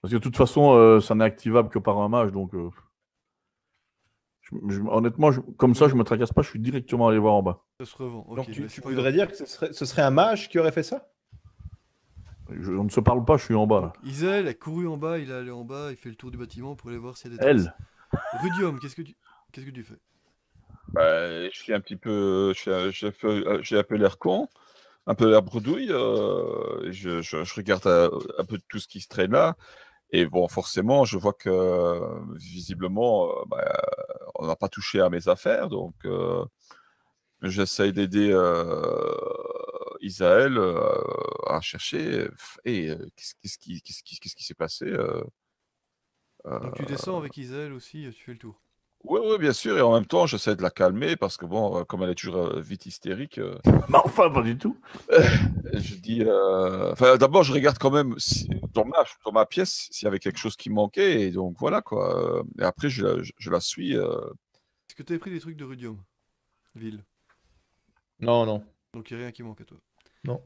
Parce 0.02 0.12
que 0.12 0.18
de 0.18 0.22
toute 0.22 0.36
façon, 0.36 0.74
euh, 0.74 1.00
ça 1.00 1.14
n'est 1.14 1.24
activable 1.24 1.68
que 1.68 1.78
par 1.78 1.98
un 1.98 2.08
mage, 2.08 2.32
donc. 2.32 2.52
euh, 2.54 2.68
je- 4.68 4.80
honnêtement, 4.82 5.30
je- 5.32 5.40
comme 5.56 5.74
ça, 5.74 5.88
je 5.88 5.94
me 5.94 6.04
tracasse 6.04 6.32
pas, 6.32 6.42
je 6.42 6.48
suis 6.50 6.60
directement 6.60 7.08
allé 7.08 7.18
voir 7.18 7.34
en 7.34 7.42
bas. 7.42 7.64
Ça 7.80 7.86
se 7.86 7.96
revend. 7.96 8.24
Ok, 8.28 8.36
Donc 8.36 8.50
tu, 8.50 8.60
mais 8.62 8.66
tu 8.68 8.80
voudrais 8.80 9.12
dire 9.12 9.28
que 9.28 9.36
ce 9.36 9.46
serait, 9.46 9.72
ce 9.72 9.84
serait 9.84 10.02
un 10.02 10.10
mage 10.10 10.48
qui 10.48 10.58
aurait 10.58 10.72
fait 10.72 10.82
ça? 10.82 11.08
Je- 12.50 12.72
on 12.72 12.84
ne 12.84 12.90
se 12.90 13.00
parle 13.00 13.24
pas, 13.24 13.36
je 13.36 13.44
suis 13.44 13.54
en 13.54 13.66
bas. 13.66 13.80
là. 13.80 13.92
Isaël 14.04 14.46
a 14.46 14.54
couru 14.54 14.86
en 14.86 14.96
bas, 14.96 15.18
il 15.18 15.30
est 15.30 15.34
allé 15.34 15.50
en 15.50 15.64
bas, 15.64 15.88
il 15.90 15.96
fait 15.96 16.10
le 16.10 16.14
tour 16.16 16.30
du 16.30 16.38
bâtiment 16.38 16.76
pour 16.76 16.90
aller 16.90 16.98
voir 16.98 17.16
s'il 17.16 17.32
y 17.32 17.34
a 17.34 17.38
des 17.38 17.44
Elle, 17.44 17.72
traces. 18.12 18.40
Rudium, 18.42 18.78
qu'est-ce 18.78 18.96
que 18.96 19.02
tu 19.02 19.16
qu'est-ce 19.52 19.66
que 19.66 19.70
tu 19.70 19.82
fais? 19.82 19.98
Bah, 20.92 21.48
je 21.50 21.56
suis 21.56 21.72
un 21.72 21.80
petit 21.80 21.96
peu, 21.96 22.52
j'ai 22.54 22.72
un 22.72 23.10
peu, 23.10 23.62
j'ai 23.62 23.78
un 23.78 23.82
peu 23.82 23.96
l'air 23.96 24.18
con, 24.18 24.48
un 25.06 25.14
peu 25.14 25.30
l'air 25.30 25.42
bredouille. 25.42 25.88
euh, 25.92 26.92
je, 26.92 27.22
je- 27.22 27.44
je 27.44 27.54
regarde 27.54 27.86
un, 28.38 28.44
peu 28.44 28.58
tout 28.68 28.78
ce 28.78 28.88
qui 28.88 29.00
se 29.00 29.08
traîne 29.08 29.32
là. 29.32 29.56
Et 30.12 30.26
bon, 30.26 30.48
forcément, 30.48 31.04
je 31.04 31.18
vois 31.18 31.34
que 31.34 32.00
visiblement, 32.36 33.30
euh, 33.30 33.44
bah, 33.48 33.64
on 34.34 34.46
n'a 34.46 34.56
pas 34.56 34.68
touché 34.68 35.00
à 35.00 35.10
mes 35.10 35.28
affaires. 35.28 35.68
Donc, 35.68 35.94
euh, 36.04 36.44
j'essaye 37.42 37.92
d'aider 37.92 38.30
euh, 38.32 39.14
Isaël 40.00 40.58
euh, 40.58 40.80
à 41.46 41.60
chercher. 41.60 42.28
Et 42.64 42.90
qu'est-ce 43.16 43.58
qui, 43.58 44.44
s'est 44.44 44.54
passé 44.54 44.90
Donc 46.44 46.74
tu 46.76 46.84
descends 46.84 47.18
avec 47.18 47.36
Isaël 47.36 47.72
aussi, 47.72 48.08
tu 48.14 48.24
fais 48.24 48.32
le 48.32 48.38
tour. 48.38 48.63
Oui, 49.04 49.20
oui, 49.22 49.38
bien 49.38 49.52
sûr. 49.52 49.76
Et 49.76 49.82
en 49.82 49.92
même 49.92 50.06
temps, 50.06 50.26
j'essaie 50.26 50.56
de 50.56 50.62
la 50.62 50.70
calmer 50.70 51.14
parce 51.16 51.36
que, 51.36 51.44
bon, 51.44 51.78
euh, 51.80 51.84
comme 51.84 52.02
elle 52.02 52.10
est 52.10 52.14
toujours 52.14 52.36
euh, 52.36 52.60
vite 52.60 52.86
hystérique, 52.86 53.38
euh, 53.38 53.58
mais 53.90 53.98
enfin, 54.02 54.30
pas 54.30 54.42
du 54.42 54.56
tout. 54.56 54.78
je 55.72 55.94
dis. 55.96 56.22
euh, 56.22 56.92
Enfin, 56.92 57.16
d'abord, 57.16 57.42
je 57.42 57.52
regarde 57.52 57.76
quand 57.78 57.90
même 57.90 58.14
si- 58.18 58.48
dans, 58.72 58.84
ma, 58.86 59.04
dans 59.24 59.32
ma 59.32 59.44
pièce 59.46 59.88
s'il 59.90 60.06
y 60.06 60.08
avait 60.08 60.18
quelque 60.18 60.38
chose 60.38 60.56
qui 60.56 60.70
manquait. 60.70 61.20
Et 61.22 61.30
donc, 61.30 61.56
voilà, 61.58 61.82
quoi. 61.82 62.38
Euh, 62.38 62.42
Et 62.58 62.62
après, 62.62 62.88
je, 62.88 63.04
la- 63.04 63.22
je, 63.22 63.32
je 63.36 63.50
la 63.50 63.60
suis. 63.60 63.96
euh, 63.96 64.18
Est-ce 64.88 64.94
que 64.96 65.02
tu 65.02 65.12
avais 65.12 65.20
pris 65.20 65.30
des 65.30 65.40
trucs 65.40 65.56
de 65.56 65.64
Rudium 65.64 65.98
Ville? 66.74 67.04
Non, 68.20 68.46
non. 68.46 68.64
Donc 68.94 69.10
il 69.10 69.16
n'y 69.16 69.22
a 69.22 69.26
rien 69.26 69.32
qui 69.32 69.42
manque 69.42 69.60
à 69.60 69.64
toi. 69.64 69.78
Non. 70.24 70.40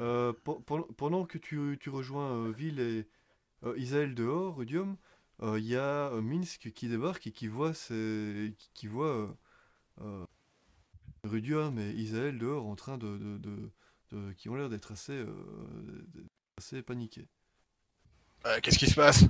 Euh, 0.00 0.32
pe- 0.32 0.60
pe- 0.64 0.92
pendant 0.96 1.24
que 1.26 1.36
tu, 1.38 1.76
tu 1.80 1.90
rejoins 1.90 2.30
euh, 2.32 2.50
Ville 2.52 2.80
et 2.80 3.08
euh, 3.66 3.76
Isaël 3.78 4.14
dehors, 4.14 4.56
Rudium, 4.56 4.92
euh, 4.92 4.94
il 5.42 5.64
y 5.66 5.76
a 5.76 6.08
euh, 6.12 6.20
Minsk 6.20 6.72
qui 6.74 6.88
débarque 6.88 7.26
et 7.26 7.32
qui 7.32 7.48
voit, 7.48 7.74
ses, 7.74 8.54
qui, 8.58 8.70
qui 8.74 8.86
voit 8.86 9.06
euh, 9.08 9.28
euh, 10.02 10.26
Rudium 11.24 11.78
et 11.78 11.92
Isaël 11.92 12.38
dehors 12.38 12.66
en 12.66 12.76
train 12.76 12.98
de, 12.98 13.16
de- 13.16 13.38
de- 13.38 13.70
de- 14.12 14.32
qui 14.34 14.48
ont 14.50 14.54
l'air 14.54 14.68
d'être 14.68 14.92
assez, 14.92 15.12
euh, 15.14 16.04
assez 16.58 16.82
paniqués. 16.82 17.26
Euh, 18.46 18.58
Qu'est-ce 18.62 18.78
qui 18.78 18.86
se 18.88 18.94
passe? 18.94 19.24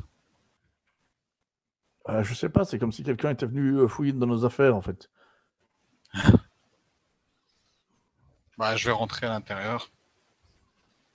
Euh, 2.10 2.22
je 2.24 2.34
sais 2.34 2.50
pas, 2.50 2.64
c'est 2.66 2.78
comme 2.78 2.92
si 2.92 3.02
quelqu'un 3.02 3.30
était 3.30 3.46
venu 3.46 3.76
euh, 3.78 3.88
fouiller 3.88 4.12
dans 4.12 4.26
nos 4.26 4.44
affaires, 4.44 4.76
en 4.76 4.82
fait. 4.82 5.10
Bah, 8.56 8.76
je 8.76 8.86
vais 8.86 8.92
rentrer 8.92 9.26
à 9.26 9.30
l'intérieur. 9.30 9.90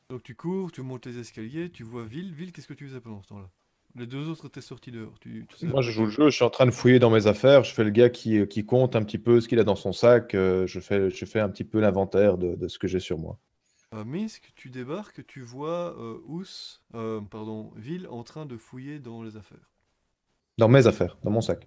Donc 0.09 0.23
tu 0.23 0.35
cours, 0.35 0.71
tu 0.71 0.81
montes 0.81 1.05
les 1.05 1.19
escaliers, 1.19 1.71
tu 1.71 1.83
vois 1.83 2.05
Ville. 2.05 2.33
Ville, 2.33 2.51
qu'est-ce 2.51 2.65
que 2.67 2.73
tu 2.73 2.87
faisais 2.87 3.01
pendant 3.01 3.21
ce 3.21 3.27
temps-là? 3.27 3.51
Les 3.95 4.05
deux 4.05 4.27
autres 4.29 4.45
étaient 4.47 4.61
sortis 4.61 4.91
dehors. 4.91 5.17
Tu, 5.19 5.45
tu 5.49 5.57
sais 5.57 5.67
Moi, 5.67 5.81
je 5.81 5.91
joue 5.91 6.05
le 6.05 6.11
jeu, 6.11 6.29
je 6.29 6.35
suis 6.35 6.45
en 6.45 6.49
train 6.49 6.65
de 6.65 6.71
fouiller 6.71 6.97
dans 6.99 7.09
mes 7.09 7.27
affaires, 7.27 7.63
je 7.65 7.73
fais 7.73 7.83
le 7.83 7.89
gars 7.89 8.09
qui, 8.09 8.37
euh, 8.39 8.45
qui 8.45 8.65
compte 8.65 8.95
un 8.95 9.03
petit 9.03 9.17
peu 9.17 9.41
ce 9.41 9.47
qu'il 9.49 9.59
a 9.59 9.63
dans 9.65 9.75
son 9.75 9.91
sac, 9.91 10.33
euh, 10.33 10.65
je 10.67 10.79
fais, 10.79 11.09
je 11.09 11.25
fais 11.25 11.39
un 11.41 11.49
petit 11.49 11.63
peu 11.65 11.79
l'inventaire 11.81 12.37
de, 12.37 12.55
de 12.55 12.67
ce 12.69 12.79
que 12.79 12.87
j'ai 12.87 12.99
sur 13.01 13.17
moi. 13.17 13.37
À 13.89 14.03
Minsk, 14.03 14.51
tu 14.55 14.69
débarques, 14.69 15.25
tu 15.25 15.41
vois 15.41 15.97
euh, 15.99 16.19
Ous, 16.27 16.45
euh, 16.93 17.19
pardon, 17.21 17.71
Ville 17.75 18.07
en 18.09 18.23
train 18.23 18.45
de 18.45 18.57
fouiller 18.57 18.99
dans 18.99 19.23
les 19.23 19.37
affaires. 19.37 19.71
Dans 20.57 20.67
mes 20.67 20.85
affaires, 20.85 21.17
dans 21.23 21.31
mon 21.31 21.39
sac. 21.39 21.65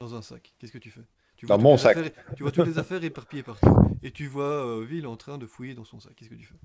Dans 0.00 0.14
un 0.16 0.22
sac. 0.22 0.52
Qu'est-ce 0.58 0.72
que 0.72 0.78
tu 0.78 0.90
fais? 0.90 1.04
Tu 1.36 1.46
Dans 1.46 1.58
mon 1.58 1.76
sac. 1.76 1.96
affaires- 1.96 2.34
tu 2.34 2.42
vois 2.42 2.50
toutes 2.52 2.66
les 2.66 2.78
affaires 2.78 3.02
éparpillées 3.04 3.42
partout. 3.44 3.68
Et 4.02 4.10
tu 4.10 4.26
vois 4.26 4.64
euh, 4.66 4.84
Ville 4.84 5.06
en 5.06 5.16
train 5.16 5.38
de 5.38 5.46
fouiller 5.46 5.74
dans 5.74 5.84
son 5.84 6.00
sac. 6.00 6.14
Qu'est-ce 6.16 6.30
que 6.30 6.34
tu 6.34 6.46
fais? 6.46 6.56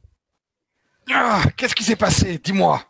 Ah, 1.11 1.43
qu'est-ce 1.57 1.75
qui 1.75 1.83
s'est 1.83 1.95
passé? 1.95 2.37
Dis-moi. 2.37 2.81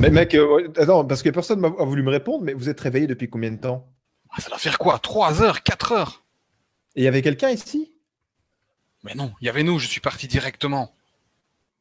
Mais 0.00 0.10
mec, 0.10 0.34
euh, 0.34 0.68
attends, 0.76 1.04
parce 1.04 1.22
que 1.22 1.30
personne 1.30 1.60
m'a 1.60 1.68
a 1.68 1.84
voulu 1.84 2.02
me 2.02 2.10
répondre, 2.10 2.44
mais 2.44 2.52
vous 2.54 2.68
êtes 2.68 2.80
réveillé 2.80 3.06
depuis 3.06 3.28
combien 3.28 3.50
de 3.50 3.56
temps? 3.56 3.88
Ah, 4.30 4.40
Ça 4.40 4.48
doit 4.48 4.58
faire 4.58 4.78
quoi? 4.78 4.98
3 4.98 5.42
heures 5.42 5.62
4 5.62 5.92
heures? 5.92 6.24
Et 6.94 7.00
il 7.02 7.04
y 7.04 7.08
avait 7.08 7.22
quelqu'un 7.22 7.50
ici? 7.50 7.92
Mais 9.04 9.14
non, 9.14 9.32
il 9.40 9.46
y 9.46 9.48
avait 9.48 9.62
nous, 9.62 9.78
je 9.78 9.86
suis 9.86 10.00
parti 10.00 10.28
directement. 10.28 10.94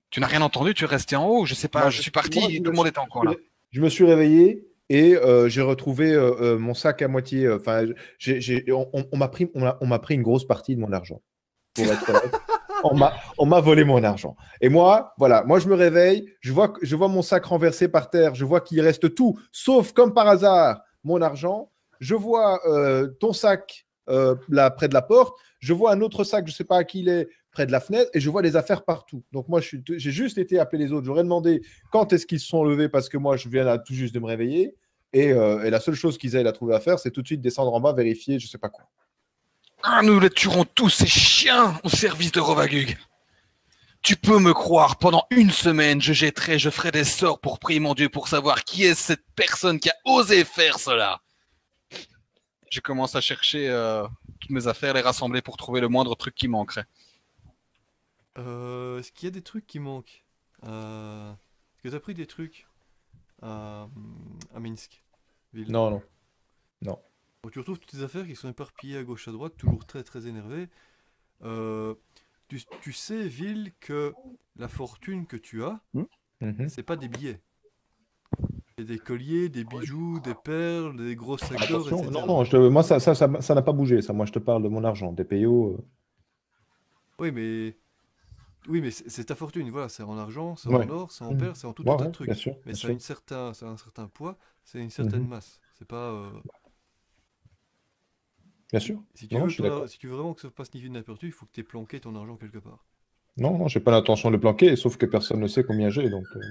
Tu 0.09 0.19
n'as 0.19 0.27
rien 0.27 0.41
entendu, 0.41 0.73
tu 0.73 0.83
es 0.85 0.87
resté 0.87 1.15
en 1.15 1.27
haut, 1.27 1.45
je 1.45 1.53
sais 1.53 1.67
pas, 1.67 1.89
je 1.89 1.97
je- 1.97 2.01
suis 2.03 2.11
parti, 2.11 2.39
moi, 2.39 2.49
je 2.49 2.57
tout 2.59 2.71
le 2.71 2.75
monde 2.75 2.87
était 2.87 2.99
encore 2.99 3.25
là. 3.25 3.33
Je 3.71 3.81
me 3.81 3.89
suis 3.89 4.05
réveillé 4.05 4.65
et 4.89 5.15
euh, 5.15 5.49
j'ai 5.49 5.61
retrouvé 5.61 6.13
euh, 6.13 6.33
euh, 6.41 6.57
mon 6.57 6.73
sac 6.73 7.01
à 7.01 7.07
moitié. 7.09 7.49
Enfin, 7.51 7.85
on, 8.69 9.07
on- 9.11 9.17
m'a 9.17 9.27
pris, 9.27 9.51
on 9.53 9.85
m'a- 9.87 9.99
pris 9.99 10.15
une 10.15 10.21
grosse 10.23 10.47
partie 10.47 10.75
de 10.75 10.79
mon 10.81 10.91
argent. 10.93 11.21
Pour 11.73 11.85
être. 11.91 12.11
On 13.37 13.45
m'a, 13.45 13.59
volé 13.59 13.83
mon 13.83 14.03
argent. 14.03 14.35
Et 14.61 14.69
moi, 14.69 15.13
voilà, 15.17 15.43
moi 15.43 15.59
je 15.59 15.67
me 15.67 15.75
réveille, 15.75 16.25
je 16.41 16.51
vois, 16.51 17.07
mon 17.07 17.21
sac 17.21 17.45
renversé 17.45 17.87
par 17.87 18.09
terre, 18.09 18.35
je 18.35 18.45
vois 18.45 18.61
qu'il 18.61 18.81
reste 18.81 19.13
tout, 19.15 19.39
sauf 19.51 19.93
comme 19.93 20.13
par 20.13 20.27
hasard 20.27 20.81
mon 21.03 21.21
argent. 21.21 21.71
Je 21.99 22.15
vois 22.15 22.59
euh, 22.67 23.07
ton 23.19 23.33
sac 23.33 23.87
euh, 24.09 24.35
là 24.49 24.69
près 24.69 24.87
de 24.87 24.93
la 24.93 25.01
porte. 25.01 25.37
Je 25.59 25.73
vois 25.73 25.91
un 25.91 26.01
autre 26.01 26.23
sac, 26.23 26.47
je 26.47 26.53
sais 26.53 26.63
pas 26.63 26.77
à 26.77 26.83
qui 26.83 26.99
il 26.99 27.09
est, 27.09 27.27
près 27.51 27.65
de 27.65 27.71
la 27.71 27.79
fenêtre, 27.79 28.09
et 28.13 28.19
je 28.19 28.29
vois 28.29 28.43
des 28.43 28.55
affaires 28.55 28.85
partout. 28.85 29.23
Donc 29.31 29.47
moi, 29.47 29.61
j'ai 29.61 30.11
juste 30.11 30.37
été 30.37 30.59
appeler 30.59 30.85
les 30.85 30.93
autres. 30.93 31.07
J'aurais 31.07 31.23
demandé 31.23 31.61
quand 31.91 32.13
est-ce 32.13 32.27
qu'ils 32.27 32.39
se 32.39 32.47
sont 32.47 32.63
levés 32.63 32.87
parce 32.87 33.09
que 33.09 33.17
moi, 33.17 33.35
je 33.35 33.49
viens 33.49 33.77
tout 33.79 33.95
juste 33.95 34.13
de 34.13 34.19
me 34.19 34.27
réveiller. 34.27 34.75
Et, 35.13 35.31
euh, 35.31 35.63
et 35.63 35.69
la 35.71 35.79
seule 35.79 35.95
chose 35.95 36.17
qu'ils 36.17 36.35
aient 36.35 36.45
à 36.45 36.51
trouver 36.51 36.75
à 36.75 36.79
faire, 36.79 36.99
c'est 36.99 37.11
tout 37.11 37.21
de 37.21 37.27
suite 37.27 37.41
descendre 37.41 37.73
en 37.73 37.79
bas, 37.79 37.93
vérifier, 37.93 38.37
je 38.37 38.47
sais 38.47 38.59
pas 38.59 38.69
quoi. 38.69 38.85
Ah, 39.89 40.01
nous 40.03 40.19
les 40.19 40.29
tuerons 40.29 40.65
tous, 40.65 40.89
ces 40.89 41.07
chiens, 41.07 41.79
au 41.85 41.87
service 41.87 42.33
de 42.33 42.41
Rovagug. 42.41 42.97
Tu 44.01 44.17
peux 44.17 44.37
me 44.37 44.53
croire, 44.53 44.97
pendant 44.97 45.25
une 45.31 45.49
semaine, 45.49 46.01
je 46.01 46.11
jetterai, 46.11 46.59
je 46.59 46.69
ferai 46.69 46.91
des 46.91 47.05
sorts 47.05 47.39
pour 47.39 47.57
prier 47.57 47.79
mon 47.79 47.93
Dieu 47.93 48.09
pour 48.09 48.27
savoir 48.27 48.65
qui 48.65 48.83
est 48.83 48.95
cette 48.95 49.23
personne 49.37 49.79
qui 49.79 49.89
a 49.89 49.95
osé 50.03 50.43
faire 50.43 50.77
cela. 50.77 51.21
Je 52.69 52.81
commence 52.81 53.15
à 53.15 53.21
chercher 53.21 53.69
euh, 53.69 54.05
toutes 54.41 54.49
mes 54.51 54.67
affaires, 54.67 54.93
les 54.93 54.99
rassembler 54.99 55.41
pour 55.41 55.55
trouver 55.55 55.79
le 55.79 55.87
moindre 55.87 56.15
truc 56.15 56.35
qui 56.35 56.49
manquerait. 56.49 56.85
Euh, 58.37 58.99
Est-ce 58.99 59.13
qu'il 59.13 59.27
y 59.27 59.31
a 59.31 59.31
des 59.31 59.41
trucs 59.41 59.67
qui 59.67 59.79
manquent? 59.79 60.25
Euh... 60.65 61.31
Est-ce 61.31 61.83
que 61.83 61.89
tu 61.89 61.95
as 61.95 61.99
pris 62.01 62.13
des 62.13 62.27
trucs 62.27 62.67
à, 63.41 63.87
à 64.53 64.59
Minsk? 64.59 65.01
Ville 65.53 65.71
Non, 65.71 66.01
non. 66.81 66.99
Donc, 67.43 67.51
tu 67.51 67.59
retrouves 67.59 67.79
toutes 67.79 67.91
tes 67.91 68.03
affaires 68.03 68.25
qui 68.25 68.35
sont 68.35 68.49
éparpillées 68.49 68.97
à 68.97 69.03
gauche 69.03 69.27
à 69.27 69.31
droite, 69.31 69.53
toujours 69.57 69.85
très 69.85 70.03
très 70.03 70.27
énervé. 70.27 70.67
Euh, 71.43 71.93
tu, 72.47 72.61
tu 72.81 72.93
sais, 72.93 73.27
Ville, 73.27 73.71
que 73.79 74.13
la 74.57 74.67
fortune 74.67 75.25
que 75.27 75.37
tu 75.37 75.63
as, 75.63 75.79
Mhm. 76.41 76.69
c'est 76.69 76.83
pas 76.83 76.95
des 76.95 77.07
billets. 77.07 77.39
C'est 78.77 78.85
des 78.85 78.99
colliers, 78.99 79.49
des 79.49 79.63
bijoux, 79.63 80.19
des 80.19 80.35
perles, 80.43 80.95
des 80.97 81.15
gros 81.15 81.37
sacs 81.37 81.67
d'or, 81.67 81.89
etc. 81.89 82.11
non, 82.11 82.27
non, 82.27 82.43
je 82.43 82.57
moi, 82.57 82.83
ça 82.83 82.99
ça, 82.99 83.15
ça, 83.15 83.29
ça 83.41 83.55
n'a 83.55 83.61
pas 83.61 83.71
bougé. 83.73 84.01
Ça, 84.01 84.13
moi, 84.13 84.25
je 84.25 84.31
te 84.31 84.39
parle 84.39 84.61
de 84.63 84.67
mon 84.67 84.83
argent, 84.83 85.11
des 85.11 85.23
PO. 85.23 85.73
euh. 85.73 85.77
Oui, 87.19 87.31
mais 87.31 87.75
oui, 88.67 88.81
mais 88.81 88.91
c'est 88.91 89.25
ta 89.25 89.35
fortune. 89.35 89.69
Voilà, 89.71 89.89
c'est 89.89 90.03
en 90.03 90.17
argent, 90.17 90.55
c'est 90.55 90.69
Ouais. 90.69 90.85
en 90.85 90.89
or, 90.89 91.11
c'est 91.11 91.23
en 91.23 91.31
Mhm. 91.31 91.37
perles, 91.37 91.55
c'est 91.55 91.67
en 91.67 91.73
tout 91.73 91.83
Ouais, 91.83 91.93
un 91.93 91.97
tas 91.97 92.03
ouais, 92.03 92.07
de 92.09 92.13
trucs. 92.13 92.33
sûr. 92.33 92.55
Mais 92.65 92.73
ça 92.73 92.87
a, 92.89 92.91
une 92.91 92.99
certain, 92.99 93.53
ça 93.53 93.67
a 93.67 93.69
un 93.69 93.77
certain 93.77 94.07
poids, 94.07 94.37
c'est 94.63 94.79
une 94.79 94.89
certaine 94.89 95.21
Mhm. 95.23 95.29
masse. 95.29 95.59
C'est 95.79 95.87
pas. 95.87 96.11
euh, 96.11 96.31
Bien 98.71 98.79
sûr. 98.79 99.01
Si 99.15 99.27
tu, 99.27 99.35
Non, 99.35 99.41
veux 99.41 99.49
je 99.49 99.87
si 99.87 99.97
tu 99.99 100.07
veux 100.07 100.15
vraiment 100.15 100.33
que 100.33 100.39
ça 100.41 100.49
passe 100.49 100.73
ni 100.73 100.79
vu 100.79 100.89
ni 100.89 100.95
inaperçu, 100.95 101.25
il 101.25 101.31
faut 101.33 101.45
que 101.45 101.51
tu 101.51 101.59
aies 101.59 101.63
planqué 101.63 101.99
ton 101.99 102.15
argent 102.15 102.37
quelque 102.37 102.59
part. 102.59 102.85
Non, 103.37 103.57
non, 103.57 103.67
j'ai 103.69 103.79
pas 103.79 103.91
l'intention 103.91 104.29
de 104.29 104.35
le 104.35 104.39
planquer, 104.41 104.75
sauf 104.75 104.97
que 104.97 105.05
personne 105.05 105.39
ne 105.39 105.47
sait 105.47 105.63
combien 105.63 105.89
j'ai. 105.89 106.09
Donc, 106.09 106.27
euh, 106.35 106.41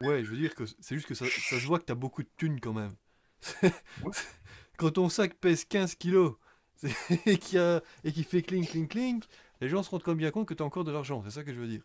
Ouais, 0.00 0.24
je 0.24 0.30
veux 0.30 0.36
dire 0.36 0.54
que 0.54 0.64
c'est 0.80 0.94
juste 0.94 1.06
que 1.08 1.14
ça, 1.14 1.26
ça 1.36 1.58
se 1.60 1.66
voit 1.66 1.78
que 1.80 1.84
tu 1.84 1.92
as 1.92 1.96
beaucoup 1.96 2.22
de 2.22 2.28
thunes 2.36 2.60
quand 2.60 2.72
même. 2.72 2.94
Quand 4.76 4.90
ton 4.92 5.08
sac 5.08 5.34
pèse 5.34 5.64
15 5.64 5.94
kilos 5.94 6.34
c'est- 6.76 6.90
et 7.26 7.38
qu'il 7.38 7.56
y 7.58 7.60
a- 7.60 7.82
et 8.04 8.10
fait 8.12 8.42
clink, 8.42 8.70
clink, 8.70 8.90
clink, 8.90 9.24
les 9.60 9.68
gens 9.68 9.82
se 9.82 9.90
rendent 9.90 10.02
quand 10.02 10.12
même 10.12 10.18
bien 10.18 10.30
compte 10.30 10.48
que 10.48 10.54
tu 10.54 10.62
as 10.62 10.66
encore 10.66 10.84
de 10.84 10.92
l'argent. 10.92 11.22
C'est 11.24 11.30
ça 11.32 11.44
que 11.44 11.52
je 11.52 11.60
veux 11.60 11.68
dire. 11.68 11.82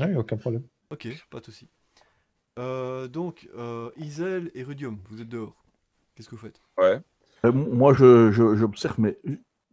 ouais, 0.00 0.14
aucun 0.16 0.36
problème. 0.36 0.66
Ok, 0.90 1.08
pas 1.30 1.40
de 1.40 1.44
souci. 1.46 1.68
Euh, 2.58 3.08
donc, 3.08 3.48
euh, 3.54 3.90
Isel 3.98 4.50
et 4.54 4.62
Rudium, 4.64 5.00
vous 5.10 5.22
êtes 5.22 5.28
dehors. 5.28 5.64
Qu'est-ce 6.14 6.28
que 6.28 6.36
vous 6.36 6.42
faites? 6.42 6.62
Ouais. 6.76 7.02
Euh, 7.44 7.52
moi, 7.52 7.92
j'observe, 7.94 9.00
mais 9.00 9.18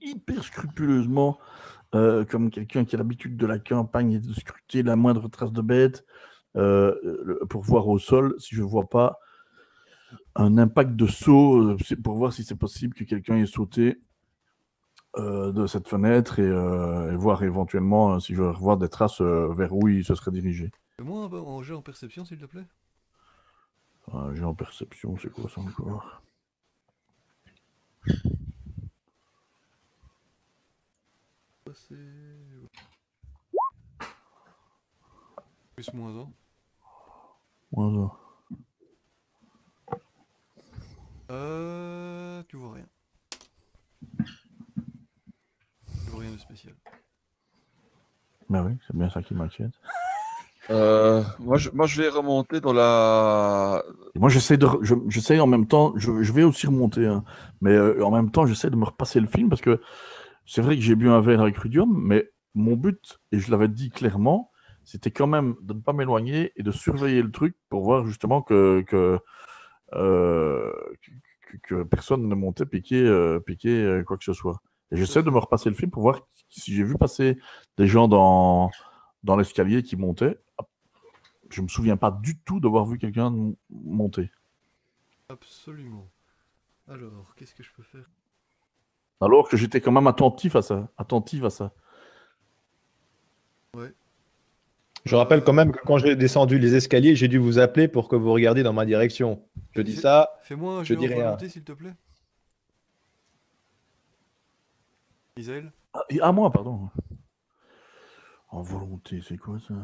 hyper 0.02 0.44
scrupuleusement, 0.44 1.38
euh, 1.96 2.26
comme 2.26 2.50
quelqu'un 2.50 2.86
qui 2.86 2.96
a 2.96 2.98
l'habitude 2.98 3.38
de 3.38 3.46
la 3.46 3.60
campagne 3.60 4.14
et 4.14 4.20
de 4.20 4.34
scruter 4.34 4.84
la 4.84 4.96
moindre 4.96 5.28
trace 5.28 5.52
de 5.52 5.62
bête, 5.62 6.06
euh, 6.56 7.46
pour 7.50 7.62
voir 7.62 7.88
au 7.88 8.00
sol 8.00 8.36
si 8.40 8.56
je 8.56 8.64
vois 8.64 8.90
pas 8.90 9.20
un 10.36 10.58
impact 10.58 10.96
de 10.96 11.06
saut, 11.06 11.76
pour 12.04 12.16
voir 12.16 12.34
si 12.34 12.44
c'est 12.44 12.56
possible 12.56 12.96
que 12.96 13.04
quelqu'un 13.04 13.38
ait 13.38 13.46
sauté 13.46 14.02
euh, 15.18 15.52
de 15.52 15.68
cette 15.68 15.88
fenêtre 15.88 16.40
et, 16.40 16.48
et 16.48 17.16
voir 17.16 17.44
éventuellement 17.44 18.20
si 18.20 18.34
je 18.34 18.42
vais 18.42 18.50
revoir 18.50 18.78
des 18.78 18.90
traces 18.90 19.22
vers 19.22 19.74
où 19.74 19.88
il 19.88 20.04
se 20.04 20.16
serait 20.16 20.32
dirigé. 20.32 20.72
Un, 21.00 21.06
un 21.08 21.62
jeu 21.62 21.76
en 21.76 21.82
perception, 21.82 22.26
s'il 22.26 22.40
te 22.40 22.46
plaît. 22.46 22.66
J'ai 24.34 24.44
en 24.44 24.56
perception, 24.56 25.16
c'est 25.22 25.32
quoi 25.32 25.50
ça 25.54 25.62
encore? 25.62 26.22
Plus 35.76 35.94
moins 35.94 36.12
1. 36.12 36.32
Moins 37.72 38.04
un. 38.04 38.12
Euh, 41.32 42.44
tu 42.48 42.58
vois 42.58 42.74
rien. 42.74 42.88
Tu 46.04 46.10
vois 46.10 46.22
rien 46.22 46.32
de 46.32 46.38
spécial. 46.38 46.74
Bah 48.50 48.64
oui, 48.64 48.78
c'est 48.88 48.96
bien 48.96 49.10
ça 49.10 49.22
qui 49.22 49.34
m'inquiète. 49.36 49.74
Euh, 50.70 51.24
moi, 51.40 51.58
je, 51.58 51.70
moi, 51.72 51.88
je 51.88 52.02
vais 52.02 52.10
remonter 52.10 52.62
dans 52.62 52.74
la. 52.74 53.84
Et 54.16 54.20
moi, 54.20 54.30
j'essaie 54.30 54.58
de, 54.58 54.68
je- 54.82 54.94
j'essaie 55.08 55.40
en 55.40 55.48
même 55.48 55.68
temps, 55.68 55.94
je, 55.96 56.22
je 56.22 56.32
vais 56.32 56.44
aussi 56.44 56.68
remonter, 56.68 57.08
hein, 57.08 57.24
mais 57.62 57.72
euh, 57.72 58.04
en 58.06 58.12
même 58.12 58.30
temps, 58.32 58.46
j'essaie 58.46 58.70
de 58.70 58.76
me 58.76 58.86
repasser 58.86 59.20
le 59.20 59.26
film 59.28 59.50
parce 59.50 59.62
que 59.62 59.82
c'est 60.46 60.62
vrai 60.62 60.76
que 60.76 60.82
j'ai 60.84 60.96
bu 60.96 61.10
un 61.10 61.22
verre 61.22 61.42
avec 61.42 61.58
Rudium, 61.58 61.92
mais 62.04 62.30
mon 62.56 62.76
but, 62.76 63.20
et 63.32 63.40
je 63.40 63.52
l'avais 63.52 63.68
dit 63.70 63.90
clairement, 63.92 64.52
c'était 64.86 65.12
quand 65.12 65.28
même 65.28 65.56
de 65.62 65.74
ne 65.74 65.80
pas 65.82 65.94
m'éloigner 65.94 66.54
et 66.58 66.64
de 66.64 66.72
surveiller 66.72 67.22
le 67.24 67.32
truc 67.32 67.56
pour 67.70 67.84
voir 67.84 68.06
justement 68.06 68.42
que, 68.44 68.82
que, 68.88 69.20
euh, 69.96 70.72
que, 71.42 71.58
que 71.76 71.84
personne 71.84 72.28
ne 72.28 72.36
montait 72.36 72.66
piquer, 72.66 73.38
piquer 73.46 74.04
quoi 74.06 74.18
que 74.18 74.24
ce 74.24 74.34
soit. 74.34 74.62
Et 74.92 74.98
j'essaie 74.98 75.24
de 75.24 75.30
me 75.30 75.38
repasser 75.38 75.70
le 75.70 75.76
film 75.76 75.92
pour 75.92 76.02
voir 76.04 76.22
si 76.50 76.74
j'ai 76.74 76.84
vu 76.84 76.96
passer 76.98 77.38
des 77.78 77.88
gens 77.88 78.08
dans, 78.08 78.72
dans 79.24 79.36
l'escalier 79.38 79.84
qui 79.84 79.96
montaient. 79.98 80.38
Je 81.50 81.62
me 81.62 81.68
souviens 81.68 81.98
pas 81.98 82.12
du 82.12 82.38
tout 82.40 82.60
d'avoir 82.60 82.86
vu 82.86 82.98
quelqu'un 82.98 83.34
monter. 83.70 84.32
Absolument. 85.30 86.10
Alors, 86.88 87.34
qu'est-ce 87.36 87.54
que 87.56 87.64
je 87.64 87.72
peux 87.74 87.84
faire? 87.84 88.10
Alors 89.22 89.50
que 89.50 89.58
j'étais 89.58 89.82
quand 89.82 89.92
même 89.92 90.08
attentif 90.08 90.56
à 90.56 90.62
ça. 90.62 90.90
Attentif 90.98 91.44
à 91.44 91.50
ça. 91.50 91.74
Je 95.06 95.16
rappelle 95.16 95.44
quand 95.44 95.54
même 95.54 95.72
que 95.72 95.80
quand 95.86 95.98
j'ai 95.98 96.16
descendu 96.16 96.60
les 96.60 96.76
escaliers, 96.76 97.16
j'ai 97.16 97.28
dû 97.28 97.38
vous 97.38 97.60
appeler 97.60 97.88
pour 97.88 98.10
que 98.10 98.16
vous 98.16 98.32
regardiez 98.32 98.64
dans 98.64 98.74
ma 98.74 98.86
direction. 98.86 99.44
Je 99.72 99.82
dis 99.82 99.96
ça. 99.96 100.30
Fais-moi 100.44 100.80
un 100.80 100.84
Je 100.84 100.94
rien. 100.94 101.26
volonté, 101.26 101.50
s'il 101.50 101.64
te 101.64 101.72
plaît. 101.72 101.94
Isel 105.38 105.72
Ah, 105.94 106.02
ah, 106.22 106.32
moi, 106.32 106.52
pardon. 106.52 106.90
En 108.50 108.62
volonté, 108.62 109.22
c'est 109.22 109.38
quoi 109.38 109.60
ça? 109.60 109.76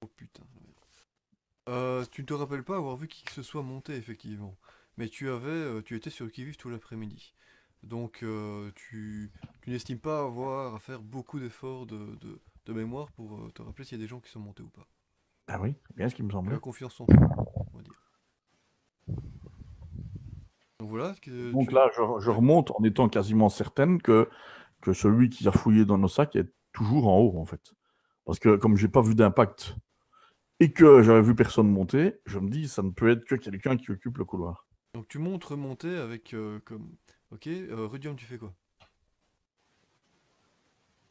Oh 0.00 0.06
putain. 0.16 0.42
Euh, 1.68 2.04
tu 2.10 2.22
ne 2.22 2.26
te 2.26 2.34
rappelles 2.34 2.64
pas 2.64 2.76
avoir 2.76 2.96
vu 2.96 3.08
qui 3.08 3.24
que 3.24 3.32
ce 3.32 3.42
soit 3.42 3.62
monter, 3.62 3.94
effectivement. 3.94 4.56
Mais 4.96 5.08
tu 5.08 5.28
avais, 5.28 5.50
euh, 5.50 5.82
tu 5.82 5.96
étais 5.96 6.10
sur 6.10 6.24
le 6.24 6.30
qui-vive 6.30 6.56
tout 6.56 6.70
l'après-midi. 6.70 7.34
Donc 7.82 8.22
euh, 8.22 8.70
tu, 8.74 9.30
tu 9.62 9.70
n'estimes 9.70 9.98
pas 10.00 10.20
avoir 10.24 10.74
à 10.74 10.78
faire 10.80 11.00
beaucoup 11.02 11.38
d'efforts 11.38 11.86
de, 11.86 12.16
de- 12.20 12.40
de 12.66 12.72
mémoire 12.72 13.10
pour 13.12 13.52
te 13.54 13.62
rappeler 13.62 13.84
s'il 13.84 13.98
y 13.98 14.00
a 14.00 14.04
des 14.04 14.08
gens 14.08 14.20
qui 14.20 14.30
sont 14.30 14.40
montés 14.40 14.62
ou 14.62 14.68
pas. 14.68 14.86
Ah 15.46 15.60
oui, 15.60 15.74
c'est 15.86 15.96
bien 15.96 16.08
ce 16.08 16.14
qui 16.14 16.22
me 16.22 16.28
Tu 16.28 16.34
semblait. 16.34 16.56
as 16.56 16.58
confiance 16.58 17.00
en 17.00 17.06
toi, 17.06 17.16
on 17.72 17.76
va 17.76 17.82
dire. 17.82 18.02
Donc 20.80 20.90
voilà. 20.90 21.14
que 21.22 21.52
Donc 21.52 21.68
tu- 21.68 21.74
là, 21.74 21.88
je, 21.96 22.02
je 22.20 22.30
remonte 22.30 22.72
en 22.72 22.82
étant 22.84 23.08
quasiment 23.08 23.48
certaine 23.48 24.02
que, 24.02 24.28
que 24.88 24.94
celui 24.94 25.28
qui 25.28 25.46
a 25.46 25.52
fouillé 25.52 25.84
dans 25.84 25.98
nos 25.98 26.08
sacs 26.08 26.34
est 26.36 26.50
toujours 26.72 27.08
en 27.08 27.18
haut, 27.18 27.38
en 27.38 27.44
fait. 27.44 27.74
Parce 28.24 28.38
que 28.38 28.56
comme 28.56 28.76
j'ai 28.76 28.88
pas 28.88 29.02
vu 29.02 29.14
d'impact 29.14 29.74
et 30.60 30.72
que 30.72 31.02
j'avais 31.02 31.20
vu 31.20 31.34
personne 31.34 31.68
monter, 31.68 32.20
je 32.24 32.38
me 32.38 32.48
dis 32.48 32.68
ça 32.68 32.82
ne 32.82 32.90
peut 32.90 33.10
être 33.10 33.24
que 33.26 33.34
quelqu'un 33.34 33.76
qui 33.76 33.90
occupe 33.90 34.16
le 34.16 34.24
couloir. 34.24 34.66
Donc 34.94 35.06
tu 35.08 35.18
montes 35.18 35.44
remonter 35.44 35.94
avec 35.96 36.32
euh, 36.32 36.58
comme. 36.64 36.90
Ok, 37.30 37.46
euh, 37.48 37.86
Rudium, 37.86 38.16
tu 38.16 38.24
fais 38.24 38.38
quoi? 38.38 38.54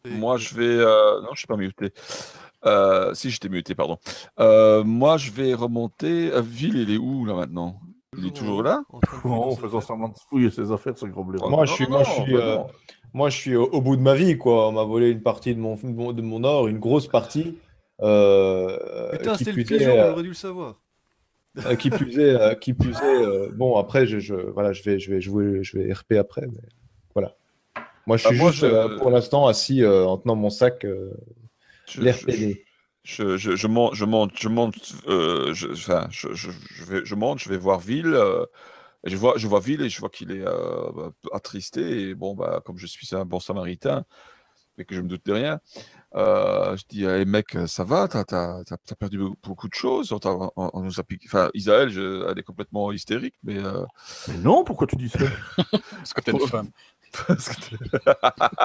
Et- 0.05 0.09
Moi, 0.09 0.38
je 0.38 0.55
vais. 0.55 0.65
euh, 0.65 1.21
Non, 1.21 1.30
je 1.34 1.38
suis 1.39 1.47
pas 1.47 1.57
muté. 1.57 1.91
Euh, 2.65 3.13
si, 3.13 3.30
j'étais 3.30 3.49
muté, 3.49 3.75
pardon. 3.75 3.99
Euh, 4.39 4.84
moi, 4.84 5.17
je 5.17 5.32
vais 5.32 5.53
remonter. 5.53 6.32
Ville, 6.41 6.78
il 6.78 6.89
est 6.91 6.97
où 6.97 7.25
là 7.25 7.36
maintenant? 7.36 7.80
Il 8.16 8.28
est 8.28 8.36
toujours 8.36 8.64
là 8.64 8.84
en 8.89 9.55
faisant 9.55 9.82
semblant 9.82 10.10
de 10.10 10.16
fouiller 10.30 10.49
ses 10.49 10.72
affaires, 10.72 10.97
ce 10.97 11.05
gros 11.05 11.24
blaireau. 11.24 11.49
Moi, 11.49 11.60
Non, 11.60 11.66
je 11.66 11.74
suis, 11.74 11.84
non, 11.86 11.89
moi, 11.91 12.03
je 12.03 12.12
suis, 12.12 12.34
bah 12.34 12.39
euh, 12.39 12.58
moi, 13.14 13.30
je 13.30 13.38
suis 13.38 13.55
au, 13.55 13.66
au 13.66 13.82
bout 13.82 13.95
de 13.97 14.01
ma 14.01 14.16
vie, 14.16 14.38
quoi. 14.38 14.70
On 14.70 14.72
m'a 14.72 14.84
volé 14.84 15.10
une 15.10 15.22
partie 15.22 15.53
de 15.53 15.60
mon, 15.60 15.76
de 15.76 15.86
mon, 15.88 16.14
de 16.14 16.22
mon 16.22 16.43
or, 16.43 16.68
une 16.68 16.80
grosse 16.80 17.08
partie. 17.08 17.58
euh, 18.01 19.10
Putain, 19.12 19.36
c'était 19.38 19.51
le 19.51 19.64
pigeon, 19.64 19.93
on 19.93 19.99
euh, 19.99 20.12
aurait 20.14 20.24
dû 20.24 20.30
le 20.30 20.34
savoir. 20.36 20.80
euh, 21.66 21.76
qui 21.76 21.89
plus 21.89 22.18
est, 22.18 22.30
euh, 22.39 22.55
qui 22.55 22.74
plus 22.74 22.95
est, 22.95 23.03
euh, 23.26 23.49
bon 23.51 23.78
après 23.78 24.05
je, 24.05 24.20
je- 24.20 24.36
voilà 24.36 24.74
je 24.74 24.84
vais 24.84 24.99
je 24.99 25.10
vais 25.12 25.22
jouer 25.22 25.64
je 25.64 25.76
vais 25.80 25.91
RP 25.91 26.12
après 26.20 26.45
mais 26.45 26.62
voilà 27.16 27.36
moi 28.05 28.16
je 28.16 28.28
Ah, 28.28 28.30
suis 28.30 28.38
moi, 28.38 28.51
juste 28.51 28.62
je- 28.62 28.68
euh, 28.68 28.95
pour 28.99 29.10
l'instant 29.10 29.47
assis 29.47 29.82
euh, 29.84 30.05
en 30.05 30.18
tenant 30.20 30.36
mon 30.36 30.51
sac 30.51 30.86
euh, 30.86 31.10
Je- 31.88 32.03
l'RPD 32.03 32.64
Je, 33.08 33.38
je, 33.38 33.55
je 33.55 33.68
monte, 33.68 33.95
je 33.95 34.03
monte, 34.03 34.32
je 34.38 34.49
monte, 34.49 34.76
euh, 35.08 35.53
je, 35.53 35.70
enfin, 35.72 36.08
je, 36.12 36.34
je, 36.34 36.51
je 36.51 36.84
vais, 36.84 37.05
je 37.05 37.16
monte, 37.16 37.39
je 37.39 37.47
vais 37.47 37.55
voir 37.58 37.80
Ville. 37.80 38.14
euh, 38.14 38.45
je 39.05 39.16
vois, 39.16 39.36
je 39.38 39.47
vois 39.47 39.62
Ville 39.62 39.82
et 39.82 39.88
je 39.88 39.97
vois 40.01 40.10
qu'il 40.10 40.30
est 40.30 40.45
euh, 40.45 41.10
attristé. 41.32 42.10
Et 42.10 42.16
bon, 42.16 42.36
bah, 42.36 42.62
comme 42.66 42.78
je 42.78 42.86
suis 42.86 43.16
un 43.16 43.24
bon 43.24 43.39
samaritain 43.39 44.03
et 44.78 44.84
que 44.84 44.93
je 44.93 44.99
me 44.99 45.08
doute 45.08 45.26
de 45.26 45.32
rien, 45.32 45.62
euh, 46.16 46.76
je 46.76 46.84
dis, 46.89 47.05
hey, 47.05 47.24
mec, 47.26 47.58
ça 47.68 47.86
va, 47.86 48.10
t'as, 48.10 48.26
t'as 48.26 48.95
perdu 48.99 49.20
beaucoup- 49.41 49.70
de 49.70 49.74
choses? 49.74 50.12
On, 50.12 50.20
t'a- 50.20 50.34
on- 50.34 50.51
on 50.58 50.82
nous 50.82 50.99
a 50.99 51.03
piqué. 51.03 51.28
Enfin, 51.30 51.49
Isaël, 51.53 51.88
je- 51.89 52.30
elle 52.30 52.38
est 52.38 52.43
complètement 52.43 52.91
hystérique, 52.91 53.36
mais 53.41 53.58
euh, 53.58 53.86
Mais 54.28 54.38
non, 54.39 54.66
pourquoi 54.66 54.86
tu 54.86 54.97
dis 54.97 55.08
ça? 55.08 55.20
Parce 55.91 56.14
que 56.14 56.20
t'es 56.20 56.32
une 56.34 56.41
femme. 56.41 56.68
parce 57.26 57.47
que 57.55 57.76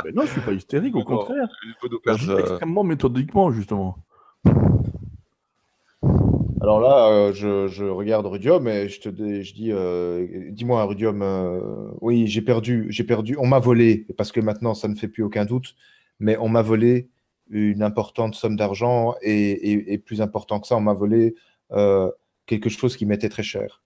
Mais 0.04 0.10
Non, 0.10 0.22
je 0.26 0.32
suis 0.32 0.40
pas 0.40 0.52
hystérique, 0.52 0.96
au 0.96 1.04
contraire. 1.04 1.46
Je 2.16 2.40
extrêmement 2.40 2.82
méthodiquement, 2.82 3.52
justement. 3.52 3.96
Alors 6.60 6.80
là 6.80 7.08
euh, 7.08 7.32
je, 7.32 7.68
je 7.68 7.84
regarde 7.84 8.26
Rudium 8.26 8.68
et 8.68 8.88
je 8.88 9.00
te 9.00 9.08
dis, 9.08 9.42
je 9.42 9.54
dis 9.54 9.72
euh, 9.72 10.26
dis-moi 10.50 10.84
Rudium 10.84 11.22
euh, 11.22 11.88
oui 12.00 12.26
j'ai 12.26 12.42
perdu 12.42 12.86
j'ai 12.90 13.04
perdu 13.04 13.36
on 13.38 13.46
m'a 13.46 13.58
volé 13.58 14.06
parce 14.16 14.32
que 14.32 14.40
maintenant 14.40 14.74
ça 14.74 14.88
ne 14.88 14.94
fait 14.94 15.08
plus 15.08 15.22
aucun 15.22 15.44
doute 15.44 15.74
mais 16.20 16.36
on 16.38 16.48
m'a 16.48 16.62
volé 16.62 17.08
une 17.50 17.82
importante 17.82 18.34
somme 18.34 18.56
d'argent 18.56 19.14
et, 19.22 19.32
et- 19.50 19.92
et 19.92 19.98
plus 19.98 20.20
important 20.22 20.60
que 20.60 20.66
ça 20.66 20.76
on 20.76 20.80
m'a 20.80 20.94
volé 20.94 21.34
quelque 22.46 22.68
chose 22.68 22.96
qui 22.96 23.06
m'était 23.06 23.28
très 23.28 23.42
cher 23.42 23.82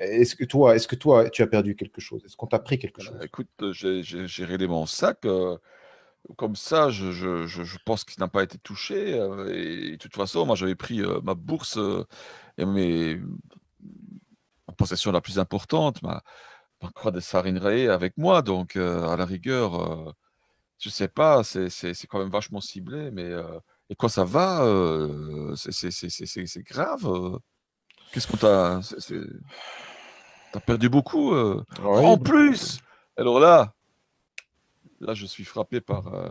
est-ce 0.00 0.34
que 0.36 0.44
toi 0.44 0.76
est-ce 0.76 0.88
que 0.88 0.96
toi 0.96 1.28
tu 1.30 1.42
as 1.42 1.46
perdu 1.46 1.74
quelque 1.74 2.00
chose? 2.02 2.22
Est-ce 2.26 2.36
qu'on 2.36 2.46
t'a 2.48 2.58
pris 2.58 2.78
quelque 2.78 3.00
chose? 3.00 3.16
Écoute, 3.22 3.48
j'ai 3.72 4.44
rayé 4.44 4.66
mon 4.66 4.84
sac. 4.84 5.26
Comme 6.36 6.56
ça, 6.56 6.90
je, 6.90 7.12
je- 7.12 7.46
je- 7.46 7.62
je 7.64 7.78
pense 7.84 8.04
qu'il 8.04 8.20
n'a 8.20 8.28
pas 8.28 8.42
été 8.42 8.58
touché. 8.58 9.14
euh, 9.14 9.48
et 9.54 9.92
de 9.92 9.96
toute 9.96 10.14
façon, 10.14 10.44
moi, 10.46 10.56
j'avais 10.56 10.74
pris 10.74 11.00
euh, 11.02 11.20
ma 11.22 11.34
bourse 11.34 11.76
euh, 11.78 12.04
et 12.58 12.64
mes 12.66 13.20
ma 14.68 14.74
possession 14.74 15.12
la 15.12 15.20
plus 15.20 15.38
importante, 15.38 16.02
ma, 16.02 16.22
ma 16.82 16.90
croix 16.90 17.10
de 17.12 17.20
Sarinrae 17.20 17.88
avec 17.88 18.16
moi. 18.18 18.42
Donc, 18.42 18.76
à 18.76 19.16
la 19.16 19.24
rigueur, 19.24 20.14
je 20.78 20.90
sais 20.90 21.08
pas, 21.08 21.44
c'est 21.44 21.68
quand 22.08 22.18
même 22.18 22.30
vachement 22.30 22.60
ciblé. 22.60 23.10
Mais 23.12 23.30
et 23.88 23.94
quoi, 23.94 24.08
ça 24.08 24.24
va 24.24 24.62
C'est 25.54 26.62
grave. 26.64 27.38
Qu'est-ce 28.12 28.26
qu'on 28.26 28.36
t'a. 28.36 28.80
T'as 30.52 30.60
perdu 30.60 30.88
beaucoup. 30.88 31.34
Oui. 31.34 31.64
En 31.82 32.18
plus, 32.18 32.80
alors 33.16 33.38
là, 33.40 33.75
là, 35.00 35.14
je 35.14 35.26
suis 35.26 35.44
frappé 35.44 35.80
par. 35.80 36.12
euh. 36.14 36.28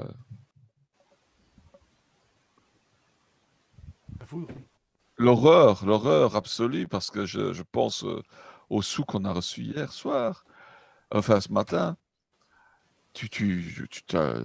L'horreur, 5.17 5.85
l'horreur 5.85 6.35
absolue, 6.35 6.87
parce 6.87 7.09
que 7.09 7.25
je, 7.25 7.53
je 7.53 7.63
pense 7.63 8.03
euh, 8.03 8.21
aux 8.69 8.81
sous 8.81 9.05
qu'on 9.05 9.23
a 9.23 9.31
reçus 9.31 9.61
hier 9.63 9.91
soir, 9.93 10.45
enfin 11.11 11.39
ce 11.39 11.51
matin. 11.51 11.95
Tu, 13.13 13.29
tu, 13.29 13.87
tu 13.89 14.03
t'as- 14.03 14.41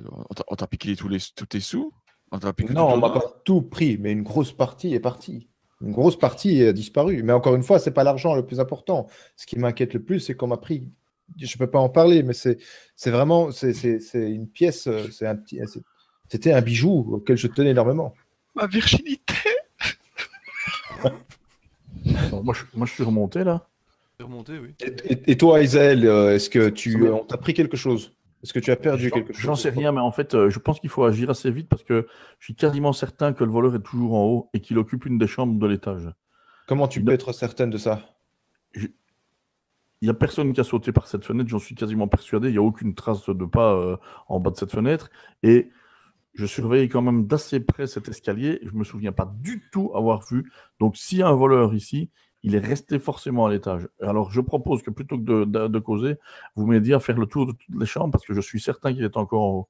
on 0.49 0.55
t'a- 0.55 0.67
piqué 0.69 0.95
tous, 0.95 1.09
les, 1.09 1.19
tous 1.35 1.47
tes 1.47 1.59
sous? 1.61 1.93
On 2.31 2.39
t'a 2.39 2.53
piqué 2.53 2.73
Non, 2.73 2.93
on 2.93 2.99
m'a 2.99 3.11
pas 3.11 3.41
tout 3.45 3.63
pris, 3.63 3.99
mais 3.99 4.13
une 4.13 4.23
grosse 4.23 4.53
partie 4.53 4.95
est 4.95 5.01
partie. 5.01 5.49
Une 5.81 5.91
grosse 5.91 6.17
partie 6.17 6.63
a 6.63 6.73
disparu. 6.73 7.25
Mais 7.25 7.33
encore 7.33 7.57
une 7.57 7.65
fois, 7.65 7.81
c'est 7.81 7.91
pas 7.91 8.05
l'argent 8.05 8.37
le 8.37 8.47
plus 8.47 8.61
important. 8.61 9.09
Ce 9.35 9.47
qui 9.47 9.59
m'inquiète 9.59 9.95
le 9.95 10.05
plus, 10.05 10.21
c'est 10.21 10.35
qu'on 10.37 10.47
m'a 10.47 10.57
pris. 10.59 10.89
Je 11.39 11.57
peux 11.59 11.69
pas 11.71 11.79
en 11.79 11.89
parler, 11.89 12.23
mais 12.23 12.33
c'est 12.35 12.59
vraiment 13.07 13.51
c'est 13.51 13.73
une 14.15 14.49
pièce. 14.49 14.87
euh, 14.87 15.05
C'est 15.11 15.27
un 15.27 15.37
petit. 15.37 15.61
c'est- 15.67 15.83
C'était 16.29 16.53
un 16.53 16.61
bijou 16.61 17.15
auquel 17.15 17.37
je 17.37 17.49
tenais 17.49 17.71
énormément. 17.71 18.15
Ma 18.55 18.67
virginité 18.67 19.35
Alors, 21.03 22.45
moi, 22.45 22.55
je, 22.55 22.63
moi, 22.75 22.87
je 22.87 22.93
suis 22.93 23.03
remonté 23.03 23.45
là. 23.45 23.67
Remonté, 24.21 24.59
oui. 24.59 24.75
Et, 24.81 25.13
et- 25.13 25.31
et 25.33 25.37
toi, 25.37 25.61
Isaël, 25.63 26.07
euh, 26.07 26.35
est-ce 26.35 26.51
que 26.51 26.69
tu 26.69 27.09
on 27.11 27.25
t'a 27.25 27.37
pris 27.37 27.55
quelque 27.55 27.77
chose? 27.77 28.13
Est-ce 28.43 28.53
que 28.53 28.59
tu 28.61 28.71
as 28.71 28.77
perdu 28.77 29.11
quelque 29.11 29.33
chose? 29.33 29.43
J'en 29.43 29.55
sais 29.57 29.71
rien, 29.71 29.93
mais 29.93 30.01
en 30.01 30.13
fait, 30.13 30.35
euh, 30.35 30.51
je 30.51 30.59
pense 30.59 30.81
qu'il 30.81 30.89
faut 30.91 31.05
agir 31.05 31.31
assez 31.31 31.51
vite 31.51 31.69
parce 31.69 31.83
que 31.83 32.07
je 32.39 32.45
suis 32.45 32.55
quasiment 32.55 32.93
certain 32.93 33.33
que 33.33 33.45
le 33.45 33.51
voleur 33.51 33.75
est 33.75 33.83
toujours 33.83 34.15
en 34.15 34.25
haut 34.25 34.51
et 34.55 34.61
qu'il 34.61 34.79
occupe 34.79 35.05
une 35.07 35.19
des 35.19 35.27
chambres 35.27 35.59
de 35.59 35.67
l'étage. 35.67 36.09
Comment 36.67 36.87
tu 36.89 37.03
peux 37.03 37.13
être 37.13 37.33
certaine 37.33 37.71
de 37.71 37.79
ça? 37.79 38.03
Il 40.01 40.07
n'y 40.07 40.11
a 40.11 40.15
personne 40.15 40.53
qui 40.53 40.61
a 40.61 40.65
sauté 40.65 40.93
par 40.93 41.07
cette 41.09 41.25
fenêtre, 41.25 41.51
j'en 41.51 41.59
suis 41.59 41.75
quasiment 41.75 42.09
persuadé. 42.09 42.49
Il 42.49 42.53
n'y 42.53 42.59
a 42.59 42.63
aucune 42.63 42.95
trace 42.95 43.29
de 43.29 43.45
pas 43.45 43.75
euh, 43.75 43.97
en 44.29 44.41
bas 44.41 44.51
de 44.51 44.57
cette 44.57 44.73
fenêtre. 44.73 45.11
Et 45.43 45.71
je 46.35 46.47
surveille 46.47 46.89
quand 46.89 47.03
même 47.03 47.27
d'assez 47.27 47.61
près 47.61 47.87
cet 47.87 48.09
escalier. 48.09 48.61
Je 48.65 48.71
ne 48.73 48.79
me 48.79 48.85
souviens 48.85 49.13
pas 49.13 49.33
du 49.41 49.69
tout 49.73 49.93
avoir 49.95 50.23
vu. 50.31 50.53
Donc, 50.81 50.97
s'il 50.97 51.19
y 51.19 51.23
a 51.23 51.29
un 51.29 51.35
voleur 51.35 51.75
ici, 51.75 52.11
il 52.43 52.55
est 52.55 52.59
resté 52.61 52.99
forcément 52.99 53.47
à 53.47 53.51
l'étage. 53.53 53.89
Alors, 54.03 54.31
je 54.33 54.41
propose 54.41 54.83
que 54.83 54.91
plutôt 54.91 55.19
que 55.19 55.25
de, 55.25 55.45
de- 55.45 55.69
de 55.69 55.79
causer, 55.81 56.17
vous 56.57 56.67
m'aidiez 56.67 56.95
à 56.95 57.01
faire 57.01 57.19
le 57.19 57.27
tour 57.27 57.47
de 57.47 57.53
toutes 57.53 57.77
les 57.81 57.87
chambres 57.87 58.13
parce 58.13 58.27
que 58.27 58.35
je 58.35 58.41
suis 58.41 58.61
certain 58.61 58.95
qu'il 58.95 59.05
est 59.05 59.17
encore 59.19 59.43
en 59.43 59.51
haut. 59.61 59.69